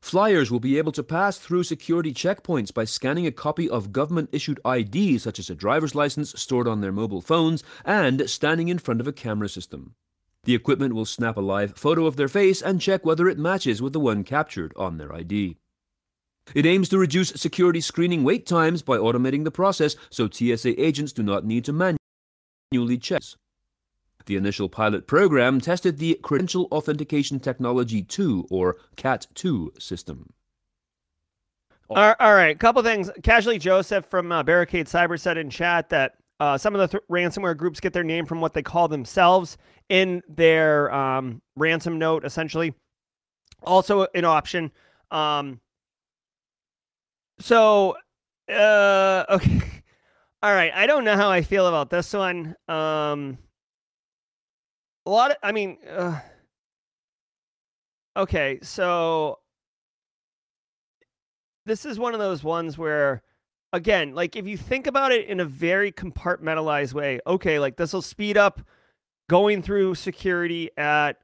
Flyers 0.00 0.52
will 0.52 0.60
be 0.60 0.78
able 0.78 0.92
to 0.92 1.02
pass 1.02 1.36
through 1.36 1.64
security 1.64 2.14
checkpoints 2.14 2.72
by 2.72 2.84
scanning 2.84 3.26
a 3.26 3.32
copy 3.32 3.68
of 3.68 3.90
government 3.90 4.30
issued 4.30 4.60
ID, 4.64 5.18
such 5.18 5.40
as 5.40 5.50
a 5.50 5.56
driver's 5.56 5.96
license 5.96 6.40
stored 6.40 6.68
on 6.68 6.80
their 6.80 6.92
mobile 6.92 7.20
phones, 7.20 7.64
and 7.84 8.30
standing 8.30 8.68
in 8.68 8.78
front 8.78 9.00
of 9.00 9.08
a 9.08 9.12
camera 9.12 9.48
system. 9.48 9.96
The 10.44 10.54
equipment 10.54 10.94
will 10.94 11.06
snap 11.06 11.36
a 11.36 11.40
live 11.40 11.76
photo 11.76 12.06
of 12.06 12.14
their 12.14 12.28
face 12.28 12.62
and 12.62 12.80
check 12.80 13.04
whether 13.04 13.28
it 13.28 13.36
matches 13.36 13.82
with 13.82 13.92
the 13.92 14.00
one 14.00 14.22
captured 14.22 14.72
on 14.76 14.96
their 14.96 15.12
ID. 15.12 15.56
It 16.54 16.66
aims 16.66 16.88
to 16.88 16.98
reduce 16.98 17.30
security 17.30 17.80
screening 17.80 18.24
wait 18.24 18.46
times 18.46 18.82
by 18.82 18.98
automating 18.98 19.44
the 19.44 19.50
process 19.50 19.96
so 20.10 20.28
TSA 20.28 20.80
agents 20.82 21.12
do 21.12 21.22
not 21.22 21.44
need 21.44 21.64
to 21.66 21.72
manually 22.72 22.98
check. 22.98 23.22
The 24.26 24.36
initial 24.36 24.68
pilot 24.68 25.06
program 25.06 25.60
tested 25.60 25.98
the 25.98 26.18
Credential 26.22 26.68
Authentication 26.72 27.40
Technology 27.40 28.02
2 28.02 28.48
or 28.50 28.76
CAT2 28.96 29.80
system. 29.80 30.32
All 31.88 32.14
right, 32.20 32.56
couple 32.56 32.82
things. 32.84 33.10
Casually 33.24 33.58
Joseph 33.58 34.04
from 34.04 34.30
uh, 34.30 34.44
Barricade 34.44 34.86
Cyber 34.86 35.18
said 35.18 35.36
in 35.36 35.50
chat 35.50 35.88
that 35.88 36.14
uh, 36.38 36.56
some 36.56 36.74
of 36.76 36.80
the 36.80 36.98
th- 36.98 37.02
ransomware 37.10 37.56
groups 37.56 37.80
get 37.80 37.92
their 37.92 38.04
name 38.04 38.26
from 38.26 38.40
what 38.40 38.54
they 38.54 38.62
call 38.62 38.86
themselves 38.86 39.58
in 39.88 40.22
their 40.28 40.92
um, 40.94 41.42
ransom 41.56 41.98
note, 41.98 42.24
essentially. 42.24 42.72
Also, 43.64 44.06
an 44.14 44.24
option. 44.24 44.70
Um, 45.10 45.60
so, 47.40 47.96
uh, 48.48 49.24
okay. 49.30 49.60
All 50.42 50.52
right. 50.52 50.72
I 50.74 50.86
don't 50.86 51.04
know 51.04 51.16
how 51.16 51.30
I 51.30 51.42
feel 51.42 51.66
about 51.66 51.90
this 51.90 52.12
one. 52.12 52.56
Um, 52.68 53.38
a 55.06 55.10
lot 55.10 55.32
of, 55.32 55.36
I 55.42 55.52
mean, 55.52 55.78
uh, 55.88 56.18
okay. 58.16 58.58
So, 58.62 59.38
this 61.66 61.84
is 61.84 61.98
one 61.98 62.14
of 62.14 62.20
those 62.20 62.42
ones 62.42 62.78
where, 62.78 63.22
again, 63.72 64.14
like 64.14 64.34
if 64.34 64.46
you 64.46 64.56
think 64.56 64.86
about 64.86 65.12
it 65.12 65.26
in 65.26 65.40
a 65.40 65.44
very 65.44 65.92
compartmentalized 65.92 66.94
way, 66.94 67.20
okay, 67.26 67.58
like 67.58 67.76
this 67.76 67.92
will 67.92 68.02
speed 68.02 68.36
up 68.36 68.60
going 69.28 69.62
through 69.62 69.94
security 69.94 70.70
at 70.76 71.18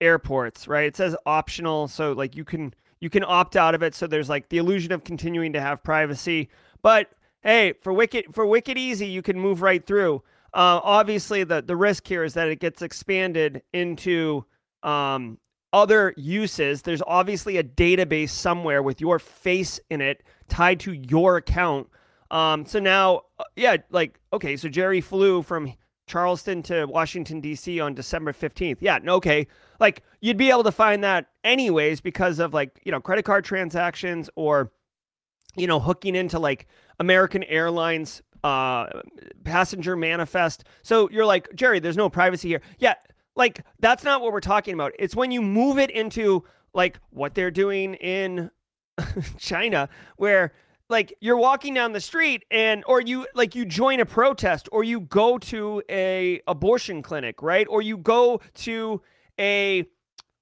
airports, 0.00 0.66
right? 0.66 0.86
It 0.86 0.96
says 0.96 1.14
optional, 1.26 1.88
so 1.88 2.12
like 2.12 2.36
you 2.36 2.44
can 2.44 2.74
you 3.00 3.10
can 3.10 3.24
opt 3.24 3.56
out 3.56 3.74
of 3.74 3.82
it. 3.82 3.94
So 3.94 4.06
there's 4.06 4.28
like 4.28 4.48
the 4.48 4.58
illusion 4.58 4.92
of 4.92 5.04
continuing 5.04 5.52
to 5.52 5.60
have 5.60 5.82
privacy. 5.82 6.48
But 6.82 7.10
hey, 7.42 7.74
for 7.80 7.92
wicked 7.92 8.26
for 8.32 8.46
wicked 8.46 8.78
easy, 8.78 9.06
you 9.06 9.22
can 9.22 9.38
move 9.38 9.62
right 9.62 9.84
through. 9.84 10.22
Uh, 10.54 10.80
obviously, 10.82 11.44
the 11.44 11.62
the 11.62 11.76
risk 11.76 12.06
here 12.06 12.24
is 12.24 12.34
that 12.34 12.48
it 12.48 12.60
gets 12.60 12.82
expanded 12.82 13.62
into 13.72 14.44
um, 14.82 15.38
other 15.72 16.14
uses. 16.16 16.82
There's 16.82 17.02
obviously 17.06 17.58
a 17.58 17.64
database 17.64 18.30
somewhere 18.30 18.82
with 18.82 19.00
your 19.00 19.18
face 19.18 19.78
in 19.90 20.00
it 20.00 20.22
tied 20.48 20.80
to 20.80 20.92
your 20.92 21.36
account. 21.36 21.88
Um, 22.30 22.66
so 22.66 22.78
now, 22.78 23.22
uh, 23.38 23.44
yeah, 23.56 23.76
like 23.90 24.18
okay, 24.32 24.56
so 24.56 24.68
Jerry 24.68 25.00
flew 25.00 25.42
from 25.42 25.72
Charleston 26.08 26.62
to 26.64 26.86
Washington 26.86 27.40
D.C. 27.40 27.80
on 27.80 27.94
December 27.94 28.32
15th. 28.32 28.78
Yeah, 28.80 28.98
okay, 29.06 29.46
like 29.78 30.02
you'd 30.20 30.36
be 30.36 30.50
able 30.50 30.64
to 30.64 30.72
find 30.72 31.04
that 31.04 31.26
anyways 31.44 32.00
because 32.00 32.38
of 32.38 32.52
like 32.54 32.80
you 32.84 32.92
know 32.92 33.00
credit 33.00 33.24
card 33.24 33.44
transactions 33.44 34.28
or 34.34 34.72
you 35.56 35.66
know 35.66 35.78
hooking 35.78 36.14
into 36.14 36.38
like 36.38 36.66
American 36.98 37.44
Airlines 37.44 38.22
uh 38.44 38.86
passenger 39.44 39.96
manifest. 39.96 40.64
So 40.82 41.08
you're 41.10 41.26
like, 41.26 41.48
Jerry, 41.54 41.78
there's 41.78 41.96
no 41.96 42.08
privacy 42.08 42.48
here. 42.48 42.62
Yeah, 42.78 42.94
like 43.36 43.64
that's 43.78 44.04
not 44.04 44.20
what 44.20 44.32
we're 44.32 44.40
talking 44.40 44.74
about. 44.74 44.92
It's 44.98 45.14
when 45.14 45.30
you 45.30 45.42
move 45.42 45.78
it 45.78 45.90
into 45.90 46.44
like 46.74 46.98
what 47.10 47.34
they're 47.34 47.50
doing 47.50 47.94
in 47.94 48.50
China 49.38 49.88
where 50.16 50.52
like 50.88 51.14
you're 51.20 51.36
walking 51.36 51.74
down 51.74 51.92
the 51.92 52.00
street 52.00 52.44
and 52.50 52.82
or 52.86 53.00
you 53.00 53.26
like 53.34 53.54
you 53.54 53.64
join 53.64 54.00
a 54.00 54.06
protest 54.06 54.68
or 54.72 54.84
you 54.84 55.00
go 55.00 55.38
to 55.38 55.82
a 55.90 56.40
abortion 56.46 57.02
clinic, 57.02 57.42
right? 57.42 57.66
Or 57.68 57.82
you 57.82 57.96
go 57.98 58.40
to 58.54 59.02
a 59.38 59.84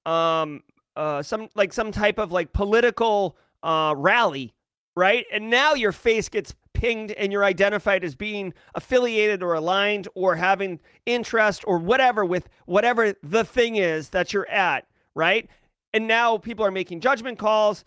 um 0.05 0.63
uh 0.95 1.21
some 1.21 1.49
like 1.55 1.73
some 1.73 1.91
type 1.91 2.17
of 2.17 2.31
like 2.31 2.53
political 2.53 3.37
uh 3.63 3.93
rally, 3.97 4.53
right? 4.95 5.25
And 5.31 5.49
now 5.49 5.73
your 5.73 5.91
face 5.91 6.29
gets 6.29 6.53
pinged 6.73 7.11
and 7.13 7.31
you're 7.31 7.43
identified 7.43 8.03
as 8.03 8.15
being 8.15 8.53
affiliated 8.75 9.41
or 9.41 9.55
aligned 9.55 10.07
or 10.15 10.35
having 10.35 10.79
interest 11.05 11.63
or 11.67 11.79
whatever 11.79 12.23
with 12.23 12.47
whatever 12.65 13.13
the 13.23 13.43
thing 13.43 13.77
is 13.77 14.09
that 14.09 14.31
you're 14.31 14.49
at, 14.49 14.85
right? 15.15 15.49
And 15.93 16.07
now 16.07 16.37
people 16.37 16.63
are 16.65 16.71
making 16.71 17.01
judgment 17.01 17.39
calls. 17.39 17.83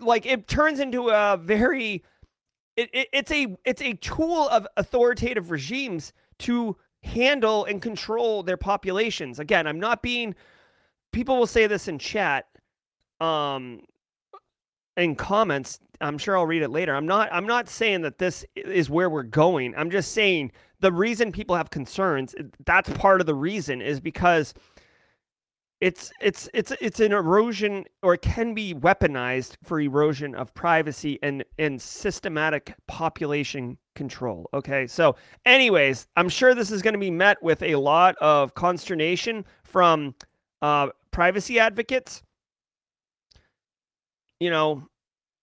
Like 0.00 0.26
it 0.26 0.46
turns 0.46 0.80
into 0.80 1.10
a 1.10 1.36
very 1.36 2.04
it, 2.76 2.90
it, 2.92 3.08
it's 3.12 3.30
a 3.30 3.56
it's 3.64 3.82
a 3.82 3.94
tool 3.94 4.48
of 4.48 4.66
authoritative 4.76 5.50
regimes 5.50 6.12
to 6.40 6.76
handle 7.02 7.64
and 7.64 7.82
control 7.82 8.42
their 8.42 8.56
populations. 8.56 9.38
Again, 9.38 9.66
I'm 9.66 9.80
not 9.80 10.02
being 10.02 10.34
people 11.12 11.36
will 11.38 11.46
say 11.46 11.66
this 11.66 11.88
in 11.88 11.98
chat 11.98 12.46
um 13.20 13.80
in 14.96 15.14
comments. 15.14 15.78
I'm 16.00 16.18
sure 16.18 16.36
i'll 16.36 16.46
read 16.46 16.62
it 16.62 16.70
later. 16.70 16.94
I'm 16.94 17.06
not 17.06 17.28
i'm 17.32 17.46
not 17.46 17.68
saying 17.68 18.02
that 18.02 18.18
this 18.18 18.44
is 18.56 18.90
where 18.90 19.10
we're 19.10 19.22
going. 19.22 19.74
I'm 19.76 19.90
just 19.90 20.12
saying 20.12 20.52
the 20.80 20.92
reason 20.92 21.32
people 21.32 21.56
have 21.56 21.70
concerns 21.70 22.34
that's 22.64 22.90
part 22.90 23.20
of 23.20 23.26
the 23.26 23.34
reason 23.34 23.80
is 23.80 24.00
because 24.00 24.54
it's 25.84 26.12
it's 26.20 26.48
it's 26.54 26.72
it's 26.80 27.00
an 27.00 27.12
erosion 27.12 27.84
or 28.02 28.14
it 28.14 28.22
can 28.22 28.54
be 28.54 28.74
weaponized 28.74 29.56
for 29.62 29.80
erosion 29.80 30.34
of 30.34 30.54
privacy 30.54 31.18
and 31.22 31.44
and 31.58 31.80
systematic 31.80 32.74
population 32.86 33.76
control 33.94 34.48
okay 34.54 34.86
so 34.86 35.14
anyways 35.44 36.06
i'm 36.16 36.28
sure 36.28 36.54
this 36.54 36.70
is 36.70 36.80
going 36.80 36.94
to 36.94 36.98
be 36.98 37.10
met 37.10 37.40
with 37.42 37.62
a 37.62 37.76
lot 37.76 38.16
of 38.16 38.54
consternation 38.54 39.44
from 39.62 40.14
uh, 40.62 40.88
privacy 41.10 41.58
advocates 41.58 42.22
you 44.40 44.50
know, 44.50 44.86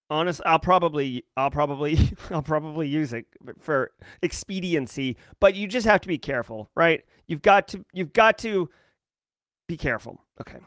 honest, 0.10 0.42
I'll 0.46 0.60
probably, 0.60 1.26
I'll 1.38 1.52
probably, 1.52 1.98
I'll 2.30 2.42
probably 2.44 2.88
use 2.88 3.14
it 3.14 3.26
for 3.60 3.92
expediency. 4.22 5.18
But 5.40 5.56
you 5.56 5.68
just 5.68 5.88
have 5.88 6.02
to 6.02 6.08
be 6.08 6.18
careful, 6.18 6.70
right? 6.76 7.04
You've 7.28 7.42
got 7.42 7.68
to, 7.70 7.84
you've 7.94 8.14
got 8.14 8.38
to 8.40 8.70
be 9.72 9.78
careful. 9.78 10.20
Okay. 10.42 10.60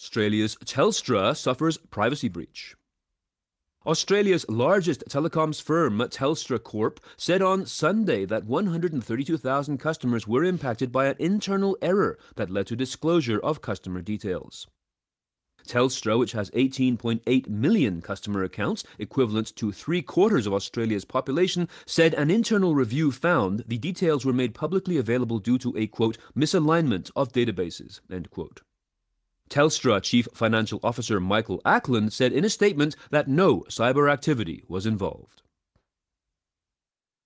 Australia's 0.00 0.56
Telstra 0.64 1.36
suffers 1.36 1.76
privacy 1.90 2.28
breach. 2.28 2.74
Australia's 3.84 4.48
largest 4.48 5.04
telecoms 5.10 5.60
firm, 5.62 5.98
Telstra 5.98 6.58
Corp, 6.58 7.00
said 7.18 7.42
on 7.42 7.66
Sunday 7.66 8.24
that 8.24 8.46
132,000 8.46 9.78
customers 9.78 10.26
were 10.26 10.42
impacted 10.42 10.90
by 10.90 11.06
an 11.06 11.16
internal 11.18 11.76
error 11.82 12.18
that 12.36 12.50
led 12.50 12.66
to 12.66 12.76
disclosure 12.76 13.38
of 13.38 13.60
customer 13.60 14.00
details. 14.00 14.66
Telstra, 15.66 16.18
which 16.18 16.32
has 16.32 16.50
18.8 16.52 17.48
million 17.48 18.00
customer 18.00 18.42
accounts, 18.42 18.84
equivalent 18.98 19.54
to 19.56 19.72
three 19.72 20.00
quarters 20.00 20.46
of 20.46 20.54
Australia's 20.54 21.04
population, 21.04 21.68
said 21.84 22.14
an 22.14 22.30
internal 22.30 22.74
review 22.74 23.12
found 23.12 23.64
the 23.66 23.78
details 23.78 24.24
were 24.24 24.32
made 24.32 24.54
publicly 24.54 24.96
available 24.96 25.38
due 25.38 25.58
to 25.58 25.76
a, 25.76 25.86
quote, 25.86 26.16
misalignment 26.36 27.10
of 27.14 27.32
databases, 27.32 28.00
end 28.10 28.30
quote. 28.30 28.62
Telstra 29.48 30.02
Chief 30.02 30.26
Financial 30.34 30.80
Officer 30.82 31.20
Michael 31.20 31.60
Ackland 31.64 32.12
said 32.12 32.32
in 32.32 32.44
a 32.44 32.50
statement 32.50 32.96
that 33.10 33.28
no 33.28 33.60
cyber 33.68 34.10
activity 34.10 34.64
was 34.68 34.86
involved. 34.86 35.42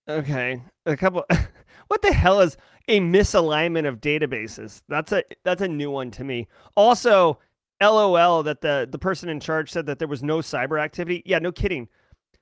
Okay, 0.09 0.61
a 0.87 0.97
couple. 0.97 1.25
what 1.89 2.03
the 2.03 2.13
hell 2.13 2.41
is 2.41 2.57
a 2.89 3.01
misalignment 3.01 3.87
of 3.87 4.01
databases? 4.01 4.83
That's 4.89 5.13
a 5.13 5.23
that's 5.45 5.63
a 5.63 5.69
new 5.69 5.91
one 5.91 6.11
to 6.13 6.25
me. 6.25 6.49
Also, 6.75 7.39
LOL 7.81 8.43
that 8.43 8.61
the 8.61 8.89
the 8.91 8.99
person 8.99 9.29
in 9.29 9.41
charge 9.41 9.71
said 9.71 9.87
that 9.87 9.99
there 9.99 10.09
was 10.09 10.23
no 10.23 10.39
cyber 10.39 10.81
activity. 10.81 11.23
Yeah, 11.25 11.39
no 11.39 11.53
kidding. 11.53 11.89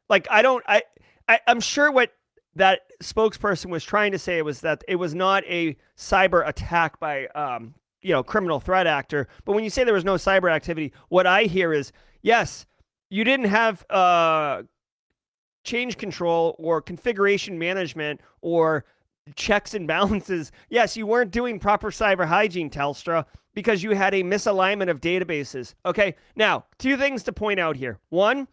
Like 0.09 0.26
I 0.30 0.43
don't 0.43 0.64
I, 0.66 0.82
I 1.28 1.41
I'm 1.47 1.61
sure 1.61 1.91
what 1.91 2.12
that 2.57 2.80
spokesperson 3.03 3.70
was 3.70 3.84
trying 3.84 4.12
to 4.12 4.18
say 4.18 4.43
was 4.43 4.61
that 4.62 4.82
it 4.89 4.97
was 4.97 5.14
not 5.14 5.45
a 5.45 5.76
cyber 5.97 6.47
attack 6.47 6.99
by 6.99 7.26
um 7.28 7.74
you 8.03 8.12
know 8.12 8.22
criminal 8.22 8.61
threat 8.61 8.86
actor. 8.86 9.28
But 9.45 9.53
when 9.53 9.64
you 9.64 9.70
say 9.70 9.84
there 9.84 9.95
was 9.95 10.05
no 10.05 10.14
cyber 10.14 10.51
activity, 10.51 10.93
what 11.09 11.26
I 11.26 11.45
hear 11.45 11.72
is 11.72 11.93
yes, 12.22 12.66
you 13.11 13.24
didn't 13.24 13.47
have 13.47 13.84
uh 13.91 14.62
change 15.64 15.99
control 15.99 16.57
or 16.59 16.80
configuration 16.80 17.59
management 17.59 18.20
or 18.41 18.84
checks 19.37 19.74
and 19.74 19.87
balances. 19.87 20.53
Yes, 20.70 20.97
you 20.97 21.07
weren't 21.07 21.31
doing 21.31 21.59
proper 21.59 21.91
cyber 21.91 22.26
hygiene, 22.26 22.70
Telstra 22.70 23.24
because 23.55 23.83
you 23.83 23.91
had 23.91 24.14
a 24.14 24.22
misalignment 24.22 24.89
of 24.89 25.01
databases. 25.01 25.74
Okay, 25.85 26.14
now, 26.37 26.64
two 26.79 26.97
things 26.97 27.24
to 27.24 27.33
point 27.33 27.59
out 27.59 27.76
here. 27.76 27.99
One, 28.11 28.47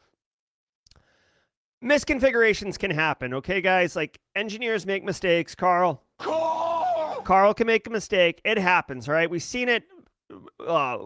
misconfigurations 1.84 2.80
can 2.80 2.90
happen, 2.90 3.34
okay, 3.36 3.62
guys? 3.62 3.96
Like 3.96 4.20
engineers 4.36 4.86
make 4.86 5.04
mistakes. 5.04 5.54
Carl. 5.54 6.02
Carl! 6.18 7.22
Carl 7.24 7.54
can 7.54 7.68
make 7.68 7.86
a 7.86 7.92
mistake. 7.92 8.42
It 8.44 8.58
happens, 8.58 9.08
right? 9.08 9.30
We've 9.30 9.44
seen 9.44 9.70
it 9.70 9.84
uh, 10.66 11.06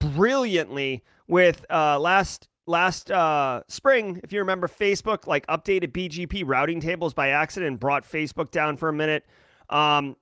brilliantly 0.00 1.04
with 1.28 1.64
uh, 1.70 2.00
last 2.00 2.48
last 2.66 3.10
uh, 3.10 3.62
spring, 3.68 4.20
if 4.22 4.32
you 4.32 4.40
remember, 4.40 4.68
Facebook 4.68 5.26
like 5.26 5.46
updated 5.46 5.92
BGP 5.92 6.42
routing 6.46 6.80
tables 6.80 7.14
by 7.14 7.30
accident 7.30 7.80
brought 7.80 8.04
Facebook 8.04 8.50
down 8.50 8.76
for 8.76 8.88
a 8.88 8.92
minute. 8.92 9.26
Um, 9.68 10.16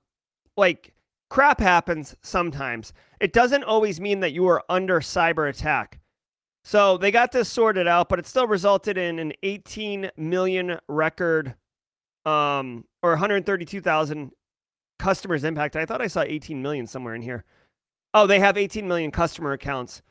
like 0.57 0.93
crap 1.29 1.59
happens 1.59 2.15
sometimes. 2.21 2.93
It 3.19 3.33
doesn't 3.33 3.63
always 3.63 3.99
mean 3.99 4.19
that 4.21 4.31
you 4.31 4.47
are 4.47 4.63
under 4.69 4.99
cyber 4.99 5.49
attack. 5.49 5.99
So 6.63 6.97
they 6.97 7.11
got 7.11 7.31
this 7.31 7.49
sorted 7.49 7.87
out, 7.87 8.09
but 8.09 8.19
it 8.19 8.27
still 8.27 8.47
resulted 8.47 8.97
in 8.97 9.19
an 9.19 9.33
18 9.43 10.11
million 10.17 10.77
record 10.87 11.55
um 12.25 12.83
or 13.01 13.11
132,000 13.11 14.31
customers 14.99 15.43
impacted. 15.45 15.81
I 15.81 15.85
thought 15.85 16.01
I 16.01 16.07
saw 16.07 16.21
18 16.21 16.61
million 16.61 16.85
somewhere 16.85 17.15
in 17.15 17.21
here. 17.21 17.45
Oh, 18.13 18.27
they 18.27 18.39
have 18.39 18.57
18 18.57 18.87
million 18.87 19.09
customer 19.09 19.53
accounts. 19.53 20.01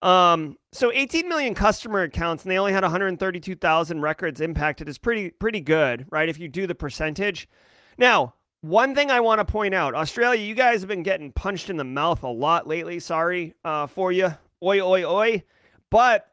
Um, 0.00 0.56
so 0.72 0.92
18 0.92 1.28
million 1.28 1.54
customer 1.54 2.02
accounts, 2.02 2.44
and 2.44 2.52
they 2.52 2.58
only 2.58 2.72
had 2.72 2.84
132,000 2.84 4.00
records 4.00 4.40
impacted 4.40 4.88
is 4.88 4.98
pretty 4.98 5.30
pretty 5.30 5.60
good, 5.60 6.06
right? 6.10 6.28
If 6.28 6.38
you 6.38 6.48
do 6.48 6.66
the 6.66 6.74
percentage. 6.74 7.48
Now, 7.96 8.34
one 8.60 8.94
thing 8.94 9.10
I 9.10 9.20
want 9.20 9.40
to 9.40 9.44
point 9.44 9.74
out, 9.74 9.94
Australia, 9.94 10.40
you 10.40 10.54
guys 10.54 10.80
have 10.80 10.88
been 10.88 11.02
getting 11.02 11.32
punched 11.32 11.70
in 11.70 11.76
the 11.76 11.84
mouth 11.84 12.22
a 12.22 12.28
lot 12.28 12.66
lately. 12.66 13.00
Sorry 13.00 13.54
uh, 13.64 13.86
for 13.86 14.12
you, 14.12 14.36
oi 14.62 14.80
oi 14.80 15.04
oi. 15.04 15.42
But 15.90 16.28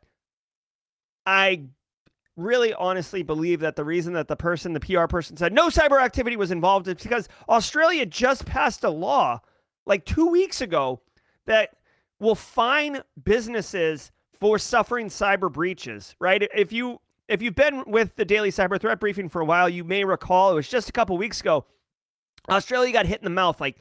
I 1.26 1.64
really 2.38 2.74
honestly 2.74 3.24
believe 3.24 3.62
that 3.62 3.76
the 3.76 3.84
reason 3.84 4.14
that 4.14 4.28
the 4.28 4.36
person, 4.36 4.74
the 4.74 4.80
PR 4.80 5.06
person, 5.06 5.38
said 5.38 5.54
no 5.54 5.70
cyber 5.70 6.02
activity 6.04 6.36
was 6.36 6.52
involved 6.52 6.88
is 6.88 6.96
because 6.96 7.30
Australia 7.48 8.06
just 8.06 8.46
passed 8.46 8.84
a 8.84 8.90
law 8.90 9.40
like 9.86 10.06
two 10.06 10.28
weeks 10.28 10.62
ago 10.62 11.02
that 11.46 11.70
will 12.20 12.36
fine 12.36 13.02
businesses 13.24 14.12
for 14.40 14.60
suffering 14.60 15.08
cyber 15.08 15.52
breaches, 15.52 16.16
right? 16.20 16.48
If 16.54 16.72
you 16.72 17.00
if 17.28 17.42
you've 17.42 17.56
been 17.56 17.84
with 17.88 18.16
the 18.16 18.26
daily 18.26 18.52
cyber 18.52 18.80
threat 18.80 19.00
briefing 19.00 19.30
for 19.30 19.42
a 19.42 19.46
while, 19.46 19.68
you 19.68 19.84
may 19.84 20.04
recall 20.04 20.52
it 20.52 20.56
was 20.56 20.68
just 20.68 20.90
a 20.90 20.92
couple 20.92 21.18
weeks 21.18 21.42
ago. 21.42 21.66
Australia 22.50 22.94
got 22.94 23.06
hit 23.06 23.20
in 23.20 23.24
the 23.24 23.32
mouth 23.32 23.60
like 23.60 23.78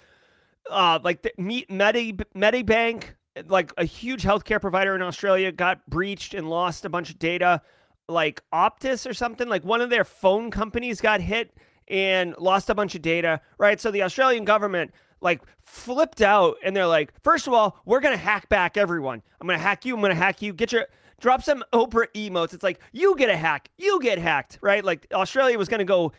uh 0.71 0.99
like 1.03 1.23
the 1.23 1.33
Medi 1.39 2.15
Medibank, 2.35 3.05
like 3.47 3.73
a 3.77 3.85
huge 3.85 4.23
healthcare 4.23 4.61
provider 4.61 4.95
in 4.95 5.03
Australia 5.03 5.53
got 5.53 5.85
breached 5.89 6.35
and 6.35 6.49
lost 6.49 6.85
a 6.85 6.89
bunch 6.89 7.11
of 7.11 7.19
data. 7.19 7.61
Like 8.07 8.43
Optus 8.53 9.09
or 9.09 9.15
something, 9.15 9.49
like 9.49 9.65
one 9.65 9.81
of 9.81 9.89
their 9.89 10.05
phone 10.05 10.51
companies 10.51 11.01
got 11.01 11.23
hit 11.23 11.57
and 11.89 12.35
lost 12.39 12.69
a 12.71 12.75
bunch 12.75 12.95
of 12.95 13.03
data, 13.03 13.41
right? 13.59 13.81
So 13.81 13.91
the 13.91 14.03
Australian 14.03 14.45
government 14.45 14.93
like 15.25 15.43
flipped 15.61 16.23
out 16.23 16.57
and 16.63 16.77
they're 16.77 16.87
like, 16.87 17.13
first 17.25 17.49
of 17.49 17.55
all, 17.55 17.81
we're 17.87 18.01
gonna 18.01 18.17
hack 18.17 18.49
back 18.49 18.77
everyone. 18.77 19.23
I'm 19.41 19.47
gonna 19.49 19.59
hack 19.59 19.85
you. 19.85 19.97
I'm 19.97 20.03
gonna 20.03 20.15
hack 20.15 20.43
you. 20.43 20.53
Get 20.53 20.71
your 20.71 20.87
drop 21.21 21.43
some 21.43 21.65
Oprah 21.73 22.07
emotes. 22.15 22.53
It's 22.53 22.63
like 22.63 22.81
you 22.93 23.17
get 23.17 23.31
a 23.31 23.37
hack, 23.37 23.71
you 23.79 24.01
get 24.01 24.19
hacked, 24.19 24.59
right? 24.61 24.85
Like 24.85 25.07
Australia 25.13 25.59
was 25.59 25.69
gonna 25.69 25.85
go 25.85 26.13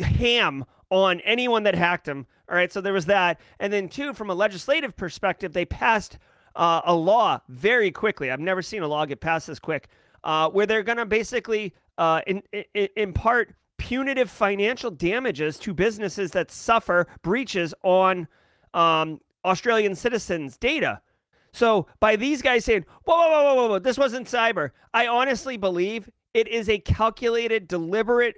ham 0.00 0.64
on 0.90 1.20
anyone 1.20 1.62
that 1.62 1.74
hacked 1.74 2.06
them. 2.06 2.26
All 2.50 2.56
right, 2.56 2.72
so 2.72 2.80
there 2.80 2.94
was 2.94 3.06
that, 3.06 3.40
and 3.60 3.70
then 3.72 3.88
two, 3.88 4.14
from 4.14 4.30
a 4.30 4.34
legislative 4.34 4.96
perspective, 4.96 5.52
they 5.52 5.66
passed 5.66 6.18
uh, 6.56 6.80
a 6.84 6.94
law 6.94 7.40
very 7.48 7.90
quickly. 7.90 8.30
I've 8.30 8.40
never 8.40 8.62
seen 8.62 8.82
a 8.82 8.88
law 8.88 9.04
get 9.04 9.20
passed 9.20 9.46
this 9.48 9.58
quick, 9.58 9.88
uh, 10.24 10.48
where 10.48 10.66
they're 10.66 10.82
gonna 10.82 11.06
basically 11.06 11.74
uh, 11.98 12.22
in, 12.26 12.42
in, 12.52 12.88
impart 12.96 13.54
punitive 13.76 14.30
financial 14.30 14.90
damages 14.90 15.58
to 15.58 15.72
businesses 15.72 16.32
that 16.32 16.50
suffer 16.50 17.06
breaches 17.22 17.74
on 17.82 18.26
um, 18.74 19.20
Australian 19.44 19.94
citizens' 19.94 20.56
data. 20.56 21.00
So 21.52 21.86
by 22.00 22.16
these 22.16 22.42
guys 22.42 22.64
saying, 22.64 22.84
whoa, 23.04 23.16
whoa, 23.16 23.44
whoa, 23.44 23.54
whoa, 23.54 23.68
whoa, 23.68 23.78
this 23.78 23.98
wasn't 23.98 24.28
cyber, 24.28 24.70
I 24.92 25.06
honestly 25.06 25.56
believe 25.56 26.08
it 26.34 26.46
is 26.48 26.68
a 26.68 26.78
calculated, 26.78 27.68
deliberate 27.68 28.36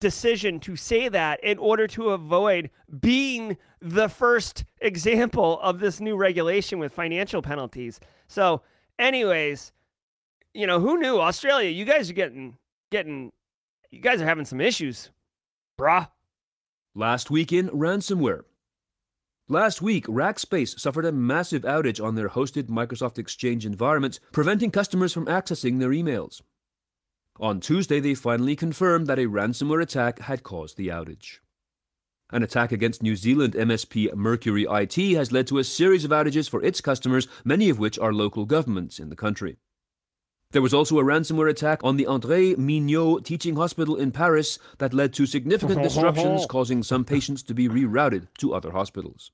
decision 0.00 0.58
to 0.60 0.76
say 0.76 1.08
that 1.08 1.42
in 1.44 1.58
order 1.58 1.86
to 1.86 2.10
avoid 2.10 2.70
being 3.00 3.56
the 3.80 4.08
first 4.08 4.64
example 4.80 5.60
of 5.60 5.78
this 5.78 6.00
new 6.00 6.16
regulation 6.16 6.78
with 6.78 6.92
financial 6.92 7.42
penalties. 7.42 8.00
So, 8.26 8.62
anyways, 8.98 9.72
you 10.54 10.66
know, 10.66 10.80
who 10.80 10.98
knew 10.98 11.20
Australia? 11.20 11.70
You 11.70 11.84
guys 11.84 12.10
are 12.10 12.14
getting 12.14 12.56
getting 12.90 13.32
you 13.90 14.00
guys 14.00 14.20
are 14.20 14.26
having 14.26 14.44
some 14.44 14.60
issues, 14.60 15.10
brah. 15.78 16.08
Last 16.94 17.30
week 17.30 17.52
in 17.52 17.68
ransomware, 17.68 18.42
Last 19.50 19.82
week, 19.82 20.06
Rackspace 20.06 20.78
suffered 20.78 21.04
a 21.04 21.10
massive 21.10 21.62
outage 21.62 22.00
on 22.00 22.14
their 22.14 22.28
hosted 22.28 22.68
Microsoft 22.68 23.18
Exchange 23.18 23.66
environments, 23.66 24.20
preventing 24.30 24.70
customers 24.70 25.12
from 25.12 25.26
accessing 25.26 25.80
their 25.80 25.90
emails. 25.90 26.40
On 27.40 27.58
Tuesday, 27.58 27.98
they 27.98 28.14
finally 28.14 28.54
confirmed 28.54 29.08
that 29.08 29.18
a 29.18 29.26
ransomware 29.26 29.82
attack 29.82 30.20
had 30.20 30.44
caused 30.44 30.76
the 30.76 30.86
outage. 30.86 31.40
An 32.30 32.44
attack 32.44 32.70
against 32.70 33.02
New 33.02 33.16
Zealand 33.16 33.54
MSP 33.54 34.14
Mercury 34.14 34.68
IT 34.70 35.16
has 35.16 35.32
led 35.32 35.48
to 35.48 35.58
a 35.58 35.64
series 35.64 36.04
of 36.04 36.12
outages 36.12 36.48
for 36.48 36.62
its 36.62 36.80
customers, 36.80 37.26
many 37.44 37.68
of 37.70 37.80
which 37.80 37.98
are 37.98 38.12
local 38.12 38.46
governments 38.46 39.00
in 39.00 39.08
the 39.08 39.16
country. 39.16 39.56
There 40.52 40.62
was 40.62 40.74
also 40.74 41.00
a 41.00 41.04
ransomware 41.04 41.50
attack 41.50 41.82
on 41.82 41.96
the 41.96 42.04
André 42.04 42.56
Mignot 42.56 43.24
Teaching 43.24 43.56
Hospital 43.56 43.96
in 43.96 44.12
Paris 44.12 44.60
that 44.78 44.94
led 44.94 45.12
to 45.14 45.26
significant 45.26 45.82
disruptions, 45.84 46.46
causing 46.48 46.84
some 46.84 47.04
patients 47.04 47.42
to 47.42 47.52
be 47.52 47.68
rerouted 47.68 48.28
to 48.38 48.54
other 48.54 48.70
hospitals. 48.70 49.32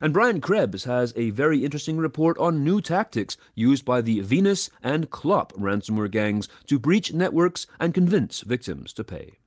And 0.00 0.12
Brian 0.12 0.42
Krebs 0.42 0.84
has 0.84 1.14
a 1.16 1.30
very 1.30 1.64
interesting 1.64 1.96
report 1.96 2.36
on 2.36 2.62
new 2.62 2.82
tactics 2.82 3.38
used 3.54 3.84
by 3.84 4.02
the 4.02 4.20
Venus 4.20 4.68
and 4.82 5.08
Clop 5.08 5.54
ransomware 5.54 6.10
gangs 6.10 6.48
to 6.66 6.78
breach 6.78 7.14
networks 7.14 7.66
and 7.80 7.94
convince 7.94 8.42
victims 8.42 8.92
to 8.92 9.04
pay. 9.04 9.38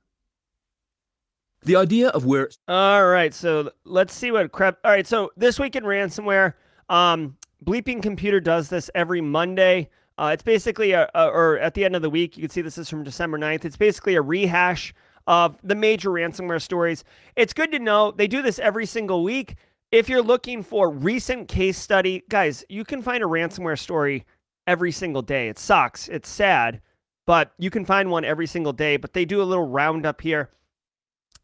The 1.62 1.76
idea 1.76 2.08
of 2.08 2.24
where. 2.24 2.50
All 2.66 3.06
right, 3.06 3.32
so 3.32 3.70
let's 3.84 4.12
see 4.12 4.32
what 4.32 4.50
Krebs. 4.50 4.78
All 4.82 4.90
right, 4.90 5.06
so 5.06 5.30
this 5.36 5.60
week 5.60 5.76
in 5.76 5.84
ransomware, 5.84 6.54
um, 6.88 7.36
Bleeping 7.64 8.02
Computer 8.02 8.40
does 8.40 8.68
this 8.68 8.90
every 8.94 9.20
Monday. 9.20 9.88
Uh, 10.18 10.30
it's 10.32 10.42
basically 10.42 10.92
a, 10.92 11.08
a, 11.14 11.28
or 11.28 11.58
at 11.58 11.74
the 11.74 11.84
end 11.84 11.94
of 11.94 12.02
the 12.02 12.10
week, 12.10 12.36
you 12.36 12.42
can 12.42 12.50
see 12.50 12.60
this 12.60 12.76
is 12.76 12.88
from 12.88 13.04
December 13.04 13.38
9th. 13.38 13.64
It's 13.64 13.76
basically 13.76 14.16
a 14.16 14.22
rehash 14.22 14.92
of 15.26 15.58
the 15.62 15.74
major 15.74 16.10
ransomware 16.10 16.60
stories. 16.60 17.04
It's 17.36 17.52
good 17.52 17.70
to 17.72 17.78
know 17.78 18.10
they 18.10 18.26
do 18.26 18.42
this 18.42 18.58
every 18.58 18.86
single 18.86 19.22
week 19.22 19.54
if 19.92 20.08
you're 20.08 20.22
looking 20.22 20.62
for 20.62 20.90
recent 20.90 21.48
case 21.48 21.78
study, 21.78 22.22
guys, 22.28 22.64
you 22.68 22.84
can 22.84 23.02
find 23.02 23.22
a 23.22 23.26
ransomware 23.26 23.78
story 23.78 24.24
every 24.66 24.92
single 24.92 25.22
day. 25.22 25.48
It 25.48 25.58
sucks. 25.58 26.08
It's 26.08 26.28
sad, 26.28 26.80
but 27.26 27.52
you 27.58 27.70
can 27.70 27.84
find 27.84 28.10
one 28.10 28.24
every 28.24 28.46
single 28.46 28.72
day. 28.72 28.96
But 28.96 29.12
they 29.12 29.24
do 29.24 29.42
a 29.42 29.44
little 29.44 29.66
roundup 29.66 30.20
here. 30.20 30.50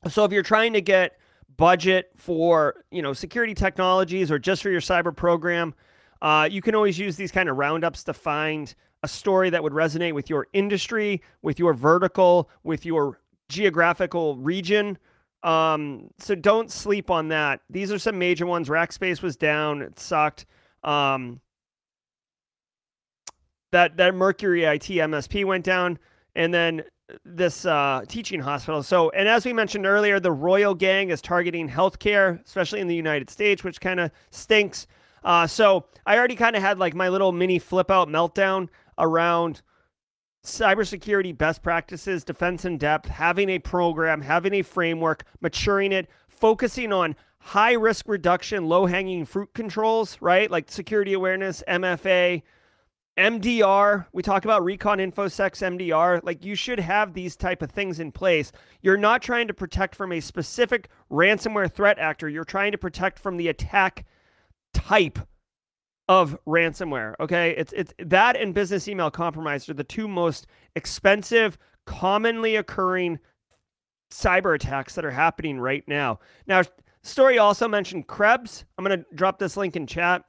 So 0.08 0.24
if 0.24 0.32
you're 0.32 0.42
trying 0.42 0.72
to 0.74 0.80
get 0.80 1.18
budget 1.56 2.10
for 2.16 2.84
you 2.90 3.02
know 3.02 3.12
security 3.12 3.54
technologies 3.54 4.30
or 4.30 4.38
just 4.38 4.62
for 4.62 4.70
your 4.70 4.80
cyber 4.80 5.14
program, 5.14 5.74
uh, 6.22 6.48
you 6.50 6.62
can 6.62 6.74
always 6.74 6.98
use 6.98 7.16
these 7.16 7.32
kind 7.32 7.48
of 7.48 7.56
roundups 7.56 8.04
to 8.04 8.12
find 8.12 8.74
a 9.02 9.08
story 9.08 9.50
that 9.50 9.62
would 9.62 9.72
resonate 9.72 10.12
with 10.12 10.30
your 10.30 10.46
industry, 10.52 11.20
with 11.42 11.58
your 11.58 11.74
vertical, 11.74 12.48
with 12.62 12.86
your 12.86 13.20
geographical 13.48 14.36
region. 14.36 14.98
Um, 15.42 16.10
so 16.18 16.34
don't 16.34 16.70
sleep 16.70 17.10
on 17.10 17.28
that. 17.28 17.60
These 17.70 17.92
are 17.92 17.98
some 17.98 18.18
major 18.18 18.46
ones. 18.46 18.68
Rackspace 18.68 19.22
was 19.22 19.36
down. 19.36 19.82
It 19.82 19.98
sucked. 19.98 20.46
Um, 20.82 21.40
that 23.72 23.96
that 23.96 24.14
Mercury 24.14 24.64
IT 24.64 24.84
MSP 24.84 25.44
went 25.44 25.64
down, 25.64 25.98
and 26.34 26.52
then 26.52 26.82
this 27.24 27.64
uh, 27.66 28.02
teaching 28.08 28.40
hospital. 28.40 28.82
So, 28.82 29.10
and 29.10 29.28
as 29.28 29.44
we 29.44 29.52
mentioned 29.52 29.86
earlier, 29.86 30.18
the 30.18 30.32
Royal 30.32 30.74
Gang 30.74 31.10
is 31.10 31.20
targeting 31.20 31.68
healthcare, 31.68 32.44
especially 32.44 32.80
in 32.80 32.88
the 32.88 32.94
United 32.94 33.30
States, 33.30 33.62
which 33.62 33.80
kind 33.80 34.00
of 34.00 34.10
stinks. 34.30 34.86
Uh, 35.24 35.46
so, 35.46 35.86
I 36.06 36.16
already 36.16 36.36
kind 36.36 36.56
of 36.56 36.62
had 36.62 36.78
like 36.78 36.94
my 36.94 37.08
little 37.08 37.32
mini 37.32 37.58
flip 37.58 37.90
out 37.90 38.08
meltdown 38.08 38.68
around 38.98 39.62
cybersecurity 40.46 41.36
best 41.36 41.62
practices, 41.62 42.24
defense 42.24 42.64
in 42.64 42.78
depth, 42.78 43.08
having 43.08 43.48
a 43.50 43.58
program, 43.58 44.20
having 44.22 44.54
a 44.54 44.62
framework, 44.62 45.24
maturing 45.40 45.92
it, 45.92 46.08
focusing 46.28 46.92
on 46.92 47.16
high 47.38 47.72
risk 47.72 48.08
reduction, 48.08 48.66
low 48.66 48.86
hanging 48.86 49.24
fruit 49.24 49.52
controls, 49.54 50.18
right? 50.20 50.50
Like 50.50 50.70
security 50.70 51.12
awareness, 51.12 51.62
MFA, 51.68 52.42
MDR. 53.16 54.06
We 54.12 54.22
talk 54.22 54.44
about 54.44 54.64
Recon 54.64 54.98
InfoSec 54.98 55.52
MDR. 55.52 56.20
Like 56.22 56.44
you 56.44 56.54
should 56.54 56.80
have 56.80 57.14
these 57.14 57.36
type 57.36 57.62
of 57.62 57.70
things 57.70 57.98
in 57.98 58.12
place. 58.12 58.52
You're 58.82 58.96
not 58.96 59.22
trying 59.22 59.48
to 59.48 59.54
protect 59.54 59.94
from 59.94 60.12
a 60.12 60.20
specific 60.20 60.88
ransomware 61.10 61.72
threat 61.72 61.98
actor. 61.98 62.28
You're 62.28 62.44
trying 62.44 62.72
to 62.72 62.78
protect 62.78 63.18
from 63.18 63.36
the 63.36 63.48
attack 63.48 64.04
type 64.74 65.18
of 66.08 66.38
ransomware. 66.46 67.14
Okay, 67.20 67.54
it's 67.56 67.72
it's 67.72 67.92
that 67.98 68.36
and 68.36 68.54
business 68.54 68.88
email 68.88 69.10
compromise 69.10 69.68
are 69.68 69.74
the 69.74 69.84
two 69.84 70.06
most 70.06 70.46
expensive, 70.76 71.58
commonly 71.84 72.56
occurring 72.56 73.18
cyber 74.10 74.54
attacks 74.54 74.94
that 74.94 75.04
are 75.04 75.10
happening 75.10 75.58
right 75.58 75.84
now. 75.88 76.20
Now, 76.46 76.62
story 77.02 77.38
also 77.38 77.66
mentioned 77.66 78.06
Krebs. 78.06 78.64
I'm 78.78 78.84
going 78.84 78.98
to 79.00 79.06
drop 79.14 79.38
this 79.38 79.56
link 79.56 79.74
in 79.74 79.86
chat. 79.86 80.22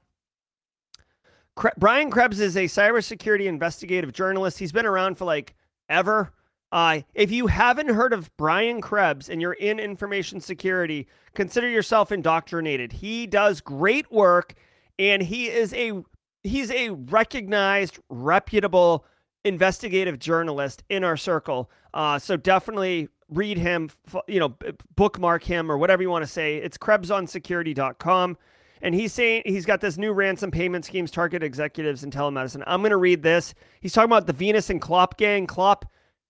Kre- 1.55 1.69
Brian 1.77 2.09
Krebs 2.09 2.39
is 2.39 2.57
a 2.57 2.65
cybersecurity 2.65 3.45
investigative 3.45 4.13
journalist. 4.13 4.57
He's 4.57 4.71
been 4.71 4.85
around 4.85 5.17
for 5.17 5.25
like 5.25 5.55
ever. 5.89 6.33
Uh, 6.71 7.01
if 7.13 7.31
you 7.31 7.47
haven't 7.47 7.87
heard 7.87 8.13
of 8.13 8.35
Brian 8.35 8.81
Krebs 8.81 9.29
and 9.29 9.41
you're 9.41 9.53
in 9.53 9.79
information 9.79 10.41
security, 10.41 11.07
consider 11.33 11.69
yourself 11.69 12.11
indoctrinated. 12.11 12.91
He 12.91 13.25
does 13.25 13.61
great 13.61 14.11
work 14.11 14.55
and 14.99 15.21
he 15.21 15.47
is 15.47 15.73
a 15.73 16.03
he's 16.43 16.71
a 16.71 16.89
recognized, 16.89 17.99
reputable 18.09 19.05
investigative 19.43 20.19
journalist 20.19 20.83
in 20.89 21.03
our 21.03 21.17
circle. 21.17 21.69
Uh, 21.93 22.19
so 22.19 22.37
definitely 22.37 23.07
read 23.29 23.57
him, 23.57 23.89
you 24.27 24.39
know, 24.39 24.55
bookmark 24.95 25.43
him 25.43 25.71
or 25.71 25.77
whatever 25.77 26.01
you 26.01 26.09
want 26.09 26.23
to 26.23 26.31
say. 26.31 26.57
It's 26.57 26.77
krebsonsecurity.com. 26.77 28.37
And 28.81 28.93
he's 28.93 29.11
saying 29.11 29.43
he's 29.45 29.65
got 29.65 29.81
this 29.81 29.97
new 29.97 30.13
ransom 30.13 30.51
payment 30.51 30.85
schemes 30.85 31.09
target 31.09 31.41
executives 31.41 32.03
in 32.03 32.11
telemedicine. 32.11 32.63
I'm 32.67 32.81
going 32.81 32.91
to 32.91 32.97
read 32.97 33.23
this. 33.23 33.55
He's 33.81 33.91
talking 33.91 34.09
about 34.09 34.27
the 34.27 34.33
Venus 34.33 34.69
and 34.69 34.79
Clop 34.79 35.17
gang. 35.17 35.47
Clop, 35.47 35.85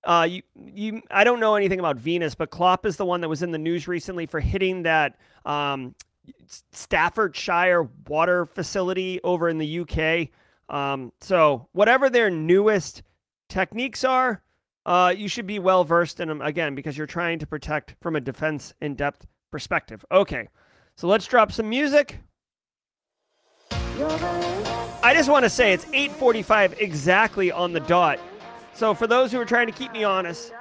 uh, 0.05 0.25
you, 0.29 0.41
you, 0.55 1.01
I 1.11 1.25
don't 1.25 1.41
know 1.41 1.55
anything 1.55 1.79
about 1.79 1.97
Venus, 1.97 2.35
but 2.35 2.49
Clop 2.49 2.85
is 2.85 2.95
the 2.95 3.05
one 3.05 3.19
that 3.21 3.27
was 3.27 3.43
in 3.43 3.51
the 3.51 3.57
news 3.57 3.87
recently 3.87 4.25
for 4.25 4.39
hitting 4.39 4.83
that 4.83 5.17
um, 5.45 5.93
Staffordshire 6.71 7.89
water 8.07 8.45
facility 8.45 9.19
over 9.23 9.49
in 9.49 9.57
the 9.57 9.79
UK. 9.79 10.29
Um, 10.73 11.11
so 11.21 11.67
whatever 11.71 12.09
their 12.09 12.29
newest 12.29 13.03
techniques 13.49 14.03
are, 14.03 14.41
uh, 14.85 15.13
you 15.15 15.27
should 15.27 15.47
be 15.47 15.59
well 15.59 15.83
versed 15.83 16.19
in 16.19 16.27
them 16.27 16.41
again 16.41 16.75
because 16.75 16.97
you're 16.97 17.07
trying 17.07 17.39
to 17.39 17.47
protect 17.47 17.95
from 18.01 18.15
a 18.15 18.21
defense 18.21 18.73
in 18.81 18.95
depth 18.95 19.27
perspective. 19.51 20.03
Okay, 20.11 20.47
so 20.95 21.07
let's 21.07 21.25
drop 21.25 21.51
some 21.51 21.69
music. 21.69 22.19
I 23.69 25.13
just 25.13 25.29
want 25.29 25.43
to 25.43 25.49
say 25.49 25.73
it's 25.73 25.85
8:45 25.85 26.79
exactly 26.79 27.51
on 27.51 27.73
the 27.73 27.79
dot. 27.81 28.19
So 28.73 28.93
for 28.93 29.07
those 29.07 29.31
who 29.31 29.39
are 29.39 29.45
trying 29.45 29.67
to 29.67 29.73
keep 29.73 29.91
me 29.91 30.03
honest, 30.03 30.53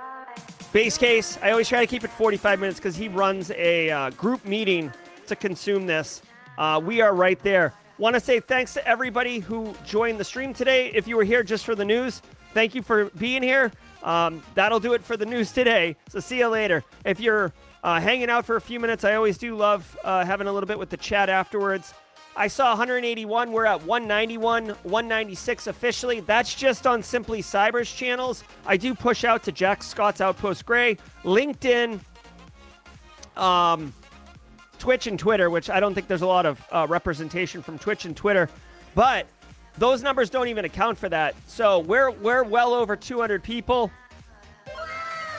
base 0.72 0.98
case, 0.98 1.38
I 1.42 1.50
always 1.50 1.68
try 1.68 1.80
to 1.80 1.86
keep 1.86 2.02
it 2.02 2.10
45 2.10 2.60
minutes 2.60 2.78
because 2.78 2.96
he 2.96 3.08
runs 3.08 3.50
a 3.52 3.90
uh, 3.90 4.10
group 4.10 4.44
meeting 4.44 4.92
to 5.26 5.36
consume 5.36 5.86
this. 5.86 6.22
Uh, 6.58 6.80
we 6.82 7.00
are 7.00 7.14
right 7.14 7.38
there. 7.40 7.74
Want 7.98 8.14
to 8.14 8.20
say 8.20 8.40
thanks 8.40 8.74
to 8.74 8.86
everybody 8.86 9.38
who 9.38 9.74
joined 9.84 10.20
the 10.20 10.24
stream 10.24 10.52
today. 10.52 10.90
If 10.94 11.08
you 11.08 11.16
were 11.16 11.24
here 11.24 11.42
just 11.42 11.64
for 11.64 11.74
the 11.74 11.84
news, 11.84 12.20
thank 12.52 12.74
you 12.74 12.82
for 12.82 13.06
being 13.10 13.42
here. 13.42 13.72
Um, 14.02 14.42
that'll 14.54 14.80
do 14.80 14.92
it 14.92 15.02
for 15.02 15.16
the 15.16 15.26
news 15.26 15.52
today. 15.52 15.96
So 16.08 16.20
see 16.20 16.38
you 16.38 16.48
later. 16.48 16.84
If 17.04 17.20
you're 17.20 17.52
uh, 17.82 18.00
hanging 18.00 18.30
out 18.30 18.44
for 18.44 18.56
a 18.56 18.60
few 18.60 18.78
minutes, 18.78 19.04
I 19.04 19.14
always 19.14 19.38
do 19.38 19.56
love 19.56 19.96
uh, 20.04 20.24
having 20.24 20.46
a 20.46 20.52
little 20.52 20.66
bit 20.66 20.78
with 20.78 20.90
the 20.90 20.96
chat 20.96 21.28
afterwards. 21.28 21.94
I 22.36 22.48
saw 22.48 22.68
181. 22.70 23.50
We're 23.50 23.64
at 23.64 23.82
191, 23.82 24.68
196 24.68 25.66
officially. 25.66 26.20
That's 26.20 26.54
just 26.54 26.86
on 26.86 27.02
Simply 27.02 27.40
Cyber's 27.40 27.90
channels. 27.90 28.44
I 28.66 28.76
do 28.76 28.94
push 28.94 29.24
out 29.24 29.42
to 29.44 29.52
Jax 29.52 29.86
Scott's 29.86 30.20
Outpost 30.20 30.66
Gray, 30.66 30.98
LinkedIn, 31.24 31.98
um, 33.38 33.94
Twitch 34.78 35.06
and 35.06 35.18
Twitter, 35.18 35.50
which 35.50 35.70
I 35.70 35.80
don't 35.80 35.94
think 35.94 36.08
there's 36.08 36.22
a 36.22 36.26
lot 36.26 36.46
of 36.46 36.64
uh, 36.70 36.86
representation 36.88 37.62
from 37.62 37.78
Twitch 37.78 38.04
and 38.04 38.16
Twitter, 38.16 38.48
but 38.94 39.26
those 39.78 40.02
numbers 40.02 40.30
don't 40.30 40.48
even 40.48 40.64
account 40.64 40.98
for 40.98 41.08
that. 41.08 41.34
So 41.46 41.80
we're 41.80 42.10
we're 42.10 42.44
well 42.44 42.72
over 42.72 42.96
200 42.96 43.42
people. 43.42 43.90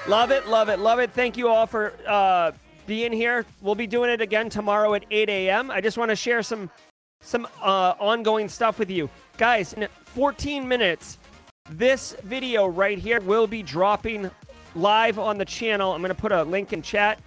Love 0.07 0.31
it, 0.31 0.47
love 0.47 0.69
it, 0.69 0.79
love 0.79 0.99
it. 0.99 1.11
Thank 1.11 1.37
you 1.37 1.49
all 1.49 1.67
for 1.67 1.93
uh, 2.07 2.51
being 2.85 3.11
here. 3.11 3.45
We'll 3.61 3.75
be 3.75 3.87
doing 3.87 4.09
it 4.09 4.21
again 4.21 4.49
tomorrow 4.49 4.93
at 4.93 5.05
8 5.11 5.29
a.m. 5.29 5.69
I 5.69 5.81
just 5.81 5.97
want 5.97 6.09
to 6.09 6.15
share 6.15 6.41
some 6.41 6.69
some 7.21 7.47
uh, 7.61 7.93
ongoing 7.99 8.47
stuff 8.47 8.79
with 8.79 8.89
you 8.89 9.09
guys. 9.37 9.73
In 9.73 9.87
14 10.03 10.67
minutes, 10.67 11.17
this 11.69 12.15
video 12.23 12.67
right 12.67 12.97
here 12.97 13.19
will 13.21 13.47
be 13.47 13.63
dropping 13.63 14.29
live 14.75 15.19
on 15.19 15.37
the 15.37 15.45
channel. 15.45 15.93
I'm 15.93 16.01
going 16.01 16.13
to 16.13 16.21
put 16.21 16.31
a 16.31 16.43
link 16.43 16.73
in 16.73 16.81
chat. 16.81 17.19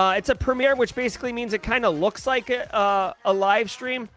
Uh, 0.00 0.14
it's 0.16 0.30
a 0.30 0.34
premiere, 0.34 0.74
which 0.74 0.94
basically 0.94 1.30
means 1.30 1.52
it 1.52 1.62
kind 1.62 1.84
of 1.84 1.98
looks 1.98 2.26
like 2.26 2.48
a, 2.48 2.74
uh, 2.74 3.12
a 3.26 3.32
live 3.34 3.70
stream, 3.70 4.08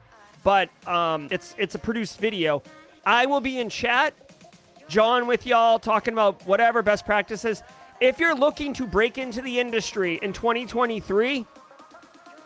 but 0.42 0.70
um, 0.88 1.28
it's 1.30 1.56
it's 1.58 1.76
a 1.76 1.78
produced 1.78 2.20
video. 2.20 2.64
I 3.06 3.26
will 3.26 3.42
be 3.42 3.60
in 3.60 3.70
chat, 3.70 4.14
John 4.88 5.28
with 5.28 5.46
y'all, 5.46 5.80
talking 5.80 6.14
about 6.14 6.42
whatever 6.48 6.82
best 6.82 7.06
practices. 7.06 7.64
If 8.00 8.18
you're 8.18 8.34
looking 8.34 8.72
to 8.76 8.88
break 8.88 9.18
into 9.18 9.42
the 9.42 9.60
industry 9.60 10.20
in 10.22 10.32
2023, 10.32 11.46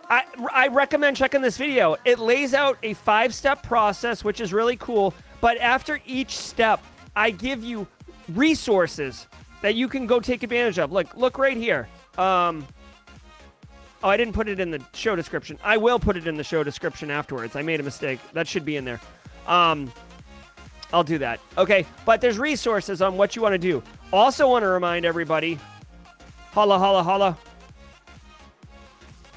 I, 0.09 0.23
I 0.51 0.67
recommend 0.69 1.15
checking 1.15 1.43
this 1.43 1.57
video. 1.57 1.95
It 2.05 2.17
lays 2.17 2.55
out 2.55 2.79
a 2.81 2.95
five 2.95 3.35
step 3.35 3.61
process, 3.61 4.23
which 4.23 4.41
is 4.41 4.51
really 4.51 4.77
cool. 4.77 5.13
But 5.41 5.59
after 5.59 5.99
each 6.07 6.35
step, 6.35 6.83
I 7.15 7.29
give 7.29 7.63
you 7.63 7.85
resources 8.29 9.27
that 9.61 9.75
you 9.75 9.87
can 9.87 10.07
go 10.07 10.19
take 10.19 10.41
advantage 10.41 10.79
of. 10.79 10.91
Look, 10.91 11.15
look 11.15 11.37
right 11.37 11.55
here. 11.55 11.87
Um, 12.17 12.65
Oh, 14.03 14.09
I 14.09 14.17
didn't 14.17 14.33
put 14.33 14.47
it 14.47 14.59
in 14.59 14.69
the 14.69 14.81
show 14.93 15.15
description. 15.15 15.57
I 15.63 15.77
will 15.77 15.99
put 15.99 16.17
it 16.17 16.27
in 16.27 16.37
the 16.37 16.43
show 16.43 16.63
description 16.63 17.09
afterwards. 17.09 17.55
I 17.55 17.61
made 17.63 17.79
a 17.79 17.83
mistake. 17.83 18.19
That 18.33 18.47
should 18.47 18.63
be 18.63 18.77
in 18.77 18.85
there. 18.85 19.01
Um, 19.47 19.91
I'll 20.93 21.03
do 21.03 21.17
that. 21.17 21.39
Okay, 21.57 21.85
but 22.05 22.21
there's 22.21 22.37
resources 22.37 23.01
on 23.01 23.17
what 23.17 23.35
you 23.35 23.41
want 23.41 23.53
to 23.53 23.57
do. 23.57 23.81
Also, 24.13 24.49
want 24.49 24.63
to 24.63 24.69
remind 24.69 25.05
everybody 25.05 25.59
holla, 26.51 26.77
holla, 26.77 27.03
holla. 27.03 27.37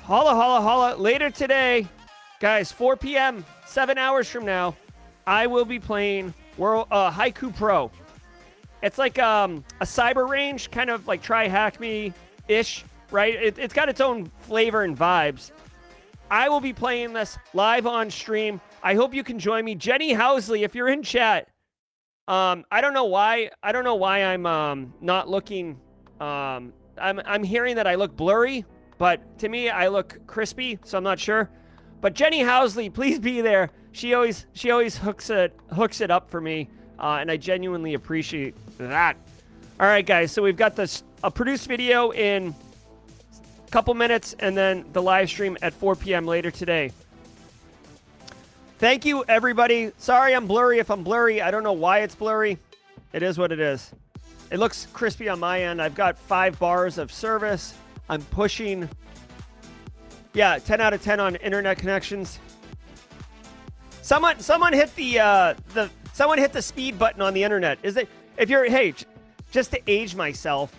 Holla, 0.03 0.35
holla, 0.35 0.61
holla. 0.61 0.97
Later 0.97 1.31
today, 1.31 1.87
guys, 2.41 2.71
4 2.71 2.97
p.m., 2.97 3.45
seven 3.67 3.99
hours 3.99 4.29
from 4.29 4.45
now, 4.45 4.77
I 5.27 5.47
will 5.47 5.65
be 5.65 5.79
playing 5.79 6.35
World 6.57 6.89
uh, 6.91 7.11
Haiku 7.11 7.55
Pro. 7.55 7.91
It's 8.83 8.99
like 8.99 9.19
um, 9.19 9.65
a 9.81 9.85
cyber 9.85 10.29
range, 10.29 10.71
kind 10.71 10.91
of 10.91 11.07
like 11.07 11.23
TryHackMe 11.23 12.13
ish 12.49 12.85
right? 13.11 13.35
It, 13.35 13.59
it's 13.59 13.75
got 13.75 13.89
its 13.89 14.01
own 14.01 14.27
flavor 14.41 14.83
and 14.83 14.97
vibes. 14.97 15.53
I 16.31 16.49
will 16.49 16.61
be 16.61 16.73
playing 16.73 17.13
this 17.13 17.39
live 17.55 17.87
on 17.87 18.11
stream. 18.11 18.61
I 18.83 18.95
hope 18.95 19.13
you 19.15 19.25
can 19.25 19.39
join 19.39 19.65
me. 19.65 19.75
Jenny 19.75 20.15
Housley, 20.15 20.63
if 20.63 20.75
you're 20.75 20.89
in 20.89 21.03
chat, 21.03 21.49
um, 22.29 22.65
I 22.71 22.81
don't 22.81 22.95
know 22.95 23.07
why. 23.07 23.51
I 23.63 23.73
don't 23.73 23.83
know 23.83 23.97
why 23.97 24.23
I'm 24.23 24.47
um, 24.47 24.95
not 25.01 25.29
looking. 25.29 25.81
Um, 26.21 26.73
I'm 26.97 27.21
I'm 27.25 27.43
hearing 27.43 27.77
that 27.77 27.87
I 27.89 27.97
look 27.97 28.17
blurry, 28.17 28.65
but 28.99 29.39
to 29.41 29.49
me 29.49 29.69
I 29.69 29.89
look 29.89 30.25
crispy, 30.27 30.79
so 30.85 30.99
I'm 30.99 31.05
not 31.05 31.19
sure. 31.19 31.51
But 32.01 32.15
Jenny 32.15 32.41
Housley, 32.41 32.93
please 32.93 33.19
be 33.19 33.41
there. 33.41 33.71
She 33.93 34.15
always 34.15 34.47
she 34.53 34.71
always 34.71 34.97
hooks 34.97 35.31
it 35.31 35.59
hooks 35.75 36.01
it 36.01 36.13
up 36.13 36.31
for 36.31 36.41
me, 36.41 36.69
uh, 37.01 37.19
and 37.21 37.31
I 37.31 37.37
genuinely 37.37 37.95
appreciate 37.95 38.55
that. 38.79 39.17
All 39.81 39.87
right, 39.87 40.07
guys. 40.07 40.31
So 40.31 40.43
we've 40.43 40.57
got 40.57 40.77
this 40.77 41.03
a 41.25 41.31
produced 41.31 41.67
video 41.67 42.13
in 42.13 42.55
couple 43.71 43.95
minutes, 43.95 44.35
and 44.39 44.57
then 44.57 44.85
the 44.93 45.01
live 45.01 45.29
stream 45.29 45.57
at 45.63 45.73
4 45.73 45.97
p.m. 45.97 46.27
later 46.27 46.51
today. 46.51 46.91
Thank 48.79 49.05
you, 49.05 49.25
everybody. 49.29 49.93
Sorry 49.99 50.35
I'm 50.35 50.47
blurry 50.47 50.79
if 50.79 50.91
I'm 50.91 51.05
blurry. 51.05 51.43
I 51.43 51.51
don't 51.51 51.63
know 51.63 51.73
why 51.73 52.01
it's 52.01 52.15
blurry. 52.15 52.59
It 53.13 53.23
is 53.23 53.39
what 53.39 53.53
it 53.53 53.61
is. 53.61 53.93
It 54.51 54.59
looks 54.59 54.87
crispy 54.93 55.29
on 55.29 55.39
my 55.39 55.63
end. 55.63 55.81
I've 55.81 55.95
got 55.95 56.19
five 56.19 56.59
bars 56.59 56.99
of 56.99 57.13
service. 57.13 57.75
I'm 58.09 58.23
pushing, 58.23 58.89
yeah, 60.33 60.59
10 60.59 60.81
out 60.81 60.93
of 60.93 61.03
10 61.03 61.21
on 61.21 61.37
internet 61.37 61.79
connections. 61.79 62.39
Someone, 64.03 64.41
someone 64.41 64.73
hit 64.73 64.95
the 64.97 65.21
uh, 65.21 65.55
the 65.75 65.89
someone 66.13 66.39
hit 66.39 66.53
the 66.53 66.63
speed 66.63 66.99
button 66.99 67.23
on 67.23 67.33
the 67.33 67.45
internet. 67.45 67.79
Is 67.85 67.97
it? 67.97 68.09
If 68.37 68.51
you're, 68.51 68.69
hey, 68.69 68.95
just 69.53 69.71
to 69.71 69.81
age 69.87 70.17
myself, 70.17 70.75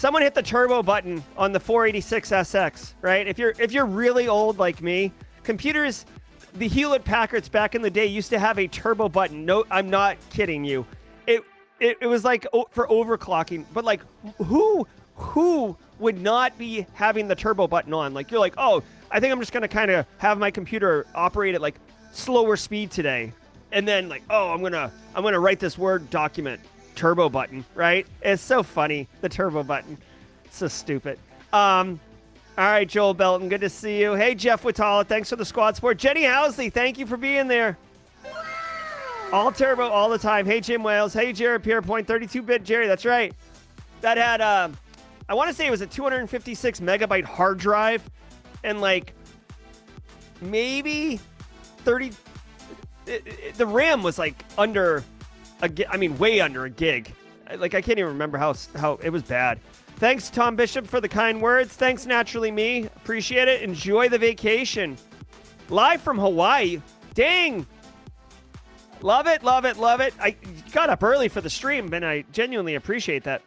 someone 0.00 0.22
hit 0.22 0.32
the 0.32 0.42
turbo 0.42 0.82
button 0.82 1.22
on 1.36 1.52
the 1.52 1.60
486SX, 1.60 2.94
right? 3.02 3.28
If 3.28 3.38
you're 3.38 3.52
if 3.58 3.70
you're 3.70 3.84
really 3.84 4.28
old 4.28 4.58
like 4.58 4.80
me, 4.80 5.12
computers 5.42 6.06
the 6.54 6.66
Hewlett 6.66 7.04
Packards 7.04 7.50
back 7.50 7.74
in 7.74 7.82
the 7.82 7.90
day 7.90 8.06
used 8.06 8.30
to 8.30 8.38
have 8.38 8.58
a 8.58 8.66
turbo 8.66 9.10
button. 9.10 9.44
No, 9.44 9.64
I'm 9.70 9.90
not 9.90 10.16
kidding 10.30 10.64
you. 10.64 10.86
It 11.26 11.44
it, 11.80 11.98
it 12.00 12.06
was 12.06 12.24
like 12.24 12.46
oh, 12.54 12.66
for 12.70 12.88
overclocking, 12.88 13.66
but 13.74 13.84
like 13.84 14.00
who 14.38 14.86
who 15.16 15.76
would 15.98 16.18
not 16.18 16.56
be 16.56 16.86
having 16.94 17.28
the 17.28 17.36
turbo 17.36 17.68
button 17.68 17.92
on? 17.92 18.14
Like 18.14 18.30
you're 18.30 18.40
like, 18.40 18.54
"Oh, 18.56 18.82
I 19.10 19.20
think 19.20 19.34
I'm 19.34 19.40
just 19.40 19.52
to 19.62 19.68
kind 19.68 19.90
of 19.90 20.06
have 20.16 20.38
my 20.38 20.50
computer 20.50 21.06
operate 21.14 21.54
at 21.54 21.60
like 21.60 21.74
slower 22.12 22.56
speed 22.56 22.90
today." 22.90 23.34
And 23.70 23.86
then 23.86 24.08
like, 24.08 24.22
"Oh, 24.30 24.50
I'm 24.50 24.62
to 24.72 24.90
I'm 25.14 25.22
to 25.34 25.40
write 25.40 25.60
this 25.60 25.76
word 25.76 26.08
document." 26.08 26.62
Turbo 27.00 27.30
button, 27.30 27.64
right? 27.74 28.06
It's 28.20 28.42
so 28.42 28.62
funny, 28.62 29.08
the 29.22 29.28
turbo 29.28 29.62
button. 29.62 29.96
so 30.50 30.68
stupid. 30.68 31.18
Um, 31.50 31.98
all 32.58 32.66
right, 32.66 32.86
Joel 32.86 33.14
Belton, 33.14 33.48
good 33.48 33.62
to 33.62 33.70
see 33.70 33.98
you. 34.02 34.12
Hey, 34.12 34.34
Jeff 34.34 34.64
Watala, 34.64 35.06
thanks 35.06 35.30
for 35.30 35.36
the 35.36 35.44
squad 35.46 35.76
support. 35.76 35.96
Jenny 35.96 36.24
Housley, 36.24 36.70
thank 36.70 36.98
you 36.98 37.06
for 37.06 37.16
being 37.16 37.48
there. 37.48 37.78
All 39.32 39.50
turbo 39.50 39.88
all 39.88 40.10
the 40.10 40.18
time. 40.18 40.44
Hey, 40.44 40.60
Jim 40.60 40.82
Wales. 40.82 41.14
Hey, 41.14 41.32
Jared 41.32 41.62
Pierpoint, 41.62 42.04
32-bit 42.04 42.64
Jerry. 42.64 42.86
That's 42.86 43.06
right. 43.06 43.32
That 44.02 44.18
had, 44.18 44.42
uh, 44.42 44.68
I 45.26 45.34
want 45.34 45.48
to 45.48 45.54
say 45.54 45.66
it 45.66 45.70
was 45.70 45.80
a 45.80 45.86
256 45.86 46.80
megabyte 46.80 47.24
hard 47.24 47.56
drive, 47.56 48.02
and 48.62 48.82
like 48.82 49.14
maybe 50.42 51.18
30. 51.78 52.12
It, 53.06 53.22
it, 53.26 53.54
the 53.54 53.66
RAM 53.66 54.02
was 54.02 54.18
like 54.18 54.44
under 54.58 55.02
a, 55.62 55.70
I 55.92 55.96
mean, 55.96 56.16
way 56.18 56.40
under 56.40 56.64
a 56.64 56.70
gig. 56.70 57.12
like 57.58 57.74
I 57.74 57.80
can't 57.80 57.98
even 57.98 58.12
remember 58.12 58.38
how 58.38 58.54
how 58.76 58.94
it 59.02 59.10
was 59.10 59.22
bad. 59.22 59.60
Thanks, 59.96 60.30
Tom 60.30 60.56
Bishop, 60.56 60.86
for 60.86 61.00
the 61.00 61.08
kind 61.08 61.42
words. 61.42 61.74
Thanks, 61.74 62.06
naturally 62.06 62.50
me. 62.50 62.84
Appreciate 62.96 63.48
it. 63.48 63.60
Enjoy 63.62 64.08
the 64.08 64.18
vacation. 64.18 64.96
Live 65.68 66.00
from 66.00 66.18
Hawaii. 66.18 66.80
Dang. 67.14 67.66
Love 69.02 69.26
it, 69.26 69.42
love 69.42 69.64
it, 69.64 69.76
love 69.76 70.00
it. 70.00 70.14
I 70.20 70.36
got 70.72 70.90
up 70.90 71.02
early 71.02 71.28
for 71.28 71.40
the 71.40 71.50
stream, 71.50 71.92
and 71.92 72.04
I 72.04 72.24
genuinely 72.32 72.74
appreciate 72.74 73.24
that. 73.24 73.42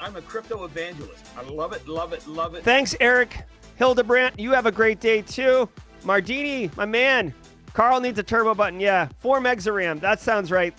I'm 0.00 0.16
a 0.16 0.22
crypto 0.22 0.64
evangelist. 0.64 1.26
I 1.36 1.42
love 1.42 1.72
it, 1.72 1.86
love 1.86 2.12
it, 2.12 2.26
love 2.26 2.54
it. 2.54 2.64
Thanks, 2.64 2.94
Eric 3.00 3.44
Hildebrandt. 3.76 4.38
You 4.38 4.52
have 4.52 4.66
a 4.66 4.72
great 4.72 5.00
day 5.00 5.22
too. 5.22 5.68
Mardini, 6.04 6.74
my 6.76 6.86
man. 6.86 7.34
Carl 7.74 8.00
needs 8.00 8.18
a 8.18 8.22
turbo 8.22 8.54
button. 8.54 8.80
Yeah, 8.80 9.08
four 9.18 9.40
megs 9.40 9.66
of 9.66 9.74
RAM. 9.74 9.98
That 9.98 10.20
sounds 10.20 10.50
right. 10.50 10.74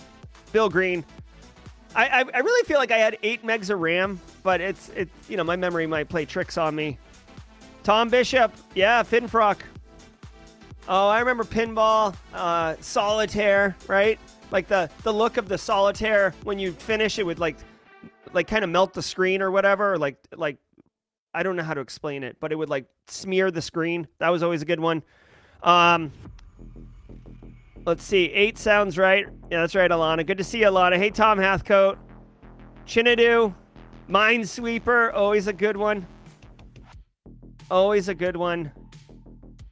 Bill 0.52 0.68
Green. 0.68 1.04
I, 1.94 2.06
I, 2.06 2.24
I 2.34 2.38
really 2.38 2.64
feel 2.66 2.78
like 2.78 2.90
I 2.90 2.98
had 2.98 3.18
eight 3.22 3.44
megs 3.44 3.70
of 3.70 3.80
RAM, 3.80 4.20
but 4.42 4.60
it's 4.60 4.90
it's 4.90 5.12
you 5.28 5.36
know 5.36 5.44
my 5.44 5.56
memory 5.56 5.86
might 5.86 6.08
play 6.08 6.24
tricks 6.24 6.56
on 6.56 6.74
me. 6.74 6.98
Tom 7.82 8.08
Bishop, 8.08 8.52
yeah, 8.74 9.02
Finfrock. 9.02 9.58
Oh, 10.88 11.08
I 11.08 11.20
remember 11.20 11.44
pinball, 11.44 12.14
uh, 12.34 12.76
solitaire, 12.80 13.76
right? 13.88 14.18
Like 14.50 14.68
the 14.68 14.90
the 15.02 15.12
look 15.12 15.36
of 15.36 15.48
the 15.48 15.58
solitaire 15.58 16.34
when 16.44 16.58
you 16.58 16.72
finish 16.72 17.18
it 17.18 17.26
would 17.26 17.38
like 17.38 17.56
like 18.32 18.46
kind 18.46 18.64
of 18.64 18.70
melt 18.70 18.94
the 18.94 19.02
screen 19.02 19.42
or 19.42 19.50
whatever, 19.50 19.94
or 19.94 19.98
like 19.98 20.16
like 20.34 20.56
I 21.34 21.42
don't 21.42 21.56
know 21.56 21.62
how 21.62 21.74
to 21.74 21.80
explain 21.80 22.24
it, 22.24 22.36
but 22.40 22.52
it 22.52 22.56
would 22.56 22.68
like 22.68 22.86
smear 23.06 23.50
the 23.50 23.62
screen. 23.62 24.08
That 24.18 24.30
was 24.30 24.42
always 24.42 24.62
a 24.62 24.66
good 24.66 24.80
one. 24.80 25.02
Um, 25.62 26.12
let's 27.84 28.04
see, 28.04 28.26
eight 28.32 28.58
sounds 28.58 28.98
right. 28.98 29.26
Yeah, 29.50 29.60
that's 29.60 29.74
right, 29.74 29.90
Alana. 29.90 30.26
Good 30.26 30.38
to 30.38 30.44
see 30.44 30.60
you, 30.60 30.66
Alana. 30.66 30.96
Hey, 30.96 31.10
Tom 31.10 31.38
Hathcote, 31.38 31.98
Chinadu, 32.86 33.54
Minesweeper, 34.08 35.12
always 35.14 35.46
a 35.46 35.52
good 35.52 35.76
one. 35.76 36.06
Always 37.70 38.08
a 38.08 38.14
good 38.14 38.36
one. 38.36 38.70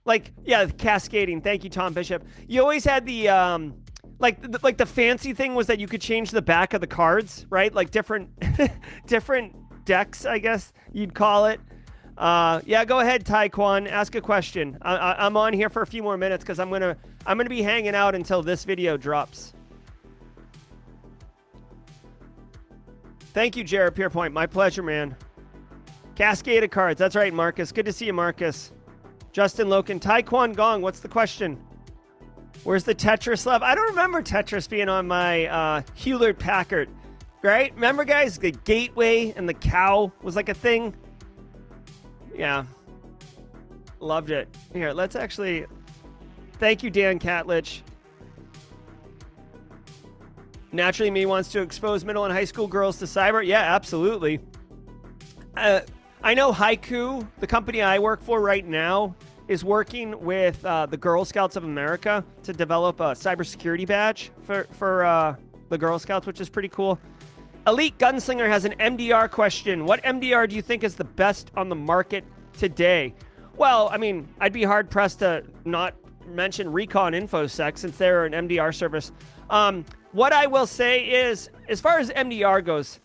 Like, 0.04 0.32
yeah, 0.44 0.66
cascading. 0.66 1.42
Thank 1.42 1.62
you, 1.64 1.70
Tom 1.70 1.92
Bishop. 1.92 2.24
You 2.48 2.62
always 2.62 2.84
had 2.84 3.04
the 3.04 3.28
um, 3.28 3.74
like, 4.18 4.40
the, 4.40 4.58
like 4.62 4.76
the 4.76 4.86
fancy 4.86 5.32
thing 5.32 5.54
was 5.54 5.66
that 5.66 5.78
you 5.78 5.86
could 5.86 6.00
change 6.00 6.30
the 6.30 6.42
back 6.42 6.74
of 6.74 6.80
the 6.80 6.86
cards, 6.86 7.46
right? 7.50 7.72
Like 7.74 7.90
different, 7.90 8.30
different 9.06 9.54
decks, 9.84 10.24
I 10.24 10.38
guess 10.38 10.72
you'd 10.92 11.14
call 11.14 11.46
it. 11.46 11.60
Uh, 12.20 12.60
yeah, 12.66 12.84
go 12.84 13.00
ahead, 13.00 13.24
Taekwon. 13.24 13.90
Ask 13.90 14.14
a 14.14 14.20
question. 14.20 14.76
I, 14.82 15.14
I'm 15.18 15.38
on 15.38 15.54
here 15.54 15.70
for 15.70 15.80
a 15.80 15.86
few 15.86 16.02
more 16.02 16.18
minutes 16.18 16.44
because 16.44 16.58
I'm 16.58 16.68
gonna 16.68 16.94
I'm 17.24 17.38
gonna 17.38 17.48
be 17.48 17.62
hanging 17.62 17.94
out 17.94 18.14
until 18.14 18.42
this 18.42 18.62
video 18.62 18.98
drops. 18.98 19.54
Thank 23.32 23.56
you, 23.56 23.64
Jared 23.64 23.94
Pierpoint. 23.94 24.34
My 24.34 24.46
pleasure, 24.46 24.82
man. 24.82 25.16
Cascade 26.14 26.62
of 26.62 26.70
cards. 26.70 26.98
That's 26.98 27.16
right, 27.16 27.32
Marcus. 27.32 27.72
Good 27.72 27.86
to 27.86 27.92
see 27.92 28.04
you, 28.04 28.12
Marcus. 28.12 28.70
Justin 29.32 29.68
Loken. 29.68 29.98
Taekwon 29.98 30.54
Gong. 30.54 30.82
What's 30.82 31.00
the 31.00 31.08
question? 31.08 31.58
Where's 32.64 32.84
the 32.84 32.94
Tetris 32.94 33.46
love? 33.46 33.62
I 33.62 33.74
don't 33.74 33.88
remember 33.88 34.20
Tetris 34.20 34.68
being 34.68 34.90
on 34.90 35.06
my 35.06 35.46
uh, 35.46 35.82
Hewlett 35.94 36.38
Packard. 36.38 36.90
Right? 37.40 37.72
Remember, 37.74 38.04
guys, 38.04 38.36
the 38.36 38.50
gateway 38.50 39.32
and 39.34 39.48
the 39.48 39.54
cow 39.54 40.12
was 40.20 40.36
like 40.36 40.50
a 40.50 40.54
thing. 40.54 40.94
Yeah, 42.40 42.64
loved 43.98 44.30
it. 44.30 44.48
Here, 44.72 44.94
let's 44.94 45.14
actually. 45.14 45.66
Thank 46.54 46.82
you, 46.82 46.88
Dan 46.88 47.18
Catlich. 47.18 47.82
Naturally, 50.72 51.10
me 51.10 51.26
wants 51.26 51.52
to 51.52 51.60
expose 51.60 52.02
middle 52.02 52.24
and 52.24 52.32
high 52.32 52.46
school 52.46 52.66
girls 52.66 52.98
to 53.00 53.04
cyber. 53.04 53.46
Yeah, 53.46 53.74
absolutely. 53.74 54.40
Uh, 55.54 55.80
I 56.22 56.32
know 56.32 56.50
Haiku, 56.50 57.28
the 57.40 57.46
company 57.46 57.82
I 57.82 57.98
work 57.98 58.22
for 58.22 58.40
right 58.40 58.66
now, 58.66 59.14
is 59.46 59.62
working 59.62 60.18
with 60.24 60.64
uh, 60.64 60.86
the 60.86 60.96
Girl 60.96 61.26
Scouts 61.26 61.56
of 61.56 61.64
America 61.64 62.24
to 62.44 62.54
develop 62.54 63.00
a 63.00 63.12
cybersecurity 63.12 63.86
badge 63.86 64.30
for 64.46 64.64
for 64.70 65.04
uh, 65.04 65.36
the 65.68 65.76
Girl 65.76 65.98
Scouts, 65.98 66.26
which 66.26 66.40
is 66.40 66.48
pretty 66.48 66.70
cool. 66.70 66.98
Elite 67.66 67.96
Gunslinger 67.98 68.48
has 68.48 68.64
an 68.64 68.72
MDR 68.80 69.30
question. 69.30 69.84
What 69.84 70.02
MDR 70.02 70.48
do 70.48 70.56
you 70.56 70.62
think 70.62 70.82
is 70.82 70.94
the 70.94 71.04
best 71.04 71.50
on 71.56 71.68
the 71.68 71.74
market 71.74 72.24
today? 72.56 73.14
Well, 73.56 73.90
I 73.92 73.98
mean, 73.98 74.26
I'd 74.40 74.52
be 74.52 74.64
hard 74.64 74.88
pressed 74.88 75.18
to 75.18 75.44
not 75.66 75.94
mention 76.26 76.72
Recon 76.72 77.12
InfoSec 77.12 77.76
since 77.76 77.98
they're 77.98 78.24
an 78.24 78.32
MDR 78.32 78.74
service. 78.74 79.12
Um, 79.50 79.84
what 80.12 80.32
I 80.32 80.46
will 80.46 80.66
say 80.66 81.04
is, 81.04 81.50
as 81.68 81.80
far 81.80 81.98
as 81.98 82.08
MDR 82.10 82.64
goes, 82.64 82.98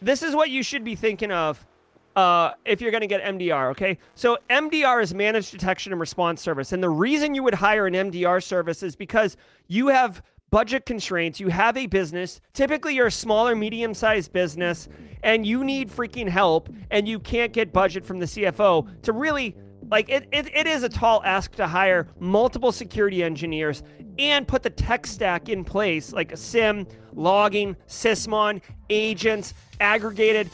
this 0.00 0.22
is 0.22 0.36
what 0.36 0.50
you 0.50 0.62
should 0.62 0.84
be 0.84 0.94
thinking 0.94 1.32
of 1.32 1.66
uh, 2.14 2.52
if 2.64 2.80
you're 2.80 2.92
going 2.92 3.00
to 3.00 3.08
get 3.08 3.22
MDR, 3.24 3.70
okay? 3.70 3.98
So 4.14 4.38
MDR 4.50 5.02
is 5.02 5.12
Managed 5.12 5.50
Detection 5.50 5.92
and 5.92 6.00
Response 6.00 6.40
Service. 6.40 6.72
And 6.72 6.80
the 6.80 6.90
reason 6.90 7.34
you 7.34 7.42
would 7.42 7.54
hire 7.54 7.86
an 7.86 7.94
MDR 7.94 8.40
service 8.40 8.84
is 8.84 8.94
because 8.94 9.36
you 9.66 9.88
have 9.88 10.22
budget 10.54 10.86
constraints, 10.86 11.40
you 11.40 11.48
have 11.48 11.76
a 11.76 11.84
business, 11.86 12.40
typically 12.52 12.94
you're 12.94 13.08
a 13.08 13.10
smaller, 13.10 13.56
medium 13.56 13.92
sized 13.92 14.32
business, 14.32 14.88
and 15.24 15.44
you 15.44 15.64
need 15.64 15.90
freaking 15.90 16.28
help, 16.28 16.68
and 16.92 17.08
you 17.08 17.18
can't 17.18 17.52
get 17.52 17.72
budget 17.72 18.04
from 18.04 18.20
the 18.20 18.26
CFO 18.26 19.02
to 19.02 19.12
really. 19.12 19.56
Like 19.90 20.08
it, 20.08 20.28
it, 20.32 20.54
it 20.54 20.66
is 20.68 20.84
a 20.84 20.88
tall 20.88 21.22
ask 21.24 21.52
to 21.56 21.66
hire 21.66 22.06
multiple 22.20 22.70
security 22.70 23.22
engineers 23.24 23.82
and 24.16 24.46
put 24.46 24.62
the 24.62 24.70
tech 24.70 25.06
stack 25.08 25.48
in 25.48 25.64
place, 25.64 26.12
like 26.12 26.30
a 26.30 26.36
SIEM, 26.36 26.86
logging, 27.12 27.76
Sysmon, 27.88 28.62
agents, 28.90 29.54
aggregated, 29.80 30.48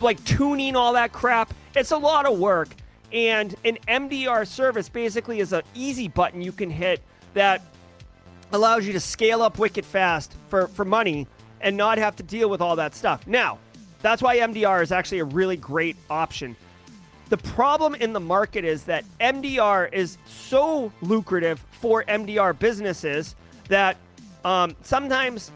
like 0.00 0.24
tuning 0.24 0.76
all 0.76 0.92
that 0.92 1.12
crap. 1.12 1.52
It's 1.74 1.90
a 1.90 1.98
lot 1.98 2.26
of 2.26 2.38
work. 2.38 2.68
And 3.12 3.56
an 3.64 3.76
MDR 3.88 4.46
service 4.46 4.88
basically 4.88 5.40
is 5.40 5.52
an 5.52 5.62
easy 5.74 6.06
button 6.06 6.40
you 6.40 6.52
can 6.52 6.70
hit 6.70 7.02
that 7.34 7.71
allows 8.52 8.86
you 8.86 8.92
to 8.92 9.00
scale 9.00 9.42
up 9.42 9.58
wicked 9.58 9.84
fast 9.84 10.34
for, 10.48 10.68
for 10.68 10.84
money 10.84 11.26
and 11.60 11.76
not 11.76 11.98
have 11.98 12.16
to 12.16 12.22
deal 12.22 12.50
with 12.50 12.60
all 12.60 12.76
that 12.76 12.94
stuff. 12.94 13.26
Now, 13.26 13.58
that's 14.00 14.20
why 14.22 14.38
MDR 14.38 14.82
is 14.82 14.92
actually 14.92 15.20
a 15.20 15.24
really 15.24 15.56
great 15.56 15.96
option. 16.10 16.56
The 17.28 17.36
problem 17.38 17.94
in 17.94 18.12
the 18.12 18.20
market 18.20 18.64
is 18.64 18.84
that 18.84 19.04
MDR 19.20 19.92
is 19.92 20.18
so 20.26 20.92
lucrative 21.00 21.64
for 21.70 22.04
MDR 22.04 22.58
businesses 22.58 23.36
that 23.68 23.96
um, 24.44 24.76
sometimes 24.82 25.50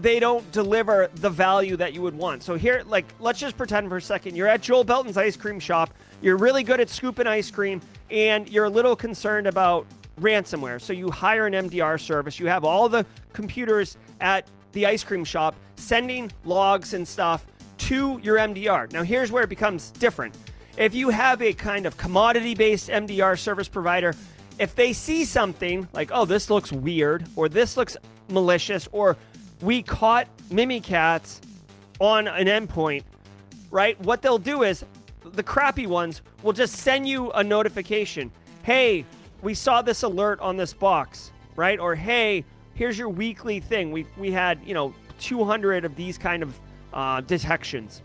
they 0.00 0.20
don't 0.20 0.48
deliver 0.52 1.10
the 1.16 1.30
value 1.30 1.76
that 1.76 1.92
you 1.92 2.02
would 2.02 2.14
want. 2.16 2.42
So 2.42 2.54
here, 2.54 2.84
like, 2.86 3.06
let's 3.18 3.40
just 3.40 3.56
pretend 3.56 3.88
for 3.88 3.96
a 3.96 4.02
second 4.02 4.36
you're 4.36 4.46
at 4.46 4.60
Joel 4.60 4.84
Belton's 4.84 5.16
ice 5.16 5.36
cream 5.36 5.58
shop. 5.58 5.90
You're 6.20 6.36
really 6.36 6.62
good 6.62 6.78
at 6.78 6.88
scooping 6.88 7.26
ice 7.26 7.50
cream, 7.50 7.80
and 8.10 8.48
you're 8.48 8.66
a 8.66 8.70
little 8.70 8.94
concerned 8.94 9.46
about 9.46 9.86
ransomware. 10.20 10.80
So 10.80 10.92
you 10.92 11.10
hire 11.10 11.46
an 11.46 11.54
MDR 11.54 12.00
service. 12.00 12.38
You 12.38 12.46
have 12.46 12.64
all 12.64 12.88
the 12.88 13.04
computers 13.32 13.96
at 14.20 14.46
the 14.72 14.86
ice 14.86 15.04
cream 15.04 15.24
shop 15.24 15.54
sending 15.76 16.30
logs 16.44 16.94
and 16.94 17.06
stuff 17.06 17.46
to 17.78 18.20
your 18.22 18.36
MDR. 18.36 18.92
Now, 18.92 19.02
here's 19.02 19.32
where 19.32 19.42
it 19.42 19.48
becomes 19.48 19.90
different. 19.92 20.36
If 20.76 20.94
you 20.94 21.08
have 21.10 21.42
a 21.42 21.52
kind 21.52 21.86
of 21.86 21.96
commodity 21.96 22.54
based 22.54 22.88
MDR 22.88 23.38
service 23.38 23.68
provider, 23.68 24.14
if 24.58 24.74
they 24.74 24.92
see 24.92 25.24
something 25.24 25.88
like, 25.92 26.10
oh, 26.12 26.24
this 26.24 26.50
looks 26.50 26.72
weird, 26.72 27.26
or 27.36 27.48
this 27.48 27.76
looks 27.76 27.96
malicious, 28.28 28.88
or 28.92 29.16
we 29.62 29.82
caught 29.82 30.28
Mimikatz 30.50 31.40
on 32.00 32.28
an 32.28 32.46
endpoint, 32.46 33.02
right? 33.70 33.98
What 34.00 34.22
they'll 34.22 34.38
do 34.38 34.62
is 34.62 34.84
the 35.22 35.42
crappy 35.42 35.86
ones 35.86 36.22
will 36.42 36.52
just 36.52 36.76
send 36.76 37.08
you 37.08 37.30
a 37.32 37.42
notification. 37.42 38.30
Hey, 38.62 39.04
we 39.42 39.54
saw 39.54 39.82
this 39.82 40.02
alert 40.02 40.40
on 40.40 40.56
this 40.56 40.72
box, 40.72 41.32
right? 41.56 41.78
Or 41.78 41.94
hey, 41.94 42.44
here's 42.74 42.98
your 42.98 43.08
weekly 43.08 43.60
thing. 43.60 43.92
We 43.92 44.06
we 44.16 44.30
had 44.30 44.60
you 44.64 44.74
know 44.74 44.94
200 45.18 45.84
of 45.84 45.96
these 45.96 46.18
kind 46.18 46.42
of 46.42 46.58
uh, 46.92 47.20
detections. 47.22 48.02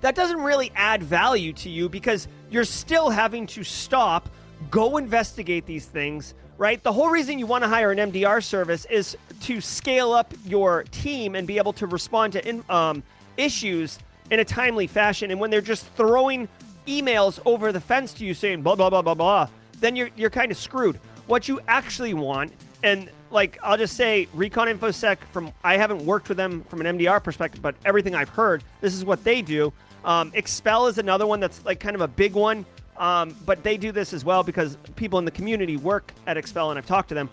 That 0.00 0.14
doesn't 0.16 0.40
really 0.40 0.72
add 0.74 1.02
value 1.02 1.52
to 1.54 1.70
you 1.70 1.88
because 1.88 2.26
you're 2.50 2.64
still 2.64 3.08
having 3.08 3.46
to 3.48 3.62
stop, 3.62 4.28
go 4.70 4.96
investigate 4.96 5.64
these 5.64 5.86
things, 5.86 6.34
right? 6.58 6.82
The 6.82 6.92
whole 6.92 7.08
reason 7.08 7.38
you 7.38 7.46
want 7.46 7.62
to 7.62 7.68
hire 7.68 7.92
an 7.92 7.98
MDR 8.10 8.42
service 8.42 8.84
is 8.86 9.16
to 9.42 9.60
scale 9.60 10.12
up 10.12 10.34
your 10.44 10.82
team 10.90 11.36
and 11.36 11.46
be 11.46 11.56
able 11.56 11.72
to 11.74 11.86
respond 11.86 12.32
to 12.32 12.48
in, 12.48 12.64
um, 12.68 13.04
issues 13.36 14.00
in 14.32 14.40
a 14.40 14.44
timely 14.44 14.88
fashion. 14.88 15.30
And 15.30 15.38
when 15.38 15.50
they're 15.50 15.60
just 15.60 15.86
throwing 15.94 16.48
emails 16.88 17.38
over 17.44 17.70
the 17.70 17.80
fence 17.80 18.12
to 18.14 18.24
you 18.24 18.34
saying 18.34 18.62
blah 18.62 18.74
blah 18.74 18.90
blah 18.90 19.02
blah 19.02 19.14
blah, 19.14 19.48
then 19.82 19.96
you're 19.96 20.08
you're 20.16 20.30
kind 20.30 20.50
of 20.50 20.56
screwed. 20.56 20.98
What 21.26 21.48
you 21.48 21.60
actually 21.68 22.14
want, 22.14 22.52
and 22.82 23.10
like 23.30 23.58
I'll 23.62 23.76
just 23.76 23.96
say, 23.96 24.28
Recon 24.32 24.68
InfoSec. 24.68 25.18
From 25.32 25.52
I 25.62 25.76
haven't 25.76 26.02
worked 26.06 26.28
with 26.28 26.38
them 26.38 26.62
from 26.64 26.80
an 26.80 26.98
MDR 26.98 27.22
perspective, 27.22 27.60
but 27.60 27.74
everything 27.84 28.14
I've 28.14 28.30
heard, 28.30 28.64
this 28.80 28.94
is 28.94 29.04
what 29.04 29.22
they 29.24 29.42
do. 29.42 29.72
Um, 30.04 30.32
Expel 30.34 30.86
is 30.86 30.98
another 30.98 31.26
one 31.26 31.40
that's 31.40 31.64
like 31.64 31.78
kind 31.80 31.94
of 31.94 32.00
a 32.00 32.08
big 32.08 32.32
one, 32.32 32.64
um, 32.96 33.36
but 33.44 33.62
they 33.62 33.76
do 33.76 33.92
this 33.92 34.12
as 34.12 34.24
well 34.24 34.42
because 34.42 34.78
people 34.96 35.18
in 35.18 35.24
the 35.24 35.30
community 35.30 35.76
work 35.76 36.12
at 36.26 36.36
Expel, 36.36 36.70
and 36.70 36.78
I've 36.78 36.86
talked 36.86 37.10
to 37.10 37.14
them. 37.14 37.28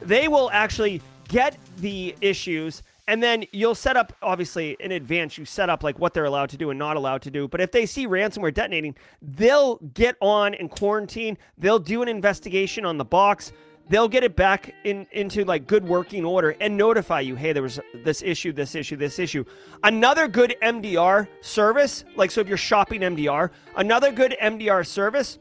They 0.00 0.28
will 0.28 0.50
actually 0.52 1.00
get 1.28 1.56
the 1.78 2.14
issues 2.20 2.82
And 3.06 3.22
then 3.22 3.44
you'll 3.52 3.74
set 3.74 3.96
up, 3.96 4.14
obviously, 4.22 4.76
in 4.80 4.92
advance, 4.92 5.36
you 5.36 5.44
set 5.44 5.68
up 5.68 5.82
like 5.82 5.98
what 5.98 6.14
they're 6.14 6.24
allowed 6.24 6.48
to 6.50 6.56
do 6.56 6.70
and 6.70 6.78
not 6.78 6.96
allowed 6.96 7.20
to 7.22 7.30
do. 7.30 7.46
But 7.46 7.60
if 7.60 7.70
they 7.70 7.84
see 7.84 8.06
ransomware 8.06 8.54
detonating, 8.54 8.96
they'll 9.20 9.76
get 9.92 10.16
on 10.20 10.54
and 10.54 10.70
quarantine. 10.70 11.36
They'll 11.58 11.78
do 11.78 12.00
an 12.00 12.08
investigation 12.08 12.86
on 12.86 12.96
the 12.96 13.04
box. 13.04 13.52
They'll 13.90 14.08
get 14.08 14.24
it 14.24 14.34
back 14.34 14.74
in 14.84 15.06
into 15.12 15.44
like 15.44 15.66
good 15.66 15.86
working 15.86 16.24
order 16.24 16.56
and 16.60 16.74
notify 16.74 17.20
you, 17.20 17.36
hey, 17.36 17.52
there 17.52 17.62
was 17.62 17.78
this 18.02 18.22
issue, 18.22 18.52
this 18.52 18.74
issue, 18.74 18.96
this 18.96 19.18
issue. 19.18 19.44
Another 19.82 20.26
good 20.26 20.56
MDR 20.62 21.28
service, 21.42 22.06
like 22.16 22.30
so 22.30 22.40
if 22.40 22.48
you're 22.48 22.56
shopping 22.56 23.02
MDR, 23.02 23.50
another 23.76 24.10
good 24.10 24.34
MDR 24.40 24.86
service 24.86 25.38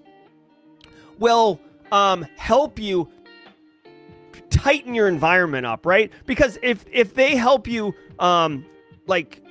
will 1.19 1.61
um, 1.93 2.25
help 2.35 2.79
you 2.79 3.07
tighten 4.63 4.95
your 4.95 5.09
environment 5.09 5.65
up, 5.65 5.85
right? 5.85 6.11
Because 6.25 6.57
if 6.63 6.85
if 6.91 7.13
they 7.13 7.35
help 7.35 7.67
you 7.67 7.93
um 8.19 8.65
like 9.07 9.41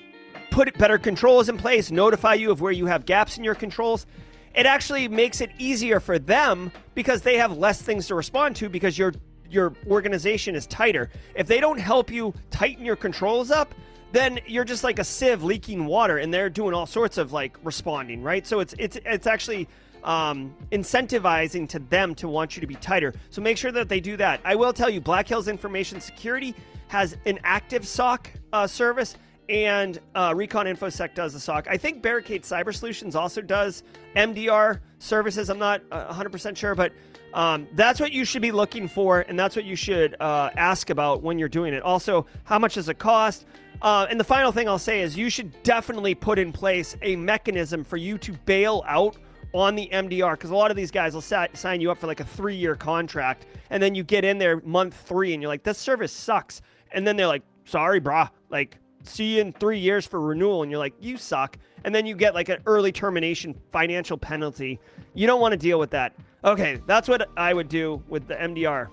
put 0.50 0.72
better 0.78 0.98
controls 0.98 1.48
in 1.48 1.58
place, 1.58 1.90
notify 1.90 2.34
you 2.34 2.50
of 2.50 2.60
where 2.60 2.72
you 2.72 2.86
have 2.86 3.04
gaps 3.04 3.36
in 3.36 3.44
your 3.44 3.54
controls, 3.54 4.06
it 4.54 4.64
actually 4.64 5.08
makes 5.08 5.40
it 5.40 5.50
easier 5.58 6.00
for 6.00 6.18
them 6.18 6.72
because 6.94 7.22
they 7.22 7.36
have 7.36 7.56
less 7.58 7.82
things 7.82 8.06
to 8.06 8.14
respond 8.14 8.56
to 8.56 8.68
because 8.70 8.96
your 8.96 9.12
your 9.50 9.74
organization 9.86 10.54
is 10.54 10.66
tighter. 10.66 11.10
If 11.34 11.46
they 11.46 11.60
don't 11.60 11.78
help 11.78 12.10
you 12.10 12.32
tighten 12.50 12.84
your 12.86 12.96
controls 12.96 13.50
up, 13.50 13.74
then 14.12 14.40
you're 14.46 14.64
just 14.64 14.82
like 14.82 14.98
a 14.98 15.04
sieve 15.04 15.42
leaking 15.42 15.84
water 15.84 16.16
and 16.18 16.32
they're 16.32 16.48
doing 16.48 16.72
all 16.72 16.86
sorts 16.86 17.18
of 17.18 17.34
like 17.34 17.58
responding, 17.62 18.22
right? 18.22 18.46
So 18.46 18.60
it's 18.60 18.74
it's 18.78 18.96
it's 19.04 19.26
actually 19.26 19.68
um, 20.05 20.55
incentivizing 20.72 21.68
to 21.68 21.78
them 21.78 22.14
to 22.16 22.28
want 22.28 22.57
you 22.57 22.61
to 22.61 22.66
be 22.66 22.74
tighter. 22.76 23.14
So 23.30 23.40
make 23.42 23.57
sure 23.57 23.72
that 23.72 23.88
they 23.88 24.00
do 24.00 24.16
that. 24.16 24.40
I 24.44 24.55
will 24.55 24.72
tell 24.72 24.90
you, 24.90 25.00
Black 25.00 25.28
Hills 25.28 25.48
Information 25.48 26.00
Security 26.00 26.55
has 26.88 27.16
an 27.26 27.38
active 27.44 27.86
SOC 27.86 28.30
uh, 28.53 28.66
service, 28.66 29.16
and 29.48 29.98
uh, 30.14 30.32
Recon 30.36 30.66
InfoSec 30.66 31.14
does 31.14 31.32
the 31.32 31.40
SOC. 31.40 31.66
I 31.68 31.76
think 31.76 32.03
Barricade 32.03 32.42
Cyber 32.42 32.74
Solutions 32.74 33.16
also 33.16 33.40
does 33.40 33.82
MDR 34.16 34.80
services. 34.98 35.48
I'm 35.48 35.59
not 35.59 35.82
uh, 35.90 36.12
100% 36.12 36.57
sure, 36.57 36.74
but 36.74 36.92
um, 37.34 37.66
that's 37.74 37.98
what 37.98 38.12
you 38.12 38.24
should 38.24 38.42
be 38.42 38.53
looking 38.53 38.86
for, 38.86 39.20
and 39.20 39.38
that's 39.38 39.57
what 39.57 39.64
you 39.64 39.76
should 39.76 40.16
uh, 40.20 40.50
ask 40.57 40.90
about 40.90 41.22
when 41.22 41.38
you're 41.38 41.48
doing 41.48 41.72
it. 41.72 41.82
Also, 41.82 42.26
how 42.44 42.59
much 42.59 42.74
does 42.74 42.88
it 42.88 42.98
cost? 42.98 43.46
Uh, 43.80 44.07
and 44.09 44.20
the 44.20 44.24
final 44.24 44.53
thing 44.53 44.68
I'll 44.68 44.78
say 44.78 45.00
is 45.00 45.16
you 45.16 45.28
should 45.28 45.62
definitely 45.62 46.14
put 46.14 46.38
in 46.38 46.53
place 46.53 46.96
a 47.03 47.16
mechanism 47.16 47.84
for 47.84 47.96
you 47.96 48.18
to 48.18 48.32
bail 48.44 48.84
out 48.86 49.16
on 49.55 49.74
the 49.74 49.88
MDR 49.92 50.32
because 50.32 50.50
a 50.50 50.57
lot 50.57 50.70
of 50.70 50.76
these 50.76 50.90
guys 50.90 51.14
will 51.14 51.20
sign 51.20 51.80
you 51.80 51.90
up 51.90 51.98
for 51.98 52.07
like 52.07 52.20
a 52.20 52.24
three 52.24 52.57
year 52.57 52.74
contract 52.74 53.46
and 53.70 53.82
then 53.82 53.94
you 53.94 54.03
get 54.03 54.24
in 54.24 54.38
there 54.38 54.61
month 54.61 54.94
three 55.07 55.32
and 55.32 55.42
you're 55.42 55.48
like, 55.48 55.62
this 55.62 55.78
service 55.78 56.12
sucks. 56.12 56.62
And 56.92 57.07
then 57.07 57.16
they're 57.16 57.26
like, 57.26 57.42
sorry, 57.64 58.00
brah. 58.00 58.30
Like, 58.50 58.78
see 59.05 59.36
you 59.36 59.40
in 59.40 59.53
three 59.53 59.78
years 59.78 60.07
for 60.07 60.20
renewal. 60.20 60.62
And 60.62 60.70
you're 60.70 60.78
like, 60.78 60.94
you 61.00 61.16
suck. 61.16 61.59
And 61.84 61.94
then 61.94 62.07
you 62.07 62.14
get 62.14 62.34
like 62.34 62.48
an 62.48 62.59
early 62.66 62.92
termination 62.92 63.55
financial 63.70 64.16
penalty. 64.16 64.78
You 65.14 65.26
don't 65.26 65.40
want 65.40 65.53
to 65.53 65.59
deal 65.59 65.78
with 65.78 65.90
that. 65.90 66.14
Okay, 66.44 66.80
that's 66.86 67.09
what 67.09 67.28
I 67.36 67.55
would 67.55 67.68
do 67.68 68.03
with 68.09 68.26
the 68.26 68.34
MDR. 68.34 68.88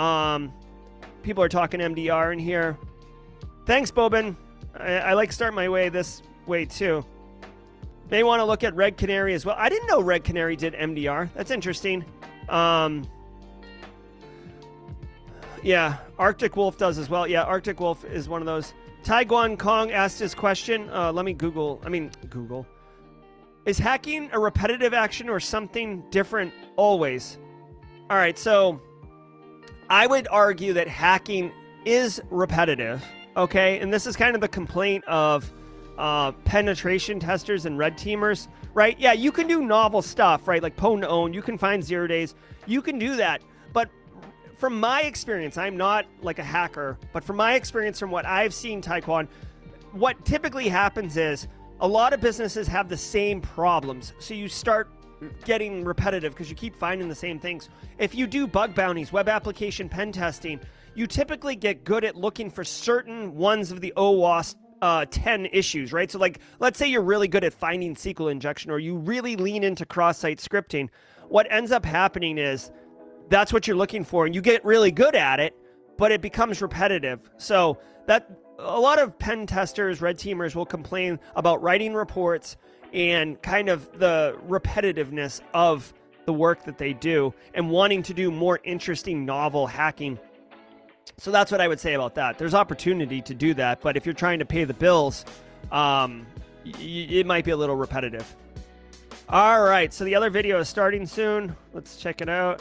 Um, 0.00 0.52
people 1.22 1.42
are 1.42 1.48
talking 1.48 1.80
MDR 1.80 2.32
in 2.32 2.38
here. 2.38 2.78
Thanks, 3.66 3.90
Bobin. 3.90 4.36
I, 4.78 4.94
I 4.94 5.12
like 5.14 5.32
starting 5.32 5.56
my 5.56 5.68
way 5.68 5.88
this 5.88 6.22
way 6.46 6.64
too. 6.64 7.04
May 8.10 8.24
want 8.24 8.40
to 8.40 8.44
look 8.44 8.64
at 8.64 8.74
Red 8.74 8.96
Canary 8.96 9.34
as 9.34 9.46
well. 9.46 9.54
I 9.58 9.68
didn't 9.68 9.86
know 9.86 10.00
Red 10.00 10.24
Canary 10.24 10.56
did 10.56 10.74
MDR. 10.74 11.28
That's 11.34 11.52
interesting. 11.52 12.04
Um, 12.48 13.08
yeah, 15.62 15.98
Arctic 16.18 16.56
Wolf 16.56 16.76
does 16.76 16.98
as 16.98 17.08
well. 17.08 17.26
Yeah, 17.26 17.42
Arctic 17.42 17.78
Wolf 17.78 18.04
is 18.04 18.28
one 18.28 18.42
of 18.42 18.46
those. 18.46 18.74
Taekwon 19.04 19.56
Gong 19.56 19.92
asked 19.92 20.18
his 20.18 20.34
question. 20.34 20.90
Uh, 20.90 21.12
let 21.12 21.24
me 21.24 21.32
Google. 21.32 21.80
I 21.84 21.88
mean, 21.88 22.10
Google. 22.28 22.66
Is 23.64 23.78
hacking 23.78 24.30
a 24.32 24.38
repetitive 24.38 24.92
action 24.92 25.28
or 25.28 25.38
something 25.38 26.02
different 26.10 26.52
always? 26.76 27.38
All 28.08 28.16
right, 28.16 28.36
so 28.36 28.80
I 29.88 30.06
would 30.06 30.26
argue 30.28 30.72
that 30.72 30.88
hacking 30.88 31.52
is 31.84 32.20
repetitive. 32.30 33.04
Okay, 33.36 33.78
and 33.78 33.92
this 33.92 34.06
is 34.06 34.16
kind 34.16 34.34
of 34.34 34.40
the 34.40 34.48
complaint 34.48 35.04
of 35.04 35.52
uh, 36.00 36.32
penetration 36.44 37.20
testers 37.20 37.66
and 37.66 37.76
red 37.76 37.96
teamers, 37.96 38.48
right? 38.72 38.98
Yeah, 38.98 39.12
you 39.12 39.30
can 39.30 39.46
do 39.46 39.62
novel 39.62 40.00
stuff, 40.00 40.48
right? 40.48 40.62
Like 40.62 40.74
pwn 40.74 41.04
own, 41.04 41.34
you 41.34 41.42
can 41.42 41.58
find 41.58 41.84
zero 41.84 42.06
days, 42.06 42.34
you 42.66 42.80
can 42.80 42.98
do 42.98 43.16
that. 43.16 43.42
But 43.74 43.90
from 44.56 44.80
my 44.80 45.02
experience, 45.02 45.58
I'm 45.58 45.76
not 45.76 46.06
like 46.22 46.38
a 46.38 46.44
hacker, 46.44 46.98
but 47.12 47.22
from 47.22 47.36
my 47.36 47.54
experience, 47.54 47.98
from 47.98 48.10
what 48.10 48.24
I've 48.24 48.54
seen, 48.54 48.80
Taekwon, 48.80 49.28
what 49.92 50.24
typically 50.24 50.68
happens 50.68 51.18
is 51.18 51.48
a 51.80 51.86
lot 51.86 52.14
of 52.14 52.20
businesses 52.20 52.66
have 52.66 52.88
the 52.88 52.96
same 52.96 53.42
problems. 53.42 54.14
So 54.18 54.32
you 54.32 54.48
start 54.48 54.88
getting 55.44 55.84
repetitive 55.84 56.32
because 56.32 56.48
you 56.48 56.56
keep 56.56 56.74
finding 56.74 57.08
the 57.08 57.14
same 57.14 57.38
things. 57.38 57.68
If 57.98 58.14
you 58.14 58.26
do 58.26 58.46
bug 58.46 58.74
bounties, 58.74 59.12
web 59.12 59.28
application 59.28 59.86
pen 59.86 60.12
testing, 60.12 60.60
you 60.94 61.06
typically 61.06 61.56
get 61.56 61.84
good 61.84 62.04
at 62.04 62.16
looking 62.16 62.50
for 62.50 62.64
certain 62.64 63.34
ones 63.36 63.70
of 63.70 63.82
the 63.82 63.92
OWASP 63.98 64.56
uh, 64.82 65.06
10 65.10 65.46
issues, 65.46 65.92
right? 65.92 66.10
So, 66.10 66.18
like, 66.18 66.40
let's 66.58 66.78
say 66.78 66.86
you're 66.86 67.02
really 67.02 67.28
good 67.28 67.44
at 67.44 67.52
finding 67.52 67.94
SQL 67.94 68.30
injection 68.30 68.70
or 68.70 68.78
you 68.78 68.96
really 68.96 69.36
lean 69.36 69.62
into 69.62 69.84
cross 69.84 70.18
site 70.18 70.38
scripting. 70.38 70.88
What 71.28 71.46
ends 71.50 71.72
up 71.72 71.84
happening 71.84 72.38
is 72.38 72.70
that's 73.28 73.52
what 73.52 73.66
you're 73.66 73.76
looking 73.76 74.04
for, 74.04 74.26
and 74.26 74.34
you 74.34 74.40
get 74.40 74.64
really 74.64 74.90
good 74.90 75.14
at 75.14 75.38
it, 75.40 75.54
but 75.96 76.10
it 76.12 76.20
becomes 76.20 76.60
repetitive. 76.62 77.30
So, 77.36 77.78
that 78.06 78.30
a 78.58 78.80
lot 78.80 78.98
of 78.98 79.18
pen 79.18 79.46
testers, 79.46 80.00
red 80.00 80.18
teamers 80.18 80.54
will 80.54 80.66
complain 80.66 81.18
about 81.36 81.62
writing 81.62 81.94
reports 81.94 82.56
and 82.92 83.40
kind 83.42 83.68
of 83.68 83.90
the 83.98 84.36
repetitiveness 84.48 85.40
of 85.54 85.92
the 86.26 86.32
work 86.32 86.64
that 86.64 86.78
they 86.78 86.92
do 86.92 87.32
and 87.54 87.70
wanting 87.70 88.02
to 88.02 88.14
do 88.14 88.30
more 88.30 88.60
interesting, 88.64 89.24
novel 89.24 89.66
hacking 89.66 90.18
so 91.16 91.30
that's 91.30 91.50
what 91.52 91.60
I 91.60 91.68
would 91.68 91.80
say 91.80 91.94
about 91.94 92.14
that. 92.14 92.38
There's 92.38 92.54
opportunity 92.54 93.20
to 93.22 93.34
do 93.34 93.54
that, 93.54 93.80
but 93.80 93.96
if 93.96 94.06
you're 94.06 94.14
trying 94.14 94.38
to 94.38 94.44
pay 94.44 94.64
the 94.64 94.74
bills, 94.74 95.24
um, 95.70 96.26
y- 96.64 96.72
it 96.80 97.26
might 97.26 97.44
be 97.44 97.50
a 97.50 97.56
little 97.56 97.76
repetitive. 97.76 98.34
All 99.28 99.62
right, 99.62 99.92
so 99.92 100.04
the 100.04 100.14
other 100.14 100.30
video 100.30 100.58
is 100.58 100.68
starting 100.68 101.06
soon. 101.06 101.54
Let's 101.72 101.96
check 101.96 102.20
it 102.20 102.28
out. 102.28 102.60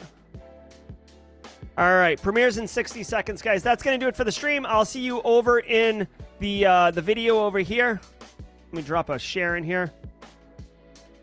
All 1.78 1.96
right, 1.96 2.22
premieres 2.22 2.58
in 2.58 2.68
60 2.68 3.04
seconds, 3.04 3.42
guys. 3.42 3.64
That's 3.64 3.82
gonna 3.82 3.98
do 3.98 4.08
it 4.08 4.16
for 4.16 4.24
the 4.24 4.32
stream. 4.32 4.66
I'll 4.66 4.86
see 4.86 5.00
you 5.00 5.22
over 5.22 5.60
in 5.60 6.08
the 6.40 6.66
uh, 6.66 6.92
the 6.92 7.02
video 7.02 7.40
over 7.40 7.60
here. 7.60 8.02
Let 8.68 8.74
me 8.74 8.82
drop 8.82 9.10
a 9.10 9.18
share 9.18 9.56
in 9.56 9.64
here. 9.64 9.92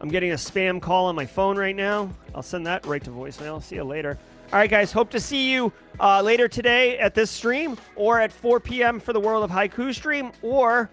I'm 0.01 0.09
getting 0.09 0.33
a 0.33 0.37
spam 0.37 0.81
call 0.81 1.07
on 1.07 1.15
my 1.15 1.27
phone 1.27 1.57
right 1.57 1.77
now. 1.77 2.11
I'll 2.35 2.43
send 2.43 2.67
that 2.67 2.85
right 2.87 3.03
to 3.05 3.11
voicemail. 3.11 3.63
See 3.63 3.77
you 3.77 3.85
later. 3.85 4.19
All 4.53 4.61
right, 4.61 4.71
guys. 4.71 4.93
Hope 4.93 5.11
to 5.11 5.19
see 5.19 5.51
you 5.51 5.73
uh, 5.99 6.23
later 6.23 6.47
today 6.47 6.99
at 6.99 7.17
this 7.17 7.33
stream 7.33 7.77
or 7.97 8.21
at 8.21 8.31
4 8.31 8.61
p.m. 8.61 9.01
for 9.01 9.13
the 9.13 9.19
World 9.19 9.43
of 9.43 9.51
Haiku 9.51 9.93
stream 9.93 10.31
or 10.41 10.89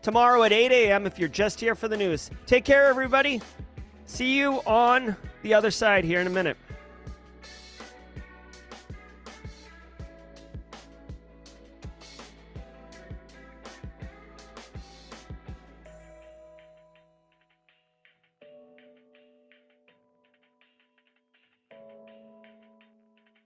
tomorrow 0.00 0.44
at 0.44 0.52
8 0.52 0.70
a.m. 0.70 1.04
if 1.04 1.18
you're 1.18 1.28
just 1.28 1.58
here 1.58 1.74
for 1.74 1.88
the 1.88 1.96
news. 1.96 2.30
Take 2.46 2.64
care, 2.64 2.86
everybody. 2.86 3.42
See 4.06 4.32
you 4.36 4.60
on 4.64 5.16
the 5.42 5.54
other 5.54 5.72
side 5.72 6.04
here 6.04 6.20
in 6.20 6.28
a 6.28 6.30
minute. 6.30 6.56